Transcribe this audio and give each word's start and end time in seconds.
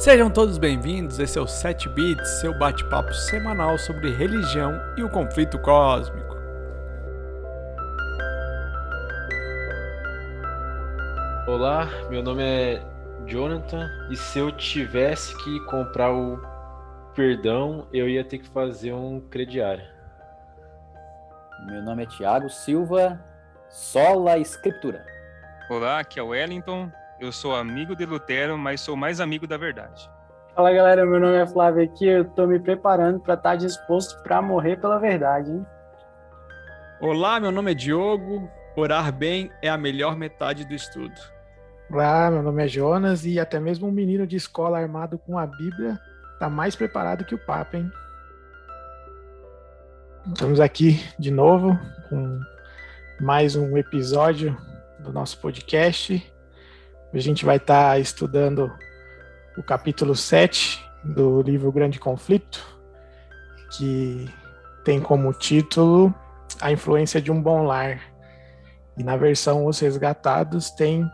Sejam 0.00 0.30
todos 0.30 0.56
bem-vindos, 0.56 1.18
esse 1.18 1.38
é 1.38 1.42
o 1.42 1.46
7 1.46 1.86
Bits, 1.90 2.26
seu 2.40 2.54
bate-papo 2.54 3.12
semanal 3.12 3.76
sobre 3.76 4.10
religião 4.10 4.72
e 4.96 5.02
o 5.02 5.10
conflito 5.10 5.58
cósmico. 5.58 6.36
Olá, 11.46 11.86
meu 12.08 12.22
nome 12.22 12.42
é 12.42 12.82
Jonathan 13.26 13.90
e 14.10 14.16
se 14.16 14.38
eu 14.38 14.50
tivesse 14.50 15.36
que 15.44 15.60
comprar 15.66 16.10
o 16.10 16.40
perdão, 17.14 17.86
eu 17.92 18.08
ia 18.08 18.24
ter 18.24 18.38
que 18.38 18.48
fazer 18.48 18.94
um 18.94 19.20
crediário. 19.20 19.84
Meu 21.66 21.82
nome 21.82 22.04
é 22.04 22.06
Tiago 22.06 22.48
Silva, 22.48 23.22
sola 23.68 24.38
escritura. 24.38 25.04
Olá, 25.68 26.00
aqui 26.00 26.18
é 26.18 26.22
o 26.22 26.28
Wellington 26.28 26.90
eu 27.20 27.30
sou 27.30 27.54
amigo 27.54 27.94
de 27.94 28.06
Lutero, 28.06 28.56
mas 28.56 28.80
sou 28.80 28.96
mais 28.96 29.20
amigo 29.20 29.46
da 29.46 29.58
verdade. 29.58 30.10
Fala 30.54 30.72
galera, 30.72 31.04
meu 31.04 31.20
nome 31.20 31.36
é 31.36 31.46
Flávio 31.46 31.84
aqui, 31.84 32.06
eu 32.06 32.24
tô 32.24 32.46
me 32.46 32.58
preparando 32.58 33.20
para 33.20 33.34
estar 33.34 33.50
tá 33.50 33.56
disposto 33.56 34.20
para 34.22 34.40
morrer 34.40 34.80
pela 34.80 34.98
verdade, 34.98 35.50
hein? 35.50 35.66
Olá, 37.00 37.38
meu 37.38 37.52
nome 37.52 37.72
é 37.72 37.74
Diogo. 37.74 38.50
Orar 38.76 39.12
bem 39.12 39.50
é 39.62 39.68
a 39.68 39.76
melhor 39.76 40.16
metade 40.16 40.64
do 40.64 40.74
estudo. 40.74 41.14
Olá, 41.90 42.30
meu 42.30 42.42
nome 42.42 42.64
é 42.64 42.68
Jonas 42.68 43.26
e 43.26 43.38
até 43.38 43.60
mesmo 43.60 43.88
um 43.88 43.92
menino 43.92 44.26
de 44.26 44.36
escola 44.36 44.78
armado 44.78 45.18
com 45.18 45.38
a 45.38 45.46
Bíblia 45.46 45.98
tá 46.38 46.48
mais 46.48 46.74
preparado 46.74 47.24
que 47.24 47.34
o 47.34 47.38
Papa, 47.38 47.76
hein? 47.76 47.90
Estamos 50.26 50.60
aqui 50.60 51.02
de 51.18 51.30
novo 51.30 51.78
com 52.08 52.40
mais 53.20 53.56
um 53.56 53.76
episódio 53.76 54.56
do 54.98 55.12
nosso 55.12 55.38
podcast. 55.38 56.32
A 57.12 57.18
gente 57.18 57.44
vai 57.44 57.56
estar 57.56 57.90
tá 57.90 57.98
estudando 57.98 58.72
o 59.58 59.62
capítulo 59.62 60.14
7 60.14 60.84
do 61.02 61.42
livro 61.42 61.72
Grande 61.72 61.98
Conflito, 61.98 62.64
que 63.76 64.32
tem 64.84 65.00
como 65.00 65.32
título 65.32 66.14
A 66.60 66.70
Influência 66.70 67.20
de 67.20 67.32
um 67.32 67.42
Bom 67.42 67.64
Lar. 67.64 68.00
E 68.96 69.02
na 69.02 69.16
versão 69.16 69.66
Os 69.66 69.80
Resgatados 69.80 70.70
tem 70.70 71.04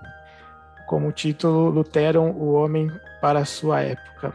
como 0.86 1.10
título 1.12 1.70
Lutero, 1.70 2.22
o 2.22 2.52
Homem 2.52 2.90
para 3.20 3.40
a 3.40 3.44
Sua 3.46 3.80
Época. 3.80 4.34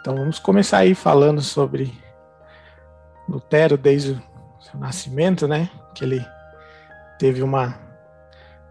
Então 0.00 0.16
vamos 0.16 0.38
começar 0.38 0.78
aí 0.78 0.94
falando 0.94 1.42
sobre 1.42 1.92
Lutero 3.28 3.76
desde 3.76 4.12
o 4.12 4.22
seu 4.58 4.80
nascimento, 4.80 5.46
né? 5.46 5.68
Que 5.94 6.04
ele 6.04 6.26
teve 7.18 7.42
uma 7.42 7.87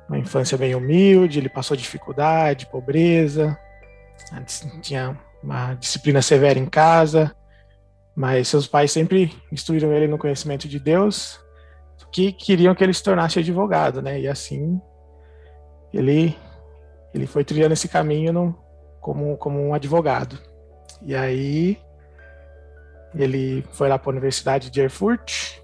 uma 0.08 0.18
infância 0.18 0.58
bem 0.58 0.74
humilde, 0.74 1.40
ele 1.40 1.50
passou 1.50 1.76
dificuldade, 1.76 2.68
pobreza, 2.68 3.58
tinha 4.82 5.18
uma 5.44 5.74
disciplina 5.76 6.22
severa 6.22 6.58
em 6.58 6.66
casa, 6.66 7.36
mas 8.16 8.48
seus 8.48 8.68
pais 8.68 8.92
sempre 8.92 9.34
instruíram 9.52 9.94
ele 9.94 10.08
no 10.08 10.18
conhecimento 10.18 10.68
de 10.68 10.80
Deus, 10.80 11.40
que 12.12 12.32
queriam 12.32 12.74
que 12.74 12.84
ele 12.84 12.94
se 12.94 13.04
tornasse 13.04 13.40
advogado, 13.40 14.02
né? 14.02 14.20
E 14.20 14.28
assim 14.28 14.82
ele 15.94 16.36
ele 17.14 17.26
foi 17.26 17.44
trilhando 17.44 17.74
esse 17.74 17.88
caminho 17.88 18.34
no, 18.34 18.56
como 19.00 19.38
como 19.38 19.60
um 19.60 19.74
advogado. 19.74 20.40
E 21.02 21.16
aí 21.16 21.78
ele 23.16 23.64
foi 23.72 23.88
lá 23.90 23.98
para 23.98 24.10
a 24.10 24.14
Universidade 24.14 24.70
de 24.70 24.82
Erfurt 24.82 25.60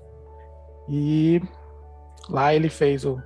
e 0.90 1.42
lá 2.30 2.54
ele 2.54 2.70
fez 2.70 3.06
o 3.06 3.22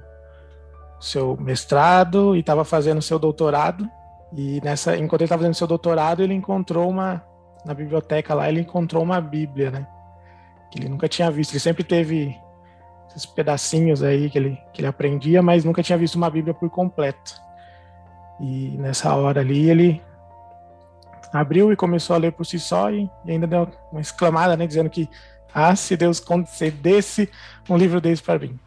seu 1.00 1.38
mestrado 1.38 2.36
e 2.36 2.40
estava 2.40 2.64
fazendo 2.64 3.02
seu 3.02 3.20
doutorado. 3.20 3.90
E 4.34 4.60
nessa, 4.64 4.98
enquanto 4.98 5.22
ele 5.22 5.26
estava 5.26 5.42
fazendo 5.42 5.56
seu 5.56 5.68
doutorado, 5.68 6.22
ele 6.22 6.34
encontrou 6.34 6.90
uma 6.90 7.24
na 7.66 7.74
biblioteca 7.74 8.34
lá, 8.34 8.48
ele 8.48 8.62
encontrou 8.62 9.04
uma 9.04 9.20
Bíblia, 9.20 9.72
né? 9.72 9.88
Que 10.72 10.80
ele 10.80 10.90
nunca 10.90 11.08
tinha 11.08 11.30
visto. 11.30 11.52
Ele 11.52 11.60
sempre 11.60 11.84
teve 11.84 12.36
esses 13.10 13.26
pedacinhos 13.26 14.04
aí 14.04 14.30
que 14.30 14.38
ele, 14.38 14.58
que 14.74 14.82
ele 14.82 14.88
aprendia, 14.88 15.42
mas 15.42 15.64
nunca 15.64 15.84
tinha 15.84 15.98
visto 15.98 16.16
uma 16.16 16.30
Bíblia 16.30 16.54
por 16.54 16.70
completo. 16.70 17.34
E 18.40 18.78
nessa 18.78 19.14
hora 19.16 19.42
ali 19.42 19.70
ele 19.70 20.02
abriu 21.34 21.72
e 21.72 21.76
começou 21.76 22.16
a 22.16 22.20
ler 22.20 22.32
por 22.32 22.46
si 22.46 22.60
só 22.60 22.90
e, 22.92 23.10
e 23.26 23.32
ainda 23.32 23.48
deu 23.48 23.68
uma 23.92 24.00
exclamada, 24.02 24.56
né, 24.56 24.66
dizendo 24.66 24.90
que 24.90 25.10
ah, 25.54 25.76
se 25.76 25.98
Deus 25.98 26.20
concedesse 26.20 27.30
um 27.70 27.76
livro 27.76 28.00
desse 28.00 28.22
para 28.22 28.40
mim. 28.40 28.60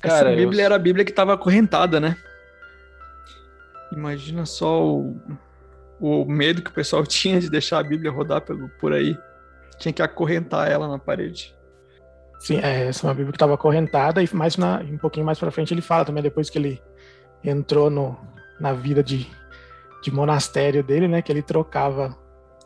Cara, 0.00 0.30
Essa 0.30 0.36
Bíblia 0.36 0.62
eu... 0.62 0.66
era 0.66 0.74
a 0.76 0.78
Bíblia 0.78 1.04
que 1.04 1.10
estava 1.10 1.34
acorrentada, 1.34 2.00
né? 2.00 2.16
Imagina 3.92 4.44
só 4.44 4.84
o, 4.84 5.16
o 6.00 6.24
medo 6.24 6.62
que 6.62 6.70
o 6.70 6.74
pessoal 6.74 7.04
tinha 7.06 7.40
de 7.40 7.50
deixar 7.50 7.78
a 7.78 7.82
Bíblia 7.82 8.10
rodar 8.10 8.40
pelo, 8.40 8.68
por 8.80 8.92
aí. 8.92 9.16
Tinha 9.78 9.92
que 9.92 10.02
acorrentar 10.02 10.70
ela 10.70 10.88
na 10.88 10.98
parede. 10.98 11.54
Sim, 12.38 12.58
é, 12.58 12.88
essa 12.88 13.06
é 13.06 13.08
uma 13.08 13.14
Bíblia 13.14 13.32
que 13.32 13.36
estava 13.36 13.54
acorrentada 13.54 14.22
e 14.22 14.28
mais 14.34 14.56
na, 14.56 14.80
um 14.80 14.98
pouquinho 14.98 15.24
mais 15.24 15.38
para 15.38 15.50
frente 15.50 15.72
ele 15.72 15.80
fala 15.80 16.04
também 16.04 16.22
depois 16.22 16.50
que 16.50 16.58
ele 16.58 16.82
entrou 17.42 17.88
no, 17.88 18.18
na 18.60 18.72
vida 18.72 19.02
de, 19.02 19.26
de 20.02 20.10
monastério 20.10 20.82
dele, 20.82 21.08
né, 21.08 21.22
que 21.22 21.32
ele 21.32 21.42
trocava 21.42 22.16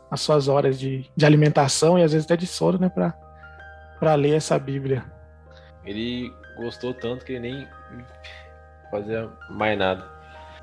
as 0.09 0.21
suas 0.21 0.47
horas 0.47 0.77
de, 0.77 1.09
de 1.15 1.25
alimentação 1.25 1.97
e 1.97 2.03
às 2.03 2.11
vezes 2.11 2.25
até 2.25 2.35
de 2.35 2.45
sono, 2.45 2.77
né, 2.77 2.89
para 2.89 4.15
ler 4.15 4.35
essa 4.35 4.59
Bíblia. 4.59 5.05
Ele 5.85 6.33
gostou 6.55 6.93
tanto 6.93 7.25
que 7.25 7.33
ele 7.33 7.39
nem 7.39 7.67
fazia 8.89 9.29
mais 9.49 9.77
nada. 9.77 10.05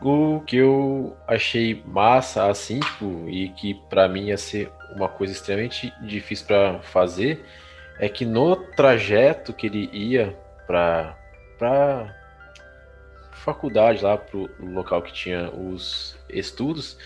O 0.01 0.41
que 0.47 0.57
eu 0.57 1.17
achei 1.27 1.83
massa, 1.85 2.49
assim, 2.49 2.79
tipo, 2.79 3.29
e 3.29 3.49
que 3.49 3.75
para 3.89 4.09
mim 4.09 4.27
ia 4.27 4.37
ser 4.37 4.71
uma 4.95 5.09
coisa 5.09 5.33
extremamente 5.33 5.93
difícil 6.03 6.47
para 6.47 6.79
fazer, 6.83 7.45
é 7.99 8.09
que 8.09 8.25
no 8.25 8.55
trajeto 8.55 9.53
que 9.53 9.67
ele 9.67 9.91
ia 9.93 10.37
para 10.67 11.17
para 11.59 12.15
faculdade 13.33 14.05
lá 14.05 14.17
pro 14.17 14.49
local 14.61 15.03
que 15.03 15.13
tinha 15.13 15.51
os 15.51 16.17
estudos, 16.29 16.97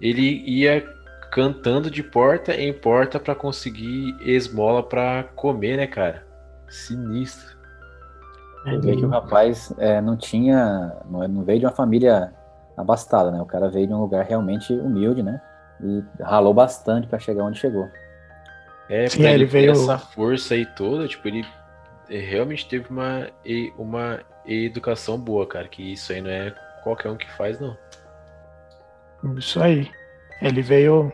ele 0.00 0.42
ia 0.46 0.82
cantando 1.30 1.90
de 1.90 2.02
porta 2.02 2.54
em 2.54 2.72
porta 2.72 3.18
para 3.18 3.34
conseguir 3.34 4.14
esmola 4.20 4.82
para 4.82 5.24
comer, 5.34 5.76
né, 5.76 5.86
cara? 5.86 6.26
Sinistro. 6.68 7.53
Você 8.64 8.78
vê 8.78 8.96
que 8.96 9.04
o 9.04 9.08
rapaz 9.08 9.72
é, 9.78 10.00
não 10.00 10.16
tinha, 10.16 10.96
não, 11.08 11.22
é, 11.22 11.28
não 11.28 11.44
veio 11.44 11.60
de 11.60 11.66
uma 11.66 11.72
família 11.72 12.32
abastada, 12.76 13.30
né? 13.30 13.40
O 13.40 13.46
cara 13.46 13.68
veio 13.68 13.86
de 13.86 13.92
um 13.92 14.00
lugar 14.00 14.24
realmente 14.24 14.72
humilde, 14.72 15.22
né? 15.22 15.40
E 15.82 16.02
ralou 16.22 16.54
bastante 16.54 17.06
para 17.06 17.18
chegar 17.18 17.44
onde 17.44 17.58
chegou. 17.58 17.88
É, 18.88 19.06
Sim, 19.08 19.22
ele, 19.22 19.34
ele 19.34 19.44
veio 19.44 19.72
essa 19.72 19.98
força 19.98 20.54
aí 20.54 20.64
toda, 20.64 21.06
tipo, 21.06 21.28
ele 21.28 21.44
realmente 22.08 22.66
teve 22.66 22.88
uma, 22.88 23.28
uma 23.78 24.20
educação 24.46 25.18
boa, 25.18 25.46
cara, 25.46 25.68
que 25.68 25.92
isso 25.92 26.12
aí 26.12 26.20
não 26.20 26.30
é 26.30 26.54
qualquer 26.82 27.10
um 27.10 27.16
que 27.16 27.30
faz, 27.32 27.60
não. 27.60 27.76
Isso 29.36 29.60
aí. 29.60 29.90
Ele 30.40 30.62
veio 30.62 31.12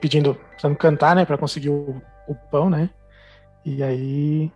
pedindo, 0.00 0.34
precisando 0.34 0.76
cantar, 0.76 1.16
né, 1.16 1.24
para 1.24 1.38
conseguir 1.38 1.70
o, 1.70 2.00
o 2.26 2.34
pão, 2.34 2.70
né? 2.70 2.90
E 3.64 3.82
aí 3.82 4.52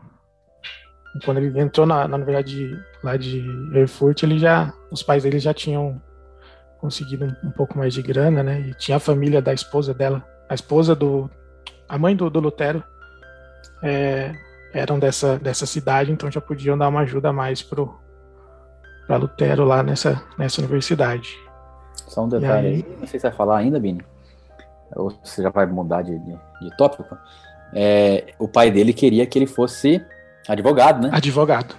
quando 1.25 1.39
ele 1.39 1.59
entrou 1.59 1.87
na, 1.87 2.07
na 2.07 2.17
universidade 2.17 2.79
lá 3.03 3.17
de 3.17 3.45
Erfurt, 3.75 4.23
ele 4.23 4.39
já, 4.39 4.73
os 4.91 5.03
pais 5.03 5.25
dele 5.25 5.39
já 5.39 5.53
tinham 5.53 6.01
conseguido 6.79 7.25
um, 7.25 7.49
um, 7.49 7.51
pouco 7.51 7.77
mais 7.77 7.93
de 7.93 8.01
grana, 8.01 8.43
né? 8.43 8.61
E 8.61 8.75
tinha 8.75 8.97
a 8.97 9.01
família 9.01 9.43
da 9.43 9.53
esposa 9.53 9.93
dela, 9.93 10.25
a 10.49 10.55
esposa 10.55 10.95
do, 10.95 11.29
a 11.89 11.99
mãe 11.99 12.15
do, 12.15 12.31
do 12.31 12.41
Lutero, 12.41 12.83
é, 13.83 14.33
eram 14.73 14.99
dessa 14.99 15.39
dessa 15.39 15.67
cidade, 15.67 16.13
então 16.13 16.31
já 16.31 16.41
podiam 16.41 16.79
dar 16.79 16.89
uma 16.89 17.01
ajuda 17.01 17.31
a 17.31 17.33
mais 17.33 17.63
pro 17.63 17.99
para 19.07 19.17
Lutero 19.17 19.65
lá 19.65 19.83
nessa 19.83 20.23
nessa 20.39 20.61
universidade. 20.61 21.37
Só 22.07 22.25
um 22.25 22.29
detalhe 22.29 22.67
aí, 22.69 22.75
aí, 22.75 22.97
não 23.01 23.07
sei 23.07 23.19
se 23.19 23.27
vai 23.27 23.37
falar 23.37 23.59
ainda, 23.59 23.81
Bini, 23.81 24.03
ou 24.95 25.11
você 25.23 25.43
já 25.43 25.51
vai 25.51 25.67
mudar 25.67 26.03
de, 26.03 26.17
de, 26.19 26.39
de 26.63 26.77
tópico. 26.77 27.17
É, 27.73 28.35
o 28.39 28.49
pai 28.49 28.71
dele 28.71 28.93
queria 28.93 29.27
que 29.27 29.39
ele 29.39 29.47
fosse 29.47 30.05
Advogado, 30.49 31.03
né? 31.03 31.11
Advogado. 31.13 31.75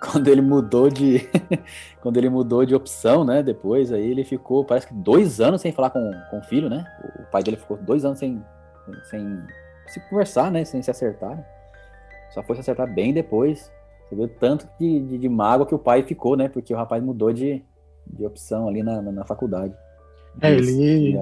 Quando 0.00 0.28
ele 0.28 0.40
mudou 0.40 0.88
de. 0.88 1.28
quando 2.00 2.16
ele 2.16 2.30
mudou 2.30 2.64
de 2.64 2.74
opção, 2.74 3.24
né? 3.24 3.42
Depois, 3.42 3.92
aí 3.92 4.10
ele 4.10 4.24
ficou, 4.24 4.64
parece 4.64 4.86
que 4.86 4.94
dois 4.94 5.40
anos 5.40 5.60
sem 5.60 5.72
falar 5.72 5.90
com, 5.90 6.10
com 6.30 6.38
o 6.38 6.42
filho, 6.42 6.70
né? 6.70 6.86
O 7.18 7.30
pai 7.30 7.42
dele 7.42 7.56
ficou 7.58 7.76
dois 7.76 8.04
anos 8.04 8.18
sem, 8.18 8.42
sem 9.10 9.42
se 9.86 10.00
conversar, 10.08 10.50
né? 10.50 10.64
Sem 10.64 10.82
se 10.82 10.90
acertar. 10.90 11.44
Só 12.30 12.42
foi 12.42 12.54
se 12.56 12.60
acertar 12.60 12.92
bem 12.92 13.12
depois. 13.12 13.70
Você 14.08 14.16
viu 14.16 14.28
tanto 14.28 14.66
de, 14.78 15.00
de, 15.00 15.18
de 15.18 15.28
mágoa 15.28 15.66
que 15.66 15.74
o 15.74 15.78
pai 15.78 16.02
ficou, 16.02 16.36
né? 16.36 16.48
Porque 16.48 16.72
o 16.72 16.76
rapaz 16.76 17.02
mudou 17.02 17.32
de, 17.32 17.62
de 18.06 18.24
opção 18.24 18.68
ali 18.68 18.82
na, 18.82 19.02
na, 19.02 19.12
na 19.12 19.24
faculdade. 19.24 19.74
É, 20.40 20.50
ele. 20.50 21.16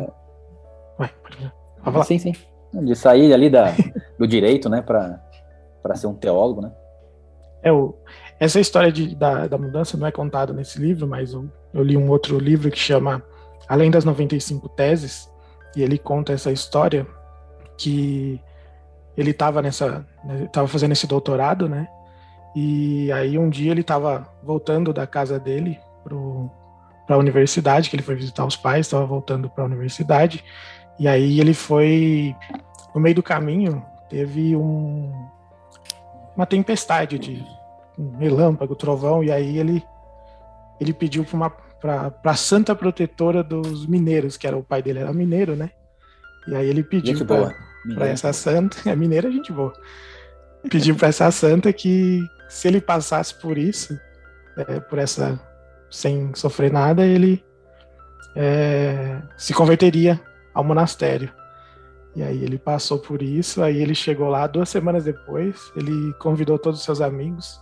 Ué, 1.01 1.11
pode 1.23 1.53
falar. 1.83 2.05
Sim, 2.05 2.19
sim. 2.19 2.33
De 2.73 2.95
sair 2.95 3.33
ali 3.33 3.51
da, 3.51 3.73
do 4.19 4.27
direito, 4.27 4.69
né? 4.69 4.83
Pra, 4.83 5.21
para 5.89 5.97
ser 5.97 6.07
um 6.07 6.15
teólogo, 6.15 6.61
né? 6.61 6.71
É, 7.63 7.73
o, 7.73 7.95
essa 8.39 8.61
história 8.61 8.93
de, 8.93 9.17
da, 9.17 9.47
da 9.47 9.57
mudança 9.57 9.97
não 9.97 10.07
é 10.07 10.13
contada 10.13 10.53
nesse 10.53 10.79
livro, 10.79 11.09
mas 11.09 11.33
eu, 11.33 11.51
eu, 11.73 11.83
li 11.83 11.97
um 11.97 12.11
outro 12.11 12.39
livro 12.39 12.71
que 12.71 12.79
chama 12.79 13.23
além 13.67 13.91
das 13.91 14.05
95 14.05 14.69
teses, 14.69 15.31
e 15.75 15.83
ele 15.83 15.99
conta 15.99 16.33
essa 16.33 16.53
história 16.53 17.07
que 17.77 18.41
ele 19.17 19.31
estava 19.31 19.63
nessa, 19.63 20.07
estava 20.45 20.69
fazendo 20.69 20.93
esse 20.93 21.07
doutorado, 21.07 21.69
né? 21.69 21.89
E 22.55 23.11
aí 23.13 23.39
um 23.39 23.49
dia 23.49 23.71
ele 23.71 23.81
estava 23.81 24.27
voltando 24.43 24.93
da 24.93 25.07
casa 25.07 25.39
dele 25.39 25.79
para 26.05 27.17
a 27.17 27.19
universidade, 27.19 27.89
que 27.89 27.97
ele 27.97 28.03
foi 28.03 28.15
visitar 28.15 28.45
os 28.45 28.57
pais, 28.57 28.87
estava 28.87 29.07
voltando 29.07 29.49
para 29.51 29.65
a 29.65 29.67
universidade. 29.67 30.45
E 30.99 31.07
aí 31.07 31.41
ele 31.41 31.55
foi 31.55 32.35
no 32.95 33.01
meio 33.01 33.15
do 33.15 33.23
caminho 33.23 33.85
teve 34.09 34.57
um, 34.57 35.13
uma 36.39 36.47
tempestade 36.47 37.19
de 37.19 37.45
um 37.99 38.17
relâmpago, 38.17 38.77
trovão, 38.77 39.25
e 39.25 39.33
aí 39.33 39.59
ele 39.59 39.83
ele 40.81 40.93
pediu 40.93 41.27
para 41.81 42.13
a 42.25 42.35
santa 42.37 42.73
protetora 42.73 43.43
dos 43.43 43.85
mineiros, 43.85 44.37
que 44.37 44.47
era 44.47 44.57
o 44.57 44.63
pai 44.63 44.81
dele 44.81 45.01
era 45.01 45.13
mineiro, 45.13 45.57
né? 45.57 45.71
E 46.47 46.55
aí 46.55 46.69
ele 46.69 46.85
pediu 46.85 47.27
para 47.27 48.07
essa 48.07 48.33
santa, 48.33 48.77
é 48.89 48.95
mineira 48.95 49.33
gente 49.33 49.53
boa, 49.53 49.73
pediu 50.71 50.95
para 50.95 51.09
essa 51.09 51.29
santa 51.33 51.73
que 51.73 52.23
se 52.49 52.69
ele 52.69 52.81
passasse 52.81 53.35
por 53.35 53.59
isso, 53.59 53.99
é, 54.57 54.79
por 54.79 55.01
essa 55.01 55.41
sem 55.91 56.33
sofrer 56.37 56.71
nada, 56.71 57.05
ele 57.05 57.45
é, 58.37 59.21
se 59.37 59.53
converteria 59.53 60.21
ao 60.55 60.63
monastério. 60.63 61.33
E 62.17 62.23
aí 62.23 62.43
ele 62.43 62.59
passou 62.59 62.99
por 62.99 63.23
isso, 63.23 63.63
aí 63.63 63.81
ele 63.81 63.95
chegou 63.95 64.29
lá 64.29 64.47
duas 64.47 64.69
semanas 64.69 65.05
depois, 65.05 65.71
ele 65.77 66.13
convidou 66.15 66.59
todos 66.59 66.81
os 66.81 66.85
seus 66.85 67.01
amigos, 67.01 67.61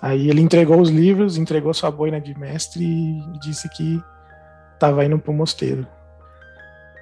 aí 0.00 0.28
ele 0.28 0.40
entregou 0.40 0.80
os 0.80 0.88
livros, 0.88 1.36
entregou 1.36 1.72
sua 1.72 1.90
boina 1.90 2.20
de 2.20 2.36
mestre 2.38 2.84
e 2.84 3.38
disse 3.40 3.68
que 3.68 4.02
estava 4.74 5.04
indo 5.04 5.18
para 5.18 5.30
o 5.30 5.34
mosteiro. 5.34 5.86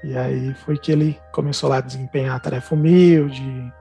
E 0.02 0.16
aí 0.16 0.52
foi 0.54 0.76
que 0.76 0.92
ele 0.92 1.18
começou 1.32 1.70
lá 1.70 1.78
a 1.78 1.80
desempenhar 1.80 2.36
a 2.36 2.40
tarefa 2.40 2.74
humilde, 2.74 3.72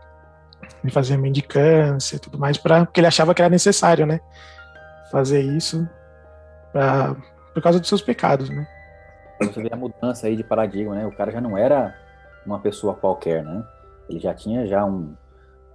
de 0.84 0.92
fazer 0.92 1.18
mendicância 1.18 2.16
e 2.16 2.20
tudo 2.20 2.38
mais, 2.40 2.58
pra, 2.58 2.86
porque 2.86 3.00
ele 3.00 3.08
achava 3.08 3.34
que 3.34 3.42
era 3.42 3.50
necessário, 3.50 4.06
né? 4.06 4.20
Fazer 5.12 5.42
isso 5.42 5.88
pra, 6.72 7.16
por 7.54 7.62
causa 7.62 7.80
dos 7.80 7.90
seus 7.90 8.02
pecados, 8.02 8.50
né? 8.50 8.66
Você 9.42 9.62
vê 9.62 9.70
a 9.72 9.76
mudança 9.76 10.28
aí 10.28 10.36
de 10.36 10.44
paradigma, 10.44 10.96
né? 10.96 11.06
O 11.06 11.12
cara 11.12 11.32
já 11.32 11.42
não 11.42 11.58
era 11.58 11.94
uma 12.46 12.60
pessoa 12.60 12.94
qualquer, 12.94 13.44
né? 13.44 13.64
Ele 14.10 14.20
já 14.20 14.34
tinha 14.34 14.68
já 14.68 14.86
um, 14.86 15.14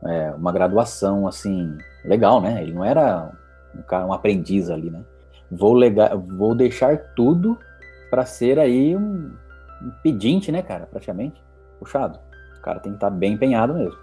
é, 0.04 0.30
uma 0.32 0.52
graduação, 0.52 1.26
assim, 1.26 1.76
legal, 2.04 2.40
né? 2.40 2.62
Ele 2.62 2.72
não 2.72 2.84
era 2.84 3.30
um, 3.74 3.82
cara, 3.82 4.06
um 4.06 4.12
aprendiz 4.12 4.70
ali, 4.70 4.90
né? 4.90 5.02
Vou, 5.50 5.74
legar, 5.74 6.16
vou 6.16 6.54
deixar 6.54 6.96
tudo 7.14 7.58
para 8.10 8.24
ser 8.24 8.58
aí 8.58 8.96
um, 8.96 9.32
um 9.82 9.90
pedinte, 10.02 10.52
né, 10.52 10.62
cara? 10.62 10.86
Praticamente. 10.86 11.42
Puxado. 11.78 12.18
O 12.58 12.60
cara 12.60 12.80
tem 12.80 12.92
que 12.92 12.96
estar 12.96 13.10
tá 13.10 13.16
bem 13.16 13.32
empenhado 13.32 13.74
mesmo. 13.74 13.96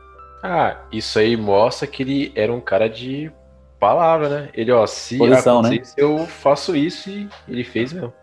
Ah, 0.44 0.78
isso 0.92 1.20
aí 1.20 1.36
mostra 1.36 1.88
que 1.88 2.04
ele 2.04 2.32
era 2.36 2.54
um 2.54 2.62
cara 2.62 2.90
de 2.90 3.32
palavra, 3.80 4.30
né? 4.30 4.50
Ele, 4.54 4.72
ó, 4.72 4.86
se 4.86 5.18
Posição, 5.18 5.62
né? 5.62 5.82
eu 5.98 6.26
faço 6.26 6.76
isso 6.76 7.10
e 7.10 7.30
ele 7.48 7.64
fez 7.64 7.94
mesmo. 7.94 8.14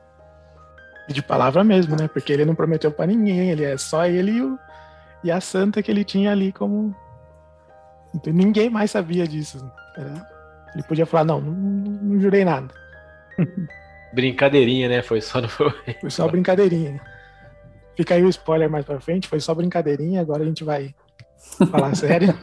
De 1.09 1.23
palavra 1.23 1.65
mesmo, 1.65 1.97
né? 1.97 2.09
Porque 2.09 2.33
ele 2.33 2.45
não 2.45 2.55
prometeu 2.55 2.91
para 2.91 3.07
ninguém, 3.07 3.51
ele 3.51 3.65
é 3.65 3.77
só 3.77 4.07
ele 4.07 4.33
e, 4.33 4.43
o, 4.43 4.59
e, 5.25 5.31
a 5.31 5.41
santa 5.41 5.83
que 5.83 5.91
ele 5.91 6.05
tinha 6.05 6.31
ali 6.31 6.53
como. 6.53 6.95
Então, 8.15 8.33
ninguém 8.33 8.71
mais 8.71 8.91
sabia 8.91 9.27
disso. 9.27 9.59
Era... 9.97 10.27
Ele 10.75 10.83
podia 10.85 11.05
falar, 11.05 11.25
não, 11.25 11.41
não, 11.41 11.53
não 11.53 12.21
jurei 12.21 12.45
nada. 12.45 12.69
Brincadeirinha, 14.15 14.89
né? 14.89 15.03
Foi 15.03 15.21
só 15.21 15.41
no... 15.41 15.49
Foi 16.01 16.11
só 16.11 16.29
brincadeirinha. 16.29 17.01
Fica 17.97 18.15
aí 18.15 18.23
o 18.23 18.29
spoiler 18.29 18.71
mais 18.71 18.85
pra 18.85 19.01
frente, 19.01 19.29
foi 19.29 19.41
só 19.41 19.55
brincadeirinha, 19.55 20.21
agora 20.21 20.43
a 20.43 20.47
gente 20.47 20.65
vai 20.65 20.95
falar 21.71 21.95
sério. 21.95 22.35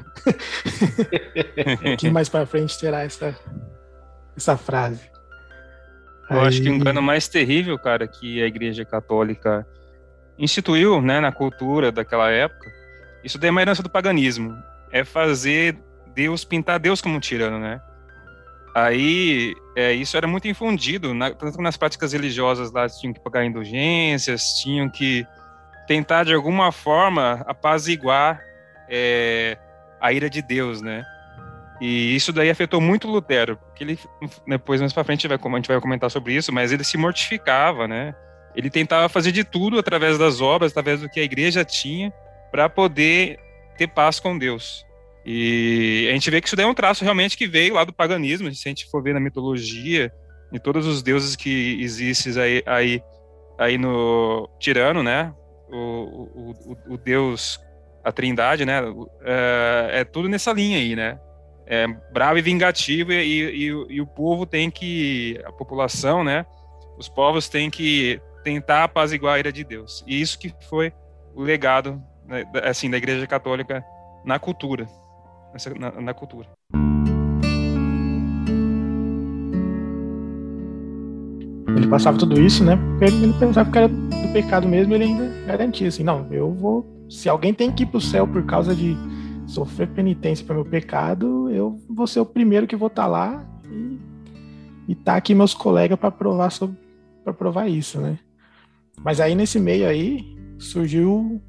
que 1.97 2.09
mais 2.09 2.29
para 2.29 2.45
frente 2.45 2.79
terá 2.79 3.03
essa, 3.03 3.35
essa 4.37 4.57
frase. 4.57 5.01
Eu 6.29 6.41
Aí... 6.41 6.47
acho 6.47 6.61
que 6.61 6.69
o 6.69 6.73
engano 6.73 7.01
mais 7.01 7.27
terrível, 7.27 7.77
cara, 7.77 8.07
que 8.07 8.41
a 8.41 8.45
Igreja 8.45 8.85
Católica 8.85 9.65
instituiu, 10.37 11.01
né, 11.01 11.19
na 11.19 11.31
cultura 11.31 11.91
daquela 11.91 12.29
época, 12.29 12.71
isso 13.23 13.37
daí 13.37 13.49
é 13.49 13.51
uma 13.51 13.61
herança 13.61 13.83
do 13.83 13.89
paganismo, 13.89 14.55
é 14.91 15.03
fazer 15.03 15.77
Deus 16.13 16.43
pintar 16.43 16.79
Deus 16.79 17.01
como 17.01 17.17
um 17.17 17.19
tirano, 17.19 17.59
né? 17.59 17.81
Aí, 18.73 19.53
é, 19.75 19.93
isso 19.93 20.15
era 20.15 20.27
muito 20.27 20.47
infundido, 20.47 21.13
na, 21.13 21.31
tanto 21.31 21.61
nas 21.61 21.75
práticas 21.75 22.13
religiosas 22.13 22.71
lá, 22.71 22.87
tinham 22.87 23.13
que 23.13 23.19
pagar 23.19 23.43
indulgências, 23.43 24.53
tinham 24.61 24.87
que 24.89 25.25
tentar 25.87 26.23
de 26.23 26.33
alguma 26.33 26.71
forma 26.71 27.43
apaziguar 27.47 28.39
é, 28.87 29.57
a 29.99 30.13
ira 30.13 30.29
de 30.29 30.41
Deus, 30.41 30.81
né? 30.81 31.03
E 31.79 32.15
isso 32.15 32.33
daí 32.33 32.49
afetou 32.49 32.81
muito 32.81 33.07
Lutero, 33.07 33.57
porque 33.57 33.83
ele 33.83 33.99
depois 34.45 34.81
mais 34.81 34.91
para 34.91 35.03
frente 35.03 35.27
vai, 35.27 35.37
a 35.41 35.55
gente 35.55 35.67
vai 35.67 35.79
comentar 35.79 36.11
sobre 36.11 36.33
isso, 36.33 36.51
mas 36.51 36.71
ele 36.71 36.83
se 36.83 36.97
mortificava, 36.97 37.87
né? 37.87 38.13
Ele 38.55 38.69
tentava 38.69 39.07
fazer 39.07 39.31
de 39.31 39.43
tudo 39.43 39.79
através 39.79 40.17
das 40.17 40.41
obras, 40.41 40.71
através 40.71 40.99
do 40.99 41.09
que 41.09 41.19
a 41.19 41.23
igreja 41.23 41.63
tinha, 41.63 42.11
para 42.51 42.67
poder 42.67 43.39
ter 43.77 43.87
paz 43.87 44.19
com 44.19 44.37
Deus. 44.37 44.85
E 45.25 46.07
a 46.09 46.13
gente 46.13 46.29
vê 46.29 46.41
que 46.41 46.47
isso 46.47 46.55
daí 46.55 46.65
é 46.65 46.67
um 46.67 46.73
traço 46.73 47.03
realmente 47.03 47.37
que 47.37 47.47
veio 47.47 47.75
lá 47.75 47.83
do 47.83 47.93
paganismo, 47.93 48.53
se 48.53 48.67
a 48.67 48.69
gente 48.69 48.89
for 48.89 49.01
ver 49.01 49.13
na 49.13 49.19
mitologia, 49.19 50.11
de 50.51 50.59
todos 50.59 50.85
os 50.87 51.01
deuses 51.01 51.35
que 51.35 51.81
existem 51.81 52.41
aí, 52.41 52.63
aí, 52.65 53.03
aí 53.57 53.77
no 53.77 54.49
Tirano, 54.59 55.03
né? 55.03 55.33
O, 55.71 55.75
o, 55.77 56.51
o, 56.65 56.93
o 56.93 56.97
deus 56.97 57.59
a 58.03 58.11
Trindade, 58.11 58.65
né? 58.65 58.81
É, 59.21 59.89
é, 59.99 60.03
tudo 60.03 60.27
nessa 60.27 60.51
linha 60.51 60.77
aí, 60.77 60.95
né? 60.95 61.19
É 61.71 61.85
bravo 62.11 62.39
e 62.39 62.41
vingativo 62.41 63.13
e, 63.13 63.67
e, 63.67 63.67
e, 63.67 64.01
o 64.01 64.07
povo 64.07 64.43
tem 64.43 64.71
que, 64.71 65.39
a 65.45 65.51
população, 65.51 66.23
né? 66.23 66.43
Os 66.97 67.07
povos 67.07 67.47
têm 67.47 67.69
que 67.69 68.19
tentar 68.43 68.85
apaziguar 68.85 69.35
a 69.35 69.39
ira 69.39 69.51
de 69.51 69.63
Deus. 69.63 70.03
E 70.07 70.19
isso 70.19 70.39
que 70.39 70.51
foi 70.67 70.91
o 71.35 71.43
legado, 71.43 72.01
né, 72.25 72.43
assim, 72.63 72.89
da 72.89 72.97
Igreja 72.97 73.27
Católica 73.27 73.85
na 74.25 74.39
cultura, 74.39 74.87
na, 75.77 76.01
na 76.01 76.13
cultura. 76.13 76.47
Ele 81.77 81.87
passava 81.87 82.17
tudo 82.17 82.41
isso, 82.41 82.63
né? 82.63 82.75
Porque 82.75 83.05
ele 83.05 83.33
pensava 83.39 83.71
que 83.71 83.77
era 83.77 83.87
do 83.87 84.33
pecado 84.33 84.67
mesmo, 84.67 84.95
ele 84.95 85.03
ainda 85.03 85.45
garantia 85.45 85.87
assim, 85.87 86.03
não, 86.03 86.27
eu 86.31 86.51
vou 86.51 86.99
se 87.09 87.27
alguém 87.27 87.53
tem 87.53 87.71
que 87.71 87.83
ir 87.83 87.85
para 87.87 87.97
o 87.97 88.01
céu 88.01 88.27
por 88.27 88.45
causa 88.45 88.75
de 88.75 88.95
sofrer 89.49 89.87
penitência 89.89 90.45
para 90.45 90.55
meu 90.55 90.65
pecado, 90.65 91.49
eu 91.49 91.81
vou 91.89 92.05
ser 92.05 92.19
o 92.19 92.25
primeiro 92.25 92.67
que 92.67 92.75
vou 92.75 92.87
estar 92.87 93.03
tá 93.03 93.07
lá 93.07 93.45
e, 93.69 93.99
e 94.89 94.95
tá 94.95 95.15
aqui 95.15 95.33
meus 95.33 95.53
colegas 95.53 95.97
para 95.97 96.11
provar 96.11 96.49
para 97.23 97.33
provar 97.33 97.67
isso, 97.67 97.99
né? 97.99 98.19
Mas 99.03 99.19
aí 99.19 99.35
nesse 99.35 99.59
meio 99.59 99.87
aí 99.87 100.37
surgiu 100.57 101.41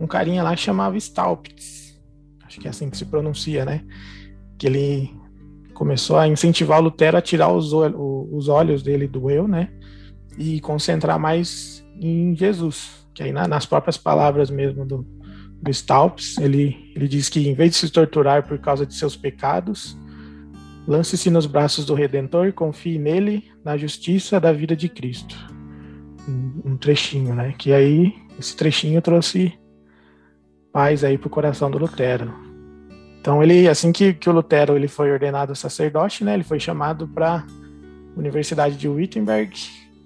um 0.00 0.06
carinha 0.06 0.42
lá 0.42 0.54
que 0.54 0.62
chamava 0.62 0.96
Staupitz, 0.96 2.00
acho 2.44 2.60
que 2.60 2.66
é 2.66 2.70
assim 2.70 2.88
que 2.88 2.96
se 2.96 3.04
pronuncia, 3.04 3.64
né? 3.64 3.84
Que 4.58 4.66
ele 4.66 5.14
começou 5.74 6.16
a 6.16 6.26
incentivar 6.26 6.78
o 6.80 6.84
Lutero 6.84 7.16
a 7.16 7.22
tirar 7.22 7.52
os, 7.52 7.72
os 7.72 8.48
olhos 8.48 8.82
dele 8.82 9.06
do 9.06 9.30
eu, 9.30 9.46
né? 9.46 9.70
E 10.38 10.60
concentrar 10.60 11.18
mais 11.18 11.84
em 12.00 12.34
Jesus 12.34 13.04
que 13.14 13.22
aí 13.22 13.32
na, 13.32 13.46
nas 13.46 13.64
próprias 13.64 13.96
palavras 13.96 14.50
mesmo 14.50 14.84
do, 14.84 15.06
Staupes, 15.68 16.36
ele, 16.38 16.92
ele 16.94 17.08
diz 17.08 17.28
que 17.28 17.48
em 17.48 17.54
vez 17.54 17.72
de 17.72 17.76
se 17.78 17.90
torturar 17.90 18.46
por 18.46 18.58
causa 18.58 18.84
de 18.84 18.94
seus 18.94 19.16
pecados, 19.16 19.96
lance-se 20.86 21.30
nos 21.30 21.46
braços 21.46 21.84
do 21.86 21.94
Redentor, 21.94 22.52
confie 22.52 22.98
nele, 22.98 23.44
na 23.64 23.76
justiça 23.76 24.38
da 24.38 24.52
vida 24.52 24.76
de 24.76 24.88
Cristo. 24.88 25.36
Um, 26.28 26.72
um 26.72 26.76
trechinho, 26.76 27.34
né? 27.34 27.54
Que 27.56 27.72
aí 27.72 28.14
esse 28.38 28.56
trechinho 28.56 29.00
trouxe 29.00 29.52
paz 30.72 31.04
aí 31.04 31.16
pro 31.16 31.30
coração 31.30 31.70
do 31.70 31.78
Lutero. 31.78 32.32
Então 33.20 33.42
ele, 33.42 33.68
assim 33.68 33.92
que, 33.92 34.12
que 34.12 34.28
o 34.28 34.32
Lutero 34.32 34.76
ele 34.76 34.88
foi 34.88 35.10
ordenado 35.10 35.54
sacerdote, 35.54 36.24
né? 36.24 36.34
Ele 36.34 36.44
foi 36.44 36.60
chamado 36.60 37.08
para 37.08 37.46
Universidade 38.16 38.76
de 38.76 38.88
Wittenberg 38.88 39.58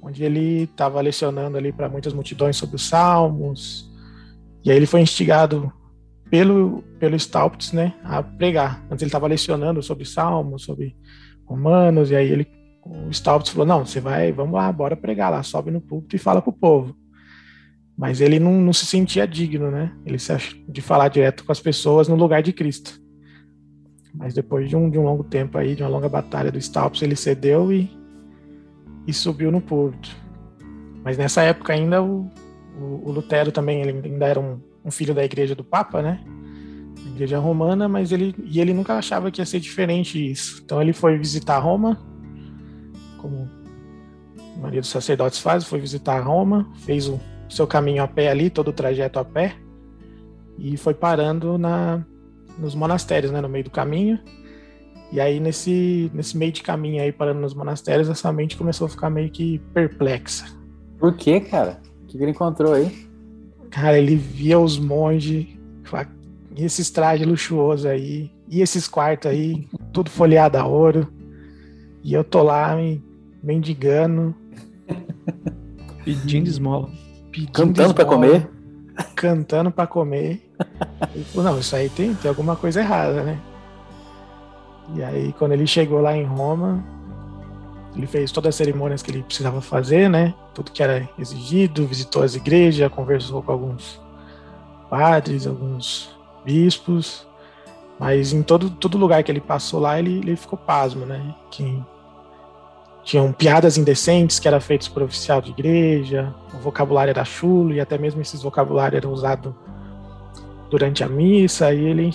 onde 0.02 0.24
ele 0.24 0.64
estava 0.64 1.00
lecionando 1.00 1.56
ali 1.56 1.72
para 1.72 1.88
muitas 1.88 2.12
multidões 2.12 2.56
sobre 2.56 2.76
os 2.76 2.88
salmos. 2.88 3.87
E 4.64 4.70
aí 4.70 4.76
ele 4.76 4.86
foi 4.86 5.00
instigado 5.00 5.72
pelo 6.30 6.82
pelo 6.98 7.16
Staupitz, 7.16 7.72
né, 7.72 7.94
a 8.02 8.22
pregar. 8.22 8.84
Antes 8.90 9.02
ele 9.02 9.08
estava 9.08 9.26
lecionando 9.26 9.82
sobre 9.82 10.04
salmos, 10.04 10.64
sobre 10.64 10.96
romanos, 11.46 12.10
e 12.10 12.16
aí 12.16 12.30
ele 12.30 12.46
o 12.84 13.10
Staupitz 13.10 13.50
falou: 13.50 13.66
"Não, 13.66 13.84
você 13.84 14.00
vai, 14.00 14.32
vamos 14.32 14.54
lá, 14.54 14.70
bora 14.72 14.96
pregar 14.96 15.30
lá, 15.30 15.42
sobe 15.42 15.70
no 15.70 15.80
púlpito 15.80 16.16
e 16.16 16.18
fala 16.18 16.42
pro 16.42 16.52
povo". 16.52 16.96
Mas 17.96 18.20
ele 18.20 18.38
não, 18.38 18.60
não 18.60 18.72
se 18.72 18.86
sentia 18.86 19.26
digno, 19.26 19.70
né? 19.70 19.92
Ele 20.06 20.18
se 20.18 20.32
de 20.68 20.80
falar 20.80 21.08
direto 21.08 21.44
com 21.44 21.52
as 21.52 21.60
pessoas 21.60 22.06
no 22.08 22.14
lugar 22.14 22.42
de 22.42 22.52
Cristo. 22.52 23.00
Mas 24.14 24.34
depois 24.34 24.68
de 24.68 24.76
um, 24.76 24.88
de 24.88 24.98
um 24.98 25.04
longo 25.04 25.24
tempo 25.24 25.58
aí, 25.58 25.74
de 25.74 25.82
uma 25.82 25.88
longa 25.88 26.08
batalha 26.08 26.50
do 26.50 26.58
Staupitz, 26.58 27.02
ele 27.02 27.16
cedeu 27.16 27.72
e 27.72 27.90
e 29.08 29.12
subiu 29.14 29.50
no 29.50 29.62
púlpito. 29.62 30.14
Mas 31.02 31.16
nessa 31.16 31.40
época 31.40 31.72
ainda 31.72 32.02
o, 32.02 32.30
o, 32.78 33.10
Lutero 33.10 33.50
também 33.50 33.80
ele 33.80 34.00
ainda 34.04 34.26
era 34.26 34.40
um, 34.40 34.60
um, 34.84 34.90
filho 34.90 35.14
da 35.14 35.24
igreja 35.24 35.54
do 35.54 35.64
Papa, 35.64 36.00
né? 36.00 36.20
Igreja 37.06 37.38
romana, 37.38 37.88
mas 37.88 38.12
ele 38.12 38.34
e 38.44 38.60
ele 38.60 38.72
nunca 38.72 38.94
achava 38.94 39.30
que 39.30 39.40
ia 39.40 39.46
ser 39.46 39.60
diferente 39.60 40.30
isso. 40.30 40.62
Então 40.64 40.80
ele 40.80 40.92
foi 40.92 41.18
visitar 41.18 41.58
Roma, 41.58 41.98
como 43.18 43.48
a 44.56 44.58
maioria 44.58 44.80
dos 44.80 44.90
sacerdotes 44.90 45.38
faz, 45.38 45.64
foi 45.64 45.80
visitar 45.80 46.20
Roma, 46.20 46.70
fez 46.76 47.08
o 47.08 47.20
seu 47.48 47.66
caminho 47.66 48.02
a 48.02 48.08
pé 48.08 48.30
ali, 48.30 48.50
todo 48.50 48.68
o 48.68 48.72
trajeto 48.72 49.18
a 49.18 49.24
pé, 49.24 49.56
e 50.58 50.76
foi 50.76 50.94
parando 50.94 51.56
na, 51.58 52.04
nos 52.58 52.74
monastérios, 52.74 53.32
né, 53.32 53.40
no 53.40 53.48
meio 53.48 53.64
do 53.64 53.70
caminho. 53.70 54.18
E 55.10 55.20
aí, 55.20 55.40
nesse, 55.40 56.10
nesse 56.12 56.36
meio 56.36 56.52
de 56.52 56.62
caminho 56.62 57.02
aí, 57.02 57.10
parando 57.10 57.40
nos 57.40 57.54
monastérios, 57.54 58.10
essa 58.10 58.30
mente 58.30 58.56
começou 58.56 58.86
a 58.86 58.90
ficar 58.90 59.08
meio 59.08 59.30
que 59.30 59.58
perplexa. 59.72 60.44
Por 60.98 61.16
quê, 61.16 61.40
cara? 61.40 61.80
O 62.08 62.10
que 62.10 62.16
ele 62.16 62.30
encontrou 62.30 62.72
aí? 62.72 63.06
Cara, 63.70 63.98
ele 63.98 64.16
via 64.16 64.58
os 64.58 64.78
monges, 64.78 65.46
e 66.56 66.64
esses 66.64 66.88
trajes 66.88 67.26
luxuosos 67.26 67.84
aí, 67.84 68.30
e 68.48 68.62
esses 68.62 68.88
quartos 68.88 69.30
aí, 69.30 69.68
tudo 69.92 70.10
folheado 70.10 70.56
a 70.56 70.64
ouro. 70.64 71.06
E 72.02 72.14
eu 72.14 72.24
tô 72.24 72.42
lá 72.42 72.74
me 72.74 73.04
mendigando. 73.42 74.34
Pedindo 76.02 76.48
esmola. 76.48 76.88
Pedindo 77.30 77.52
Cantando 77.52 77.94
para 77.94 78.04
comer? 78.06 78.50
Cantando 79.14 79.70
para 79.70 79.86
comer. 79.86 80.50
falou, 81.26 81.52
não, 81.52 81.58
isso 81.60 81.76
aí 81.76 81.90
tem, 81.90 82.14
tem 82.14 82.30
alguma 82.30 82.56
coisa 82.56 82.80
errada, 82.80 83.22
né? 83.22 83.38
E 84.94 85.02
aí, 85.02 85.34
quando 85.38 85.52
ele 85.52 85.66
chegou 85.66 86.00
lá 86.00 86.16
em 86.16 86.24
Roma, 86.24 86.82
ele 87.98 88.06
fez 88.06 88.30
todas 88.30 88.50
as 88.50 88.54
cerimônias 88.54 89.02
que 89.02 89.10
ele 89.10 89.24
precisava 89.24 89.60
fazer, 89.60 90.08
né? 90.08 90.32
Tudo 90.54 90.70
que 90.70 90.82
era 90.82 91.08
exigido, 91.18 91.84
visitou 91.84 92.22
as 92.22 92.36
igrejas, 92.36 92.90
conversou 92.92 93.42
com 93.42 93.50
alguns 93.50 94.00
padres, 94.88 95.46
alguns 95.46 96.16
bispos, 96.44 97.26
mas 97.98 98.32
em 98.32 98.42
todo, 98.42 98.70
todo 98.70 98.96
lugar 98.96 99.22
que 99.24 99.32
ele 99.32 99.40
passou 99.40 99.80
lá, 99.80 99.98
ele, 99.98 100.18
ele 100.18 100.36
ficou 100.36 100.56
pasmo, 100.56 101.04
né? 101.04 101.34
Que 101.50 101.82
tinham 103.02 103.32
piadas 103.32 103.76
indecentes 103.76 104.38
que 104.38 104.46
eram 104.46 104.60
feitas 104.60 104.86
por 104.86 105.02
oficial 105.02 105.40
de 105.40 105.50
igreja, 105.50 106.32
o 106.54 106.58
vocabulário 106.58 107.10
era 107.10 107.24
chulo 107.24 107.72
e 107.72 107.80
até 107.80 107.98
mesmo 107.98 108.20
esses 108.20 108.42
vocabulários 108.42 109.02
eram 109.02 109.12
usados 109.12 109.52
durante 110.70 111.02
a 111.02 111.08
missa, 111.08 111.72
e 111.72 111.84
ele 111.84 112.14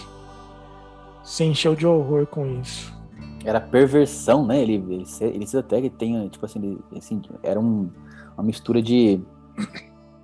se 1.24 1.44
encheu 1.44 1.75
de 1.75 1.86
horror 1.86 2.25
com 2.25 2.62
isso. 2.62 2.94
Era 3.43 3.59
perversão, 3.59 4.45
né? 4.45 4.62
Ele, 4.62 4.73
ele, 4.73 5.05
ele 5.21 5.57
até 5.57 5.81
que 5.81 5.89
tem, 5.89 6.27
tipo 6.29 6.45
assim, 6.45 6.59
ele, 6.59 6.79
assim 6.97 7.21
era 7.41 7.59
um, 7.59 7.89
uma 8.38 8.43
mistura 8.43 8.81
de. 8.81 9.21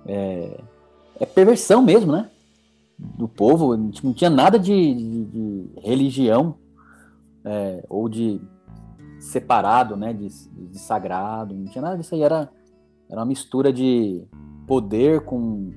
É, 0.06 0.60
é, 1.18 1.26
perversão 1.26 1.82
mesmo, 1.82 2.12
né? 2.12 2.30
Do 2.98 3.28
povo. 3.28 3.76
Tipo, 3.90 4.06
não 4.08 4.14
tinha 4.14 4.30
nada 4.30 4.58
de, 4.58 4.94
de, 4.94 5.24
de 5.24 5.70
religião 5.82 6.56
é, 7.44 7.84
ou 7.88 8.08
de 8.08 8.40
separado, 9.18 9.96
né? 9.96 10.12
De, 10.12 10.28
de, 10.28 10.78
sagrado. 10.78 11.54
Não 11.54 11.66
tinha 11.66 11.82
nada 11.82 11.98
disso 11.98 12.14
aí. 12.14 12.22
Era, 12.22 12.50
era 13.08 13.20
uma 13.20 13.26
mistura 13.26 13.72
de 13.72 14.24
poder 14.66 15.20
com, 15.24 15.70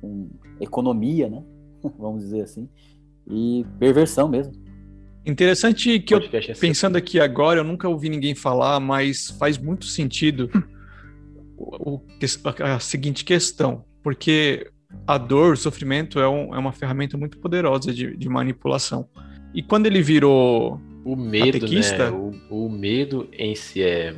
com 0.00 0.28
economia, 0.60 1.28
né? 1.28 1.42
Vamos 1.98 2.22
dizer 2.22 2.42
assim 2.42 2.68
e 3.26 3.64
perversão 3.78 4.28
mesmo. 4.28 4.52
Interessante 5.24 6.00
que 6.00 6.14
eu, 6.14 6.20
pensando 6.58 6.96
aqui 6.96 7.20
agora, 7.20 7.60
eu 7.60 7.64
nunca 7.64 7.88
ouvi 7.88 8.08
ninguém 8.08 8.34
falar, 8.34 8.80
mas 8.80 9.30
faz 9.38 9.56
muito 9.56 9.86
sentido 9.86 10.50
o, 11.56 12.00
a 12.60 12.80
seguinte 12.80 13.24
questão, 13.24 13.84
porque 14.02 14.68
a 15.06 15.16
dor, 15.16 15.52
o 15.52 15.56
sofrimento 15.56 16.18
é, 16.18 16.28
um, 16.28 16.54
é 16.54 16.58
uma 16.58 16.72
ferramenta 16.72 17.16
muito 17.16 17.38
poderosa 17.38 17.92
de, 17.92 18.16
de, 18.16 18.28
manipulação. 18.28 19.08
E 19.54 19.62
quando 19.62 19.86
ele 19.86 20.02
virou 20.02 20.80
o 21.04 21.14
medo, 21.14 21.60
catequista, 21.60 22.10
né? 22.10 22.16
o, 22.50 22.66
o 22.66 22.68
medo 22.68 23.28
em 23.32 23.54
si 23.54 23.82
é 23.82 24.14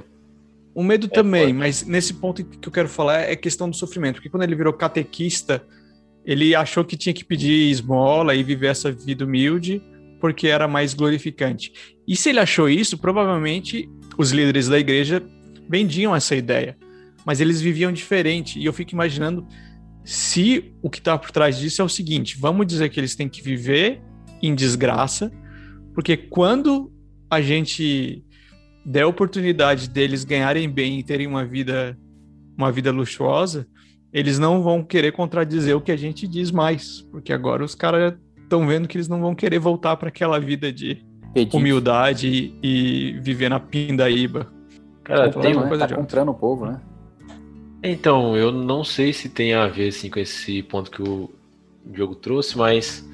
o 0.75 0.83
medo 0.83 1.07
é 1.07 1.11
também, 1.11 1.45
forte. 1.45 1.59
mas 1.59 1.87
nesse 1.87 2.15
ponto 2.15 2.45
que 2.45 2.67
eu 2.67 2.73
quero 2.73 2.89
falar 2.89 3.21
é 3.21 3.37
questão 3.37 3.71
do 3.71 3.77
sofrimento, 3.77 4.17
porque 4.17 4.29
quando 4.29 4.43
ele 4.43 4.57
virou 4.57 4.73
catequista, 4.73 5.63
ele 6.25 6.55
achou 6.55 6.85
que 6.85 6.97
tinha 6.97 7.13
que 7.13 7.25
pedir 7.25 7.71
esmola 7.71 8.35
e 8.35 8.43
viver 8.43 8.69
essa 8.69 8.91
vida 8.91 9.25
humilde 9.25 9.83
porque 10.25 10.47
era 10.47 10.67
mais 10.67 10.95
glorificante. 10.95 11.71
E 12.09 12.17
se 12.17 12.31
ele 12.31 12.41
achou 12.41 12.67
isso, 12.67 12.97
provavelmente 12.97 13.87
os 14.17 14.31
líderes 14.31 14.69
da 14.69 14.79
igreja 14.79 15.23
vendiam 15.69 16.17
essa 16.17 16.35
ideia, 16.35 16.79
mas 17.27 17.43
eles 17.43 17.61
viviam 17.61 17.93
diferente. 17.93 18.59
E 18.59 18.65
eu 18.65 18.73
fico 18.73 18.93
imaginando 18.93 19.47
se 20.03 20.73
o 20.81 20.89
que 20.89 20.97
está 20.97 21.19
por 21.19 21.31
trás 21.31 21.59
disso 21.59 21.83
é 21.83 21.85
o 21.85 21.91
seguinte: 21.91 22.39
vamos 22.41 22.67
dizer 22.67 22.89
que 22.89 22.99
eles 22.99 23.15
têm 23.15 23.29
que 23.29 23.43
viver 23.43 24.01
em 24.41 24.55
desgraça, 24.55 25.31
porque 25.93 26.17
quando 26.17 26.91
a 27.31 27.43
gente 27.43 28.25
der 28.83 29.03
a 29.03 29.09
oportunidade 29.09 29.91
deles 29.91 30.25
ganharem 30.25 30.71
bem 30.71 31.01
e 31.01 31.03
terem 31.03 31.27
uma 31.27 31.45
vida 31.45 31.99
uma 32.57 32.73
vida 32.73 32.91
luxuosa, 32.91 33.69
eles 34.11 34.39
não 34.39 34.63
vão 34.63 34.83
querer 34.83 35.13
contradizer 35.13 35.77
o 35.77 35.83
que 35.83 35.93
a 35.93 35.97
gente 35.99 36.27
diz 36.27 36.51
mais, 36.51 37.03
porque 37.11 37.31
agora 37.31 37.63
os 37.63 37.75
caras 37.75 38.15
estão 38.55 38.67
vendo 38.67 38.87
que 38.89 38.97
eles 38.97 39.09
não 39.09 39.21
vão 39.21 39.35
querer 39.35 39.59
voltar 39.59 39.97
para 39.97 40.09
aquela 40.09 40.39
vida 40.39 40.73
de 40.73 41.05
humildade 41.53 42.29
e, 42.29 42.59
e, 42.63 43.21
viver 43.21 43.49
na 43.49 43.59
pindaíba. 43.59 44.53
Cara, 45.03 45.31
tem 45.31 45.55
uma 45.55 45.67
coisa 45.67 45.87
tá 45.89 45.95
comprando 45.95 46.31
o 46.31 46.35
povo, 46.35 46.67
né? 46.67 46.81
Então, 47.83 48.35
eu 48.37 48.51
não 48.51 48.83
sei 48.83 49.13
se 49.13 49.29
tem 49.29 49.53
a 49.53 49.67
ver 49.67 49.89
assim, 49.89 50.09
com 50.09 50.19
esse 50.19 50.63
ponto 50.63 50.91
que 50.91 51.03
o 51.03 51.31
Diogo 51.85 52.15
trouxe, 52.15 52.57
mas 52.57 53.07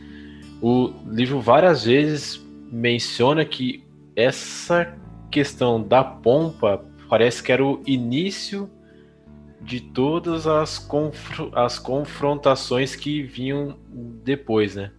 o 0.62 0.92
livro 1.09 1.40
várias 1.40 1.85
vezes 1.85 2.40
menciona 2.70 3.44
que 3.44 3.82
essa 4.14 4.94
questão 5.30 5.82
da 5.82 6.04
pompa 6.04 6.85
parece 7.09 7.42
que 7.42 7.50
era 7.50 7.64
o 7.64 7.82
início 7.85 8.70
de 9.61 9.80
todas 9.80 10.47
as, 10.47 10.78
confr 10.78 11.50
as 11.52 11.78
confrontações 11.78 12.94
que 12.94 13.23
vinham 13.23 13.76
depois, 14.25 14.76
né? 14.76 14.92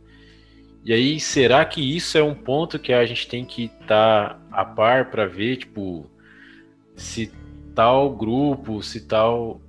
E 0.84 0.94
aí, 0.94 1.20
será 1.20 1.64
que 1.64 1.96
isso 1.96 2.18
é 2.18 2.24
um 2.24 2.34
ponto 2.34 2.80
que 2.80 2.92
a 2.92 3.06
gente 3.06 3.28
tem 3.28 3.46
que 3.46 3.66
estar 3.66 4.34
tá 4.34 4.40
a 4.52 4.66
par 4.66 5.12
para 5.12 5.28
ver, 5.28 5.58
tipo, 5.58 6.10
se 6.96 7.32
tal 7.76 8.16
grupo, 8.16 8.82
se 8.82 9.08
tal 9.08 9.62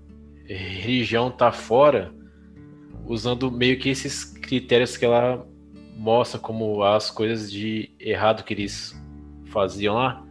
religião 0.46 1.30
tá 1.30 1.52
fora, 1.52 2.12
usando 3.06 3.50
meio 3.50 3.78
que 3.78 3.90
esses 3.90 4.24
critérios 4.24 4.96
que 4.96 5.04
ela 5.04 5.46
mostra 5.96 6.40
como 6.40 6.82
as 6.82 7.10
coisas 7.10 7.52
de 7.52 7.90
errado 8.00 8.42
que 8.42 8.54
eles 8.54 8.98
faziam 9.46 9.94
lá, 9.94 10.26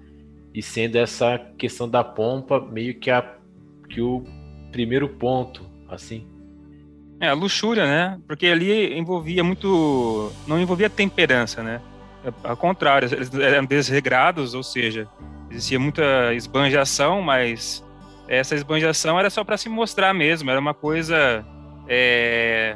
e 0.54 0.62
sendo 0.62 0.98
essa 0.98 1.38
questão 1.58 1.88
da 1.88 2.04
pompa 2.04 2.60
meio 2.60 3.00
que 3.00 3.10
a 3.10 3.38
que 3.90 4.02
o 4.02 4.24
primeiro 4.72 5.10
ponto, 5.10 5.70
assim. 5.88 6.26
É, 7.22 7.28
a 7.28 7.34
luxúria, 7.34 7.86
né? 7.86 8.20
Porque 8.28 8.48
ali 8.48 8.98
envolvia 8.98 9.44
muito. 9.44 10.32
Não 10.48 10.60
envolvia 10.60 10.90
temperança, 10.90 11.62
né? 11.62 11.80
Ao 12.44 12.58
contrário, 12.58 13.08
eles 13.14 13.32
eram 13.36 13.64
desregrados, 13.64 14.56
ou 14.56 14.64
seja, 14.64 15.08
existia 15.50 15.80
muita 15.80 16.34
esbanjação, 16.34 17.22
mas 17.22 17.86
essa 18.28 18.56
esbanjação 18.56 19.20
era 19.20 19.30
só 19.30 19.44
para 19.44 19.56
se 19.56 19.70
mostrar 19.70 20.16
mesmo, 20.16 20.50
era 20.50 20.60
uma 20.60 20.74
coisa. 20.74 21.46
É, 21.88 22.76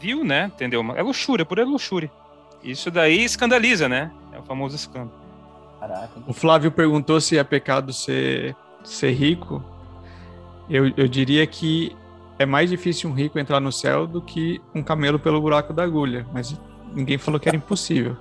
viu, 0.00 0.24
né? 0.24 0.50
Entendeu? 0.52 0.84
É 0.96 1.02
luxúria, 1.02 1.44
pura 1.44 1.64
luxúria. 1.64 2.10
Isso 2.64 2.90
daí 2.90 3.22
escandaliza, 3.22 3.88
né? 3.88 4.10
É 4.32 4.38
o 4.40 4.42
famoso 4.42 4.74
escândalo. 4.74 5.14
Caraca. 5.78 6.10
O 6.26 6.32
Flávio 6.32 6.72
perguntou 6.72 7.20
se 7.20 7.38
é 7.38 7.44
pecado 7.44 7.92
ser, 7.92 8.56
ser 8.82 9.12
rico. 9.12 9.62
Eu, 10.68 10.92
eu 10.96 11.06
diria 11.06 11.46
que 11.46 11.94
é 12.38 12.46
mais 12.46 12.70
difícil 12.70 13.10
um 13.10 13.12
rico 13.12 13.38
entrar 13.38 13.60
no 13.60 13.72
céu 13.72 14.06
do 14.06 14.20
que 14.20 14.60
um 14.74 14.82
camelo 14.82 15.18
pelo 15.18 15.40
buraco 15.40 15.72
da 15.72 15.82
agulha, 15.82 16.26
mas 16.32 16.58
ninguém 16.94 17.18
falou 17.18 17.40
que 17.40 17.48
era 17.48 17.56
impossível. 17.56 18.16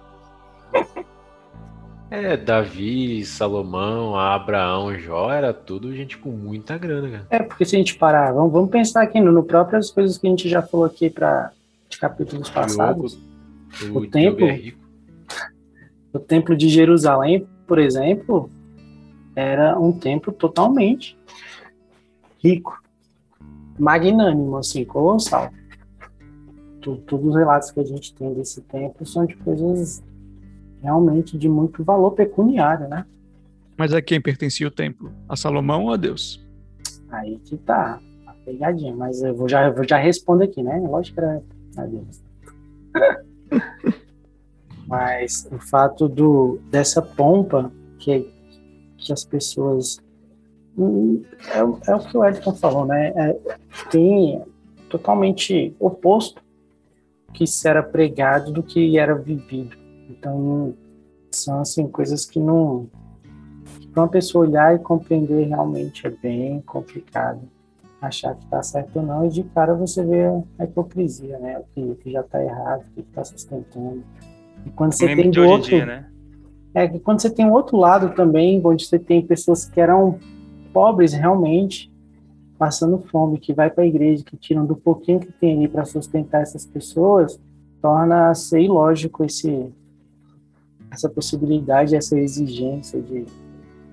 É, 2.09 2.37
Davi, 2.37 3.25
Salomão, 3.25 4.17
Abraão, 4.17 4.97
Jó, 4.97 5.31
era 5.31 5.53
tudo 5.53 5.93
gente 5.93 6.17
com 6.17 6.29
muita 6.29 6.77
grana, 6.77 7.09
cara. 7.09 7.27
É, 7.29 7.39
porque 7.43 7.65
se 7.65 7.75
a 7.75 7.79
gente 7.79 7.97
parar, 7.97 8.31
vamos, 8.31 8.53
vamos 8.53 8.69
pensar 8.69 9.01
aqui 9.01 9.19
no, 9.19 9.31
no 9.31 9.43
próprias 9.43 9.89
coisas 9.89 10.17
que 10.17 10.27
a 10.27 10.29
gente 10.29 10.47
já 10.47 10.61
falou 10.61 10.85
aqui 10.85 11.09
para 11.09 11.51
de 11.89 11.97
capítulos 11.97 12.49
passados. 12.49 13.19
o, 13.91 13.97
o 13.97 14.07
templo, 14.07 14.47
é 14.47 14.73
o 16.13 16.19
templo 16.19 16.55
de 16.55 16.69
Jerusalém, 16.69 17.45
por 17.67 17.79
exemplo, 17.79 18.49
era 19.35 19.77
um 19.77 19.91
templo 19.91 20.31
totalmente 20.31 21.17
rico, 22.41 22.81
magnânimo, 23.77 24.57
assim, 24.57 24.83
colossal. 24.85 25.51
Todos 26.81 27.29
os 27.29 27.35
relatos 27.35 27.71
que 27.71 27.79
a 27.79 27.83
gente 27.83 28.13
tem 28.13 28.33
desse 28.33 28.61
tempo 28.61 29.05
são 29.05 29.25
de 29.25 29.35
coisas 29.37 30.03
realmente 30.81 31.37
de 31.37 31.49
muito 31.49 31.83
valor 31.83 32.11
pecuniário, 32.11 32.87
né? 32.87 33.05
Mas 33.77 33.93
a 33.93 34.01
quem 34.01 34.21
pertencia 34.21 34.67
o 34.67 34.71
templo? 34.71 35.11
A 35.27 35.35
Salomão 35.35 35.85
ou 35.85 35.93
a 35.93 35.97
Deus? 35.97 36.45
Aí 37.09 37.39
que 37.39 37.57
tá 37.57 37.99
a 38.25 38.33
pegadinha, 38.45 38.95
mas 38.95 39.21
eu 39.21 39.35
vou 39.35 39.49
já, 39.49 39.67
eu 39.67 39.73
vou 39.73 39.83
já 39.83 39.97
respondo 39.97 40.43
aqui, 40.43 40.61
né? 40.61 40.79
Lógico 40.79 41.15
que 41.15 41.25
era. 41.25 41.43
Adeus. 41.77 42.23
mas 44.87 45.47
o 45.51 45.59
fato 45.59 46.07
do, 46.07 46.59
dessa 46.69 47.01
pompa 47.01 47.71
que, 47.99 48.31
que 48.97 49.11
as 49.11 49.25
pessoas. 49.25 49.99
É, 50.77 51.59
é 51.59 51.95
o 51.95 51.99
que 51.99 52.17
o 52.17 52.25
Edson 52.25 52.53
falou, 52.53 52.85
né? 52.85 53.13
É, 53.15 53.37
tem 53.89 54.41
totalmente 54.89 55.75
oposto 55.79 56.41
que 57.33 57.45
se 57.45 57.67
era 57.67 57.83
pregado 57.83 58.51
do 58.51 58.63
que 58.63 58.97
era 58.97 59.15
vivido. 59.15 59.77
Então, 60.09 60.73
são 61.31 61.59
assim 61.59 61.87
coisas 61.87 62.25
que 62.25 62.39
não 62.39 62.87
para 63.93 64.03
uma 64.03 64.09
pessoa 64.09 64.45
olhar 64.45 64.75
e 64.75 64.79
compreender 64.79 65.47
realmente 65.47 66.05
é 66.05 66.09
bem 66.09 66.61
complicado 66.61 67.39
achar 68.01 68.35
que 68.35 68.43
está 68.43 68.61
certo 68.61 68.97
ou 68.97 69.03
não 69.03 69.25
e 69.25 69.29
de 69.29 69.43
cara 69.43 69.73
você 69.73 70.03
vê 70.03 70.25
a 70.59 70.63
hipocrisia, 70.63 71.39
né? 71.39 71.57
O 71.59 71.63
que, 71.73 71.95
que 72.03 72.11
já 72.11 72.21
está 72.21 72.43
errado, 72.43 72.81
o 72.81 72.93
que 72.93 72.99
está 73.01 73.23
sustentando. 73.23 74.03
E 74.65 74.69
quando 74.71 74.93
você 74.93 75.15
tem 75.15 75.31
do 75.31 75.43
outro, 75.45 75.69
dia, 75.69 75.85
né? 75.85 76.05
é 76.73 76.87
que 76.87 76.99
quando 76.99 77.21
você 77.21 77.29
tem 77.29 77.45
o 77.45 77.53
outro 77.53 77.77
lado 77.77 78.13
também, 78.13 78.61
onde 78.63 78.85
você 78.85 78.99
tem 78.99 79.25
pessoas 79.25 79.65
que 79.65 79.79
eram 79.79 80.19
pobres 80.75 81.13
realmente, 81.13 81.89
passando 82.59 82.99
fome, 82.99 83.39
que 83.39 83.53
vai 83.53 83.69
para 83.69 83.85
a 83.85 83.87
igreja, 83.87 84.25
que 84.25 84.35
tiram 84.35 84.65
do 84.65 84.75
pouquinho 84.75 85.21
que 85.21 85.31
tem 85.31 85.55
ali 85.55 85.69
para 85.69 85.85
sustentar 85.85 86.41
essas 86.41 86.65
pessoas, 86.65 87.39
torna 87.81 88.35
ser 88.35 88.59
ilógico 88.59 89.23
esse 89.23 89.71
essa 90.91 91.09
possibilidade, 91.09 91.95
essa 91.95 92.17
exigência 92.17 93.01
de, 93.01 93.25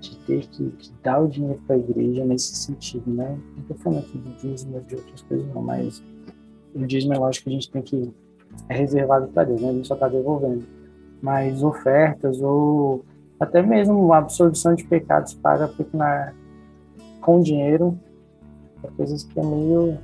de 0.00 0.16
ter 0.18 0.46
que, 0.48 0.70
que 0.70 0.92
dar 1.02 1.20
o 1.20 1.28
dinheiro 1.28 1.60
para 1.66 1.76
a 1.76 1.78
igreja 1.78 2.24
nesse 2.24 2.54
sentido, 2.56 3.08
né? 3.10 3.38
Não 3.54 3.62
estou 3.62 3.76
falando 3.76 4.00
aqui 4.00 4.18
de 4.18 4.32
dízimo 4.40 4.80
de 4.80 4.96
outras 4.96 5.22
coisas, 5.22 5.54
não, 5.54 5.62
mas 5.62 6.02
o 6.74 6.84
dízimo 6.84 7.14
é 7.14 7.18
lógico 7.18 7.44
que 7.44 7.50
a 7.50 7.52
gente 7.54 7.70
tem 7.70 7.82
que 7.82 8.12
é 8.68 8.76
reservado 8.76 9.28
para 9.28 9.44
Deus, 9.44 9.60
né? 9.60 9.70
A 9.70 9.72
gente 9.72 9.86
só 9.86 9.94
está 9.94 10.08
devolvendo. 10.08 10.64
Mas 11.20 11.62
ofertas 11.62 12.40
ou 12.40 13.04
até 13.38 13.62
mesmo 13.62 14.12
a 14.12 14.18
absorção 14.18 14.74
de 14.74 14.84
pecados 14.84 15.34
paga 15.34 15.72
na, 15.92 16.32
com 17.22 17.40
dinheiro 17.40 17.98
é 18.82 18.88
coisas 18.96 19.22
que 19.24 19.38
é 19.38 19.42
meio, 19.42 19.96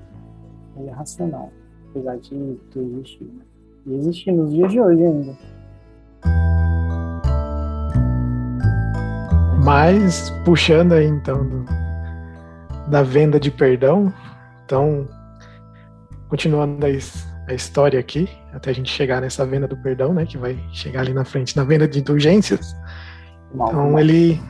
meio 0.76 0.92
racional, 0.92 1.52
apesar 1.90 2.16
de 2.16 2.58
ter 2.70 2.80
existido. 2.80 3.32
Né? 3.32 3.42
E 3.87 3.94
existe 3.94 4.32
nos 4.32 4.52
dias 4.52 4.70
de 4.70 4.80
hoje 4.80 5.04
ainda. 5.04 5.37
Mas, 9.64 10.30
puxando 10.44 10.92
aí 10.92 11.06
então 11.06 11.44
do, 11.44 11.64
da 12.88 13.02
venda 13.02 13.38
de 13.38 13.50
perdão, 13.50 14.12
então, 14.64 15.06
continuando 16.28 16.87
a, 16.87 16.88
a, 16.88 17.54
história 17.54 17.98
aqui, 17.98 18.28
até 18.52 18.70
a 18.70 18.72
gente 18.72 18.90
chegar 18.90 19.20
nessa 19.20 19.44
venda 19.44 19.66
do 19.66 19.76
perdão, 19.76 20.14
né, 20.14 20.25
que 20.25 20.38
vai 20.38 20.56
chegar 20.72 21.00
ali 21.00 21.12
na 21.12 21.25
frente 21.25 21.56
na 21.56 21.64
venda 21.64 21.87
de 21.87 21.98
indulgências. 21.98 22.75
Mal, 23.52 23.68
então, 23.68 23.90
mal. 23.90 24.00
ele 24.00 24.40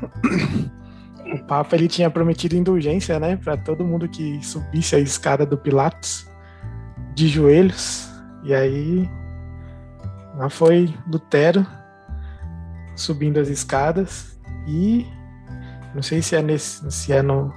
o 1.32 1.38
Papa 1.44 1.76
ele 1.76 1.88
tinha 1.88 2.10
prometido 2.10 2.56
indulgência, 2.56 3.18
né, 3.18 3.36
para 3.36 3.56
todo 3.56 3.84
mundo 3.84 4.08
que 4.08 4.44
subisse 4.44 4.96
a 4.96 4.98
escada 4.98 5.44
do 5.44 5.56
Pilatos 5.56 6.26
de 7.14 7.28
joelhos. 7.28 8.08
E 8.44 8.54
aí 8.54 9.08
lá 10.36 10.48
foi 10.48 10.94
Lutero 11.06 11.66
subindo 12.94 13.38
as 13.38 13.48
escadas 13.48 14.38
e 14.66 15.06
não 15.94 16.02
sei 16.02 16.20
se 16.22 16.36
é 16.36 16.42
nesse 16.42 16.90
se 16.90 17.12
é 17.12 17.22
no, 17.22 17.52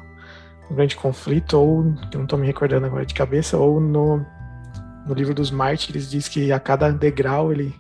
no 0.69 0.75
grande 0.75 0.95
conflito 0.95 1.57
ou 1.57 1.83
não 2.13 2.23
estou 2.23 2.37
me 2.37 2.45
recordando 2.45 2.85
agora 2.85 3.05
de 3.05 3.13
cabeça 3.13 3.57
ou 3.57 3.79
no 3.79 4.25
no 5.05 5.15
livro 5.15 5.33
dos 5.33 5.49
Mártires 5.49 6.09
diz 6.09 6.27
que 6.27 6.51
a 6.51 6.59
cada 6.59 6.91
degrau 6.91 7.51
ele 7.51 7.75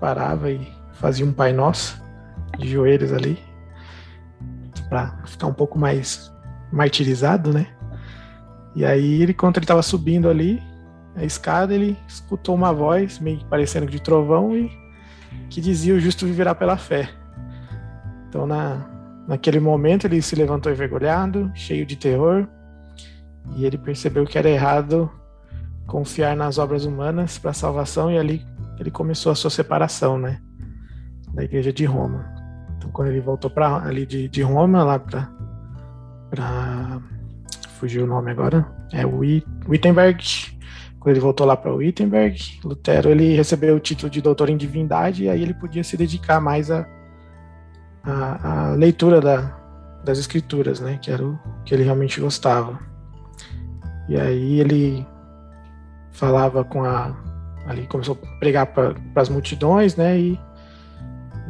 parava 0.00 0.50
e 0.50 0.66
fazia 0.94 1.24
um 1.24 1.32
Pai 1.32 1.52
Nosso 1.52 2.00
de 2.58 2.68
joelhos 2.68 3.12
ali 3.12 3.49
para 4.90 5.16
ficar 5.24 5.46
um 5.46 5.54
pouco 5.54 5.78
mais 5.78 6.30
martirizado, 6.72 7.52
né? 7.52 7.68
E 8.74 8.84
aí, 8.84 9.22
ele, 9.22 9.32
quando 9.32 9.56
ele 9.56 9.64
estava 9.64 9.82
subindo 9.82 10.28
ali 10.28 10.60
a 11.16 11.24
escada, 11.24 11.74
ele 11.74 11.96
escutou 12.06 12.54
uma 12.54 12.72
voz, 12.72 13.18
meio 13.18 13.44
parecendo 13.46 13.86
de 13.86 14.00
trovão, 14.00 14.54
e 14.56 14.70
que 15.48 15.60
dizia: 15.60 15.94
O 15.94 16.00
justo 16.00 16.26
viverá 16.26 16.54
pela 16.54 16.76
fé. 16.76 17.08
Então, 18.28 18.46
na, 18.46 18.86
naquele 19.26 19.60
momento, 19.60 20.06
ele 20.06 20.20
se 20.20 20.36
levantou 20.36 20.70
envergonhado, 20.70 21.50
cheio 21.54 21.86
de 21.86 21.96
terror, 21.96 22.46
e 23.56 23.64
ele 23.64 23.78
percebeu 23.78 24.24
que 24.24 24.38
era 24.38 24.50
errado 24.50 25.10
confiar 25.86 26.36
nas 26.36 26.58
obras 26.58 26.84
humanas 26.84 27.38
para 27.38 27.52
salvação, 27.52 28.10
e 28.10 28.18
ali 28.18 28.46
ele 28.78 28.90
começou 28.90 29.32
a 29.32 29.34
sua 29.34 29.50
separação, 29.50 30.18
né? 30.18 30.40
Da 31.34 31.42
igreja 31.44 31.72
de 31.72 31.84
Roma. 31.84 32.39
Então, 32.80 32.90
quando 32.90 33.08
ele 33.08 33.20
voltou 33.20 33.50
para 33.50 33.84
ali 33.84 34.06
de, 34.06 34.26
de 34.26 34.40
Roma, 34.40 34.82
lá 34.82 34.98
para 34.98 35.28
para 36.30 36.98
fugiu 37.78 38.04
o 38.04 38.06
nome 38.06 38.30
agora, 38.30 38.66
é 38.90 39.04
Wittenberg. 39.04 40.24
Quando 40.98 41.14
ele 41.14 41.20
voltou 41.20 41.46
lá 41.46 41.56
para 41.56 41.72
Wittenberg, 41.72 42.60
Lutero 42.64 43.10
ele 43.10 43.34
recebeu 43.34 43.76
o 43.76 43.80
título 43.80 44.08
de 44.10 44.22
doutor 44.22 44.48
em 44.48 44.56
divindade 44.56 45.24
e 45.24 45.28
aí 45.28 45.42
ele 45.42 45.54
podia 45.54 45.84
se 45.84 45.96
dedicar 45.96 46.40
mais 46.40 46.70
à 46.70 46.86
a, 48.02 48.70
a, 48.70 48.74
leitura 48.74 49.20
da, 49.20 49.54
das 50.04 50.18
escrituras, 50.18 50.80
né, 50.80 50.98
que 51.02 51.10
era 51.10 51.24
o 51.24 51.38
que 51.64 51.74
ele 51.74 51.84
realmente 51.84 52.20
gostava. 52.20 52.78
E 54.08 54.18
aí 54.18 54.60
ele 54.60 55.06
falava 56.10 56.64
com 56.64 56.84
a 56.84 57.14
ali 57.66 57.86
começou 57.86 58.18
a 58.22 58.38
pregar 58.38 58.66
para 58.66 58.94
as 59.16 59.28
multidões, 59.28 59.96
né, 59.96 60.18
e 60.18 60.40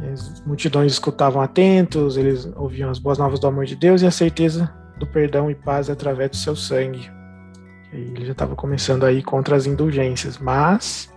as 0.09 0.43
multidões 0.45 0.93
escutavam 0.93 1.41
atentos, 1.41 2.17
eles 2.17 2.51
ouviam 2.55 2.89
as 2.89 2.99
boas 2.99 3.17
novas 3.17 3.39
do 3.39 3.47
amor 3.47 3.65
de 3.65 3.75
Deus 3.75 4.01
e 4.01 4.07
a 4.07 4.11
certeza 4.11 4.71
do 4.97 5.05
perdão 5.05 5.49
e 5.49 5.55
paz 5.55 5.89
através 5.89 6.31
do 6.31 6.37
seu 6.37 6.55
sangue. 6.55 7.09
E 7.93 7.97
ele 7.97 8.25
já 8.25 8.31
estava 8.31 8.55
começando 8.55 9.03
aí 9.03 9.21
contra 9.21 9.55
as 9.55 9.65
indulgências, 9.65 10.37
mas 10.37 11.11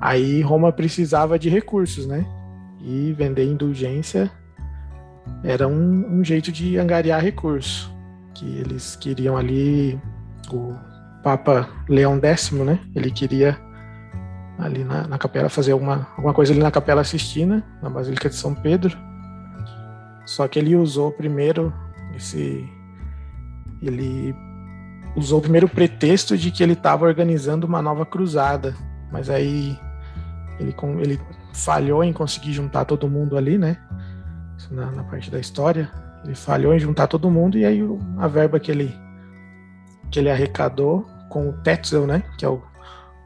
aí 0.00 0.42
Roma 0.42 0.72
precisava 0.72 1.38
de 1.38 1.48
recursos, 1.48 2.06
né? 2.06 2.26
E 2.80 3.12
vender 3.12 3.44
indulgência 3.44 4.30
era 5.42 5.66
um, 5.66 6.18
um 6.18 6.24
jeito 6.24 6.52
de 6.52 6.76
angariar 6.76 7.22
recurso, 7.22 7.94
que 8.34 8.44
eles 8.58 8.96
queriam 8.96 9.36
ali 9.36 9.98
o 10.52 10.74
Papa 11.22 11.68
Leão 11.88 12.20
X, 12.22 12.50
né? 12.52 12.78
Ele 12.94 13.10
queria 13.10 13.58
ali 14.58 14.84
na, 14.84 15.06
na 15.06 15.18
capela, 15.18 15.48
fazer 15.48 15.72
alguma, 15.72 16.06
alguma 16.16 16.32
coisa 16.32 16.52
ali 16.52 16.62
na 16.62 16.70
Capela 16.70 17.04
Sistina, 17.04 17.64
na 17.82 17.90
Basílica 17.90 18.28
de 18.28 18.36
São 18.36 18.54
Pedro. 18.54 18.96
Só 20.26 20.48
que 20.48 20.58
ele 20.58 20.76
usou 20.76 21.12
primeiro 21.12 21.72
esse. 22.16 22.68
Ele 23.82 24.34
usou 25.16 25.38
o 25.38 25.42
primeiro 25.42 25.68
pretexto 25.68 26.36
de 26.36 26.50
que 26.50 26.62
ele 26.62 26.72
estava 26.72 27.04
organizando 27.04 27.66
uma 27.66 27.82
nova 27.82 28.06
cruzada, 28.06 28.74
mas 29.12 29.28
aí 29.28 29.78
ele, 30.58 30.74
ele 31.00 31.20
falhou 31.52 32.02
em 32.02 32.12
conseguir 32.12 32.52
juntar 32.52 32.84
todo 32.84 33.08
mundo 33.08 33.36
ali, 33.36 33.58
né? 33.58 33.76
Na, 34.70 34.90
na, 34.90 35.04
parte 35.04 35.30
da 35.30 35.38
história, 35.38 35.90
ele 36.24 36.34
falhou 36.34 36.72
em 36.74 36.78
juntar 36.78 37.06
todo 37.06 37.30
mundo 37.30 37.58
e 37.58 37.66
aí 37.66 37.80
a 38.18 38.26
verba 38.26 38.58
que 38.58 38.70
ele 38.70 38.94
que 40.10 40.18
ele 40.18 40.30
arrecadou 40.30 41.06
com 41.28 41.50
o 41.50 41.52
Tetzel, 41.52 42.06
né? 42.06 42.22
Que 42.38 42.44
é 42.44 42.48
o 42.48 42.62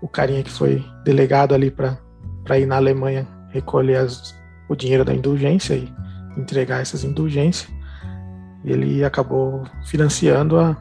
o 0.00 0.08
carinha 0.08 0.42
que 0.42 0.50
foi 0.50 0.84
delegado 1.04 1.54
ali 1.54 1.70
para 1.70 2.58
ir 2.58 2.66
na 2.66 2.76
Alemanha 2.76 3.26
recolher 3.50 3.96
as, 3.96 4.34
o 4.68 4.76
dinheiro 4.76 5.04
da 5.04 5.14
indulgência 5.14 5.74
e 5.74 5.92
entregar 6.36 6.80
essas 6.80 7.04
indulgências. 7.04 7.70
Ele 8.64 9.04
acabou 9.04 9.64
financiando 9.84 10.58
a, 10.58 10.76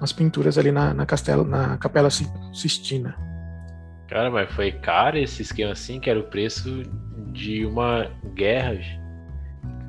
as 0.00 0.12
pinturas 0.12 0.58
ali 0.58 0.72
na, 0.72 0.94
na, 0.94 1.06
castelo, 1.06 1.44
na 1.44 1.76
Capela 1.78 2.08
Sistina. 2.10 3.16
Cara, 4.08 4.30
mas 4.30 4.50
foi 4.52 4.72
caro 4.72 5.18
esse 5.18 5.42
esquema 5.42 5.72
assim, 5.72 5.98
que 5.98 6.08
era 6.08 6.18
o 6.18 6.24
preço 6.24 6.82
de 7.32 7.66
uma 7.66 8.08
guerra. 8.34 8.78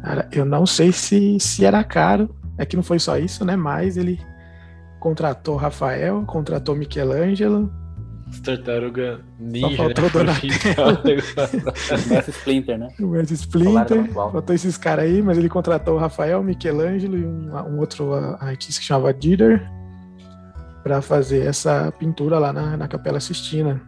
Cara, 0.03 0.27
eu 0.31 0.43
não 0.43 0.65
sei 0.65 0.91
se, 0.91 1.39
se 1.39 1.65
era 1.65 1.83
caro. 1.83 2.35
É 2.57 2.65
que 2.65 2.75
não 2.75 2.83
foi 2.83 2.97
só 2.97 3.17
isso, 3.17 3.45
né? 3.45 3.55
Mas 3.55 3.97
ele 3.97 4.19
contratou 4.99 5.55
Rafael, 5.55 6.23
contratou 6.25 6.75
Michelangelo, 6.75 7.71
as 8.29 8.39
tartarugas 8.41 9.19
ninja. 9.39 9.69
Só 9.69 9.75
faltou 9.75 10.23
né? 10.23 10.33
o 12.05 12.09
Mestre 12.09 12.31
Splinter, 12.31 12.77
né? 12.77 12.87
O 12.99 13.07
Mestre 13.07 13.35
Splinter. 13.35 14.11
Faltou 14.13 14.55
esses 14.55 14.77
caras 14.77 15.05
aí, 15.05 15.21
mas 15.21 15.37
ele 15.37 15.49
contratou 15.49 15.95
o 15.95 15.97
Rafael, 15.97 16.43
Michelangelo 16.43 17.17
e 17.17 17.25
um, 17.25 17.49
um 17.55 17.79
outro 17.79 18.13
artista 18.39 18.81
que 18.81 18.87
chamava 18.87 19.13
Dider 19.13 19.69
para 20.83 21.01
fazer 21.01 21.45
essa 21.45 21.91
pintura 21.97 22.39
lá 22.39 22.53
na, 22.53 22.77
na 22.77 22.87
Capela 22.87 23.19
Sistina. 23.19 23.81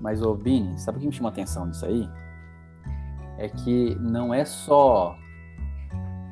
Mas, 0.00 0.22
ô 0.22 0.34
Bini, 0.34 0.78
sabe 0.78 0.98
o 0.98 1.00
que 1.00 1.06
me 1.06 1.12
chama 1.12 1.28
a 1.28 1.32
atenção 1.32 1.70
disso 1.70 1.86
aí? 1.86 2.08
É 3.38 3.48
que 3.48 3.96
não 4.00 4.34
é 4.34 4.44
só 4.44 5.16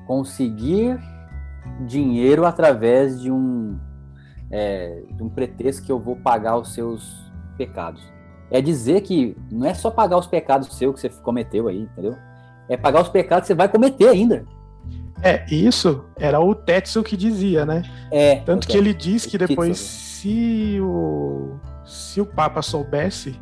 conseguir 0.06 0.98
dinheiro 1.86 2.44
através 2.44 3.20
de 3.20 3.30
um, 3.30 3.78
é, 4.50 5.02
de 5.12 5.22
um 5.22 5.28
pretexto 5.28 5.84
que 5.84 5.92
eu 5.92 5.98
vou 5.98 6.16
pagar 6.16 6.56
os 6.58 6.74
seus 6.74 7.31
pecados. 7.52 8.02
É 8.50 8.60
dizer 8.60 9.00
que 9.02 9.36
não 9.50 9.66
é 9.66 9.74
só 9.74 9.90
pagar 9.90 10.18
os 10.18 10.26
pecados 10.26 10.76
seus 10.76 10.94
que 10.94 11.00
você 11.00 11.08
cometeu 11.22 11.68
aí, 11.68 11.82
entendeu? 11.82 12.16
É 12.68 12.76
pagar 12.76 13.02
os 13.02 13.08
pecados 13.08 13.42
que 13.42 13.46
você 13.48 13.54
vai 13.54 13.68
cometer 13.68 14.08
ainda. 14.08 14.44
É, 15.22 15.44
isso 15.48 16.04
era 16.18 16.40
o 16.40 16.54
Tetsu 16.54 17.02
que 17.02 17.16
dizia, 17.16 17.64
né? 17.64 17.82
É. 18.10 18.36
Tanto 18.40 18.66
que 18.66 18.76
ele 18.76 18.92
diz 18.92 19.24
que 19.24 19.38
depois, 19.38 19.78
se 19.78 20.78
o, 20.80 21.56
se 21.84 22.20
o 22.20 22.26
Papa 22.26 22.60
soubesse, 22.60 23.40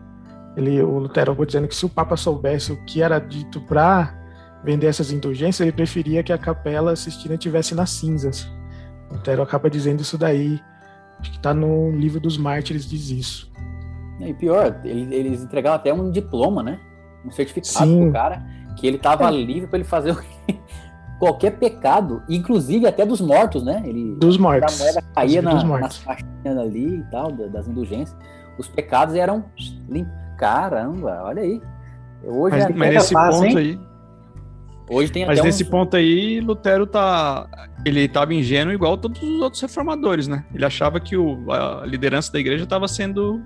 ele, 0.56 0.82
o 0.82 0.98
Lutero 0.98 1.32
ficou 1.32 1.46
dizendo 1.46 1.66
que 1.66 1.74
se 1.74 1.86
o 1.86 1.88
Papa 1.88 2.16
soubesse 2.16 2.70
o 2.70 2.84
que 2.84 3.02
era 3.02 3.18
dito 3.18 3.60
para 3.62 4.14
vender 4.62 4.88
essas 4.88 5.10
indulgências, 5.10 5.60
ele 5.60 5.74
preferia 5.74 6.22
que 6.22 6.32
a 6.32 6.38
Capela 6.38 6.94
Sistina 6.94 7.38
tivesse 7.38 7.74
nas 7.74 7.90
cinzas. 7.90 8.44
O 9.10 9.14
Lutero 9.14 9.42
acaba 9.42 9.70
dizendo 9.70 10.02
isso 10.02 10.18
daí. 10.18 10.60
Acho 11.18 11.30
que 11.30 11.36
está 11.38 11.54
no 11.54 11.90
livro 11.92 12.20
dos 12.20 12.36
mártires 12.36 12.88
diz 12.88 13.10
isso. 13.10 13.49
E 14.28 14.34
pior, 14.34 14.80
eles 14.84 15.42
entregavam 15.42 15.76
até 15.76 15.92
um 15.92 16.10
diploma, 16.10 16.62
né? 16.62 16.78
Um 17.24 17.30
certificado 17.30 17.86
Sim. 17.90 18.02
pro 18.02 18.12
cara 18.12 18.42
que 18.76 18.86
ele 18.86 18.96
estava 18.96 19.28
é. 19.28 19.30
livre 19.30 19.66
para 19.66 19.78
ele 19.78 19.88
fazer 19.88 20.16
qualquer 21.18 21.52
pecado, 21.58 22.22
inclusive 22.28 22.86
até 22.86 23.04
dos 23.04 23.20
mortos, 23.20 23.62
né? 23.62 23.82
Ele, 23.84 24.14
dos 24.16 24.38
mortos. 24.38 24.80
A 24.80 24.84
moeda 24.84 25.02
caía 25.14 25.42
na, 25.42 25.62
nas 25.62 25.98
faixinhas 25.98 26.58
ali 26.58 26.96
e 26.96 27.04
tal, 27.10 27.30
das 27.32 27.68
indulgências. 27.68 28.16
Os 28.58 28.68
pecados 28.68 29.14
eram 29.14 29.44
limpos. 29.88 30.12
Caramba, 30.38 31.20
olha 31.24 31.42
aí. 31.42 31.60
Hoje 32.24 32.56
mas, 32.56 32.64
é 32.64 32.72
mas 32.72 32.94
nesse 32.94 33.12
fácil, 33.12 33.42
ponto 33.42 33.58
hein? 33.58 33.78
aí. 33.78 33.90
Hoje 34.92 35.12
tem 35.12 35.24
Mas 35.24 35.40
nesse 35.40 35.62
um... 35.62 35.66
ponto 35.68 35.96
aí, 35.96 36.40
Lutero 36.40 36.84
tá. 36.84 37.46
Ele 37.86 38.00
estava 38.00 38.34
ingênuo 38.34 38.72
igual 38.72 38.98
todos 38.98 39.22
os 39.22 39.40
outros 39.40 39.62
reformadores, 39.62 40.26
né? 40.26 40.44
Ele 40.52 40.64
achava 40.64 40.98
que 40.98 41.16
o, 41.16 41.50
a 41.52 41.86
liderança 41.86 42.32
da 42.32 42.40
igreja 42.40 42.64
estava 42.64 42.88
sendo. 42.88 43.40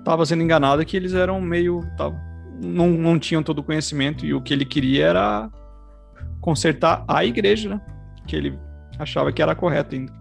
Estava 0.00 0.26
sendo 0.26 0.42
enganada, 0.42 0.84
que 0.84 0.96
eles 0.96 1.14
eram 1.14 1.40
meio. 1.40 1.80
Tava, 1.96 2.20
não, 2.62 2.88
não 2.88 3.18
tinham 3.18 3.42
todo 3.42 3.60
o 3.60 3.62
conhecimento 3.62 4.26
e 4.26 4.34
o 4.34 4.40
que 4.40 4.52
ele 4.52 4.64
queria 4.64 5.06
era 5.06 5.50
consertar 6.40 7.04
a 7.06 7.24
igreja, 7.24 7.68
né? 7.68 7.80
Que 8.26 8.36
ele 8.36 8.58
achava 8.98 9.32
que 9.32 9.40
era 9.40 9.54
correto 9.54 9.94
ainda. 9.94 10.12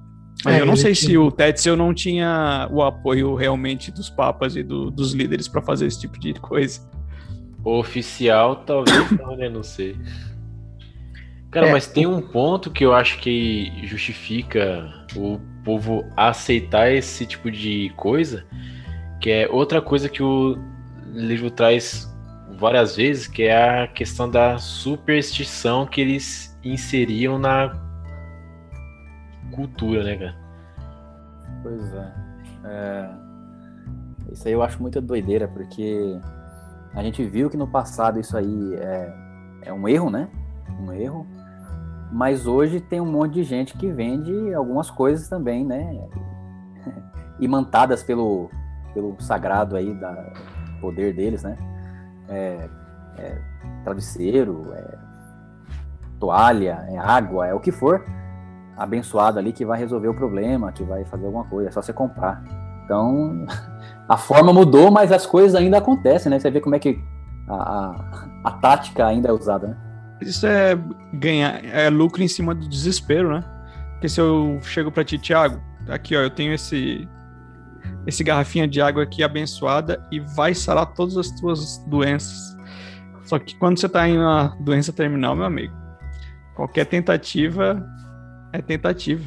Mas 0.44 0.56
é, 0.56 0.62
eu 0.62 0.65
não 0.65 0.76
sei 0.76 0.94
tinha... 0.94 1.10
se 1.10 1.18
o 1.18 1.32
Tetzel 1.32 1.76
não 1.76 1.94
tinha 1.94 2.68
o 2.72 2.82
apoio 2.82 3.36
realmente 3.36 3.92
dos 3.92 4.10
papas 4.10 4.56
e 4.56 4.63
do, 4.63 4.89
dos 4.89 5.13
líderes 5.13 5.48
para 5.48 5.62
fazer 5.62 5.86
esse 5.86 6.00
tipo 6.00 6.18
de 6.20 6.34
coisa. 6.36 6.88
Oficial, 7.63 8.58
talvez 8.58 9.12
não, 9.20 9.36
né? 9.36 9.50
Não 9.50 9.63
sei. 9.63 9.98
Cara, 11.52 11.68
é. 11.68 11.72
mas 11.72 11.88
tem 11.88 12.06
um 12.06 12.22
ponto 12.22 12.72
que 12.72 12.86
eu 12.86 12.94
acho 12.94 13.20
que 13.20 13.72
justifica 13.84 14.88
o 15.15 15.39
povo 15.63 16.06
aceitar 16.15 16.92
esse 16.92 17.26
tipo 17.26 17.52
de 17.52 17.92
coisa, 17.98 18.46
que 19.19 19.29
é 19.29 19.49
outra 19.49 19.82
coisa 19.82 20.08
que 20.08 20.23
o 20.23 20.58
livro 21.13 21.51
traz 21.51 22.10
várias 22.58 22.95
vezes, 22.95 23.27
que 23.27 23.43
é 23.43 23.84
a 23.84 23.88
questão 23.88 24.29
da 24.29 24.58
superstição 24.58 25.86
que 25.86 26.01
eles 26.01 26.58
inseriam 26.63 27.38
na 27.38 27.73
cultura, 29.51 30.03
né, 30.03 30.17
cara? 30.17 30.36
Pois 31.63 31.93
é. 31.93 32.13
é. 32.65 33.10
Isso 34.32 34.47
aí 34.47 34.53
eu 34.53 34.62
acho 34.62 34.82
muita 34.82 35.01
doideira, 35.01 35.47
porque 35.47 36.19
a 36.93 37.03
gente 37.03 37.23
viu 37.25 37.49
que 37.49 37.58
no 37.58 37.67
passado 37.67 38.19
isso 38.19 38.38
aí 38.38 38.75
é, 38.75 39.13
é 39.63 39.73
um 39.73 39.88
erro, 39.88 40.10
né? 40.10 40.29
Um 40.79 40.91
erro. 40.91 41.25
Mas 42.12 42.47
hoje 42.47 42.79
tem 42.79 42.99
um 42.99 43.12
monte 43.12 43.36
de 43.36 43.43
gente 43.43 43.73
que 43.75 43.91
vende 43.91 44.53
algumas 44.53 44.89
coisas 44.89 45.27
também, 45.27 45.65
né? 45.65 46.08
Imantadas 47.39 48.03
pelo, 48.03 48.49
pelo 48.93 49.15
sagrado 49.19 49.75
aí, 49.75 49.93
da 49.93 50.32
poder 50.82 51.13
deles, 51.13 51.43
né? 51.43 51.58
é, 52.30 52.69
é 53.17 53.38
travesseiro, 53.84 54.71
é 54.73 54.97
toalha, 56.19 56.86
é 56.89 56.97
água, 56.97 57.47
é 57.47 57.54
o 57.54 57.60
que 57.60 57.71
for 57.71 58.04
abençoado 58.78 59.38
ali 59.38 59.52
que 59.52 59.65
vai 59.65 59.78
resolver 59.78 60.08
o 60.08 60.13
problema, 60.13 60.71
que 60.71 60.84
vai 60.84 61.04
fazer 61.04 61.25
alguma 61.25 61.43
coisa, 61.43 61.67
é 61.67 61.71
só 61.71 61.82
você 61.82 61.91
comprar. 61.91 62.41
Então, 62.86 63.45
a 64.08 64.15
forma 64.15 64.54
mudou, 64.54 64.89
mas 64.89 65.12
as 65.12 65.25
coisas 65.25 65.54
ainda 65.54 65.80
acontecem, 65.80 66.30
né? 66.30 66.39
Você 66.39 66.49
vê 66.49 66.62
como 66.62 66.75
é 66.75 66.80
que 66.80 66.97
a, 67.49 67.56
a, 67.56 68.25
a 68.45 68.52
tática 68.52 69.06
ainda 69.06 69.30
é 69.30 69.34
usada, 69.34 69.67
né? 69.67 69.78
Isso 70.21 70.47
é 70.47 70.78
ganhar, 71.13 71.63
é 71.65 71.89
lucro 71.89 72.23
em 72.23 72.28
cima 72.28 72.56
do 72.56 72.69
desespero, 72.69 73.34
né? 73.34 73.43
Porque 73.93 74.08
se 74.08 74.21
eu 74.21 74.60
chego 74.62 74.91
para 74.91 75.04
ti, 75.04 75.17
Thiago, 75.17 75.60
aqui 75.89 76.15
ó, 76.15 76.21
eu 76.21 76.30
tenho 76.30 76.54
esse 76.54 77.08
esse 78.06 78.24
garrafinha 78.24 78.68
de 78.68 78.82
água 78.82 79.04
aqui 79.04 79.24
abençoada 79.24 80.06
e 80.12 80.20
vai 80.20 80.54
sarar 80.54 80.88
todas 80.94 81.18
as 81.18 81.32
tuas 81.32 81.78
doenças. 81.88 82.58
Só 83.24 83.38
que 83.38 83.56
quando 83.56 83.80
você 83.80 83.86
está 83.86 84.08
em 84.08 84.18
uma 84.18 84.58
doença 84.60 84.92
terminal, 84.92 85.36
meu 85.36 85.46
amigo, 85.46 85.74
qualquer 86.56 86.86
tentativa 86.86 87.86
é 88.52 88.62
tentativa. 88.62 89.24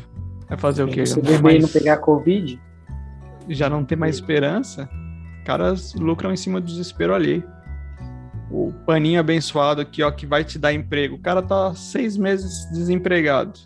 É 0.51 0.57
fazer 0.57 0.83
o 0.83 0.89
quê? 0.89 1.07
Você 1.07 1.21
beber 1.21 1.43
mais... 1.43 1.57
e 1.57 1.61
não 1.61 1.69
pegar 1.69 1.97
Covid? 1.99 2.61
Já 3.49 3.71
não 3.71 3.85
tem 3.85 3.97
mais 3.97 4.17
esperança. 4.17 4.89
Caras 5.45 5.95
lucram 5.95 6.33
em 6.33 6.37
cima 6.37 6.61
do 6.61 6.67
desespero 6.67 7.15
alheio. 7.15 7.45
O 8.51 8.73
paninho 8.85 9.19
abençoado 9.19 9.81
aqui, 9.81 10.03
ó, 10.03 10.11
que 10.11 10.27
vai 10.27 10.45
te 10.45 10.59
dar 10.59 10.73
emprego. 10.73 11.15
O 11.15 11.19
cara 11.19 11.41
tá 11.41 11.75
seis 11.75 12.17
meses 12.17 12.69
desempregado. 12.71 13.59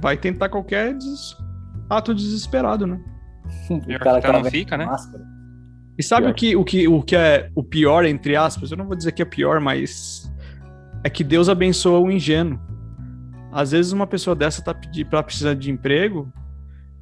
Vai 0.00 0.16
tentar 0.16 0.48
qualquer 0.48 0.94
des... 0.94 1.36
ato 1.88 2.14
desesperado, 2.14 2.86
né? 2.86 3.00
O 3.70 3.98
cara 3.98 4.20
que 4.20 4.32
não 4.32 4.44
fica, 4.44 4.76
né? 4.76 4.86
Máscara. 4.86 5.24
E 5.98 6.02
sabe 6.02 6.28
o 6.28 6.34
que, 6.34 6.56
o, 6.56 6.64
que, 6.64 6.88
o 6.88 7.02
que 7.02 7.14
é 7.14 7.50
o 7.54 7.62
pior, 7.62 8.06
entre 8.06 8.34
aspas? 8.34 8.70
Eu 8.70 8.78
não 8.78 8.86
vou 8.86 8.96
dizer 8.96 9.12
que 9.12 9.20
é 9.20 9.24
pior, 9.24 9.60
mas 9.60 10.32
é 11.04 11.10
que 11.10 11.22
Deus 11.22 11.48
abençoa 11.48 12.00
o 12.00 12.10
ingênuo. 12.10 12.58
Às 13.52 13.72
vezes 13.72 13.92
uma 13.92 14.06
pessoa 14.06 14.34
dessa 14.34 14.62
tá 14.62 14.74
para 15.10 15.22
precisar 15.22 15.54
de 15.54 15.70
emprego 15.70 16.32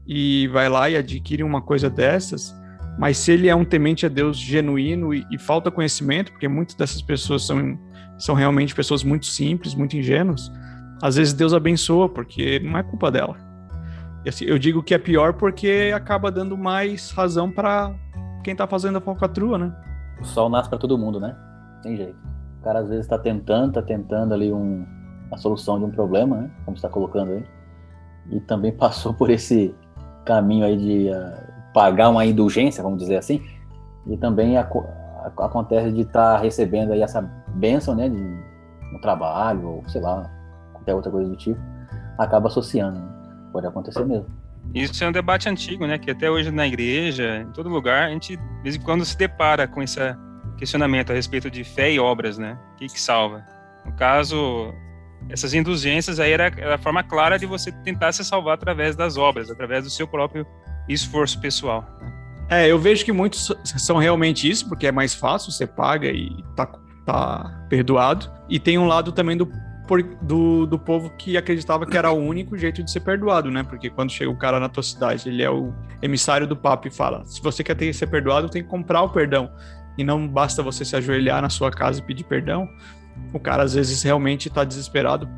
e 0.07 0.49
vai 0.49 0.69
lá 0.69 0.89
e 0.89 0.97
adquire 0.97 1.43
uma 1.43 1.61
coisa 1.61 1.89
dessas, 1.89 2.55
mas 2.99 3.19
se 3.19 3.31
ele 3.31 3.49
é 3.49 3.55
um 3.55 3.65
temente 3.65 4.07
a 4.07 4.09
Deus 4.09 4.37
genuíno 4.37 5.15
e, 5.15 5.25
e 5.31 5.39
falta 5.39 5.71
conhecimento, 5.71 6.33
porque 6.33 6.49
muitas 6.49 6.75
dessas 6.75 7.01
pessoas 7.01 7.47
são, 7.47 7.79
são 8.19 8.35
realmente 8.35 8.75
pessoas 8.75 9.05
muito 9.05 9.27
simples, 9.27 9.75
muito 9.75 9.97
ingênuas, 9.97 10.51
às 11.01 11.15
vezes 11.15 11.35
Deus 11.35 11.53
abençoa, 11.53 12.09
porque 12.09 12.59
não 12.59 12.77
é 12.77 12.83
culpa 12.83 13.11
dela. 13.11 13.48
Assim, 14.29 14.45
eu 14.45 14.59
digo 14.59 14.83
que 14.83 14.95
é 14.95 14.99
pior 14.99 15.33
porque 15.35 15.93
acaba 15.95 16.31
dando 16.31 16.57
mais 16.57 17.11
razão 17.11 17.51
para 17.51 17.95
quem 18.45 18.55
tá 18.55 18.67
fazendo 18.67 18.99
a 18.99 19.01
falcatrua, 19.01 19.59
né? 19.59 19.75
O 20.21 20.25
sol 20.25 20.49
nasce 20.49 20.69
para 20.69 20.79
todo 20.79 20.99
mundo, 20.99 21.19
né? 21.19 21.37
Tem 21.83 21.97
jeito. 21.97 22.17
O 22.61 22.65
cara 22.65 22.81
às 22.81 22.89
vezes 22.89 23.07
tá 23.07 23.19
tentando, 23.19 23.73
tá 23.73 23.83
tentando 23.83 24.35
ali 24.35 24.53
um, 24.53 24.85
a 25.31 25.37
solução 25.37 25.79
de 25.79 25.85
um 25.85 25.91
problema, 25.91 26.37
né? 26.37 26.51
Como 26.65 26.77
está 26.77 26.89
colocando 26.89 27.33
aí. 27.33 27.45
E 28.31 28.41
também 28.41 28.73
passou 28.77 29.15
por 29.15 29.31
esse 29.31 29.75
caminho 30.25 30.65
aí 30.65 30.77
de 30.77 31.11
uh, 31.11 31.73
pagar 31.73 32.09
uma 32.11 32.25
indulgência, 32.25 32.83
vamos 32.83 32.99
dizer 32.99 33.17
assim. 33.17 33.43
E 34.07 34.17
também 34.17 34.59
a, 34.59 34.63
a, 34.63 35.45
acontece 35.45 35.93
de 35.93 36.03
estar 36.03 36.37
tá 36.37 36.39
recebendo 36.39 36.93
aí 36.93 37.03
essa 37.03 37.23
bênção, 37.55 37.95
né? 37.95 38.09
De 38.09 38.17
um 38.17 39.01
trabalho, 39.01 39.69
ou 39.69 39.89
sei 39.89 40.01
lá, 40.01 40.31
qualquer 40.73 40.95
outra 40.95 41.11
coisa 41.11 41.31
do 41.31 41.37
tipo. 41.37 41.61
Acaba 42.19 42.49
associando. 42.49 42.99
Né? 42.99 43.18
Pode 43.53 43.67
acontecer 43.67 44.05
mesmo. 44.05 44.27
Isso 44.75 45.03
é 45.03 45.09
um 45.09 45.13
debate 45.13 45.49
antigo, 45.49 45.87
né? 45.87 45.99
Que 45.99 46.11
até 46.11 46.31
hoje 46.31 46.51
na 46.51 46.67
igreja, 46.67 47.39
em 47.39 47.53
todo 47.53 47.69
lugar, 47.69 48.09
a 48.09 48.11
gente 48.11 48.37
de 48.37 48.63
vez 48.63 48.77
em 48.77 48.81
quando 48.81 49.05
se 49.05 49.17
depara 49.17 49.67
com 49.67 49.83
esse 49.83 50.01
questionamento 50.57 51.11
a 51.11 51.15
respeito 51.15 51.51
de 51.51 51.65
fé 51.65 51.93
e 51.93 51.99
obras, 51.99 52.37
né? 52.37 52.59
O 52.75 52.77
que, 52.77 52.87
que 52.87 53.01
salva? 53.01 53.45
No 53.85 53.93
caso, 53.93 54.75
essas 55.31 55.55
indulgências 55.55 56.21
aí 56.21 56.33
era, 56.33 56.47
era 56.57 56.75
a 56.75 56.79
forma 56.79 57.03
clara 57.03 57.39
de 57.39 57.47
você 57.47 57.73
tentar 57.73 58.13
se 58.13 58.25
salvar 58.25 58.55
através 58.55 58.95
das 58.95 59.17
obras, 59.17 59.51
através 59.51 59.85
do 59.85 59.91
seu 59.91 60.07
próprio 60.07 60.47
esforço 60.89 61.41
pessoal. 61.41 61.85
Né? 62.01 62.13
É, 62.51 62.67
eu 62.67 62.79
vejo 62.79 63.05
que 63.05 63.13
muitos 63.13 63.53
são 63.65 63.97
realmente 63.99 64.49
isso, 64.49 64.69
porque 64.69 64.87
é 64.87 64.93
mais 64.93 65.15
fácil, 65.15 65.53
você 65.53 65.67
paga 65.67 66.09
e 66.09 66.31
tá, 66.57 66.67
tá 67.05 67.67
perdoado. 67.69 68.31
E 68.49 68.59
tem 68.59 68.79
um 68.79 68.87
lado 68.87 69.13
também 69.13 69.37
do 69.37 69.51
por, 69.89 70.03
do, 70.03 70.67
do 70.67 70.79
povo 70.79 71.11
que 71.17 71.37
acreditava 71.37 71.87
que 71.87 71.97
era 71.97 72.13
o 72.13 72.19
único 72.19 72.57
jeito 72.59 72.83
de 72.85 72.91
ser 72.91 73.01
perdoado, 73.01 73.51
né? 73.51 73.63
Porque 73.63 73.89
quando 73.89 74.13
chega 74.13 74.31
o 74.31 74.37
cara 74.37 74.61
na 74.61 74.69
tua 74.69 74.83
cidade, 74.83 75.29
ele 75.29 75.43
é 75.43 75.51
o 75.51 75.73
emissário 76.03 76.47
do 76.47 76.55
Papa 76.55 76.87
e 76.87 76.91
fala: 76.91 77.25
se 77.25 77.43
você 77.43 77.65
quer 77.65 77.75
ter, 77.75 77.93
ser 77.95 78.07
perdoado, 78.07 78.51
tem 78.51 78.63
que 78.63 78.69
comprar 78.69 79.03
o 79.03 79.09
perdão. 79.09 79.51
E 79.97 80.05
não 80.05 80.29
basta 80.29 80.63
você 80.63 80.85
se 80.85 80.95
ajoelhar 80.95 81.41
na 81.41 81.49
sua 81.49 81.71
casa 81.71 81.99
e 81.99 82.03
pedir 82.03 82.25
perdão. 82.25 82.69
O 83.33 83.41
cara 83.41 83.65
às 83.65 83.75
vezes 83.75 84.03
realmente 84.03 84.47
está 84.47 84.63
desesperado 84.63 85.29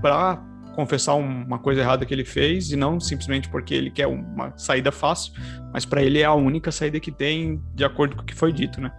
para 0.00 0.40
confessar 0.76 1.14
uma 1.14 1.58
coisa 1.58 1.80
errada 1.80 2.04
que 2.04 2.12
ele 2.12 2.24
fez 2.24 2.70
e 2.70 2.76
não 2.76 3.00
simplesmente 3.00 3.48
porque 3.48 3.74
ele 3.74 3.90
quer 3.90 4.06
uma 4.06 4.52
saída 4.58 4.92
fácil, 4.92 5.32
mas 5.72 5.86
para 5.86 6.02
ele 6.02 6.20
é 6.20 6.24
a 6.24 6.34
única 6.34 6.70
saída 6.70 7.00
que 7.00 7.10
tem 7.10 7.60
de 7.74 7.82
acordo 7.82 8.14
com 8.14 8.22
o 8.22 8.24
que 8.24 8.34
foi 8.34 8.52
dito, 8.52 8.78
né? 8.78 8.92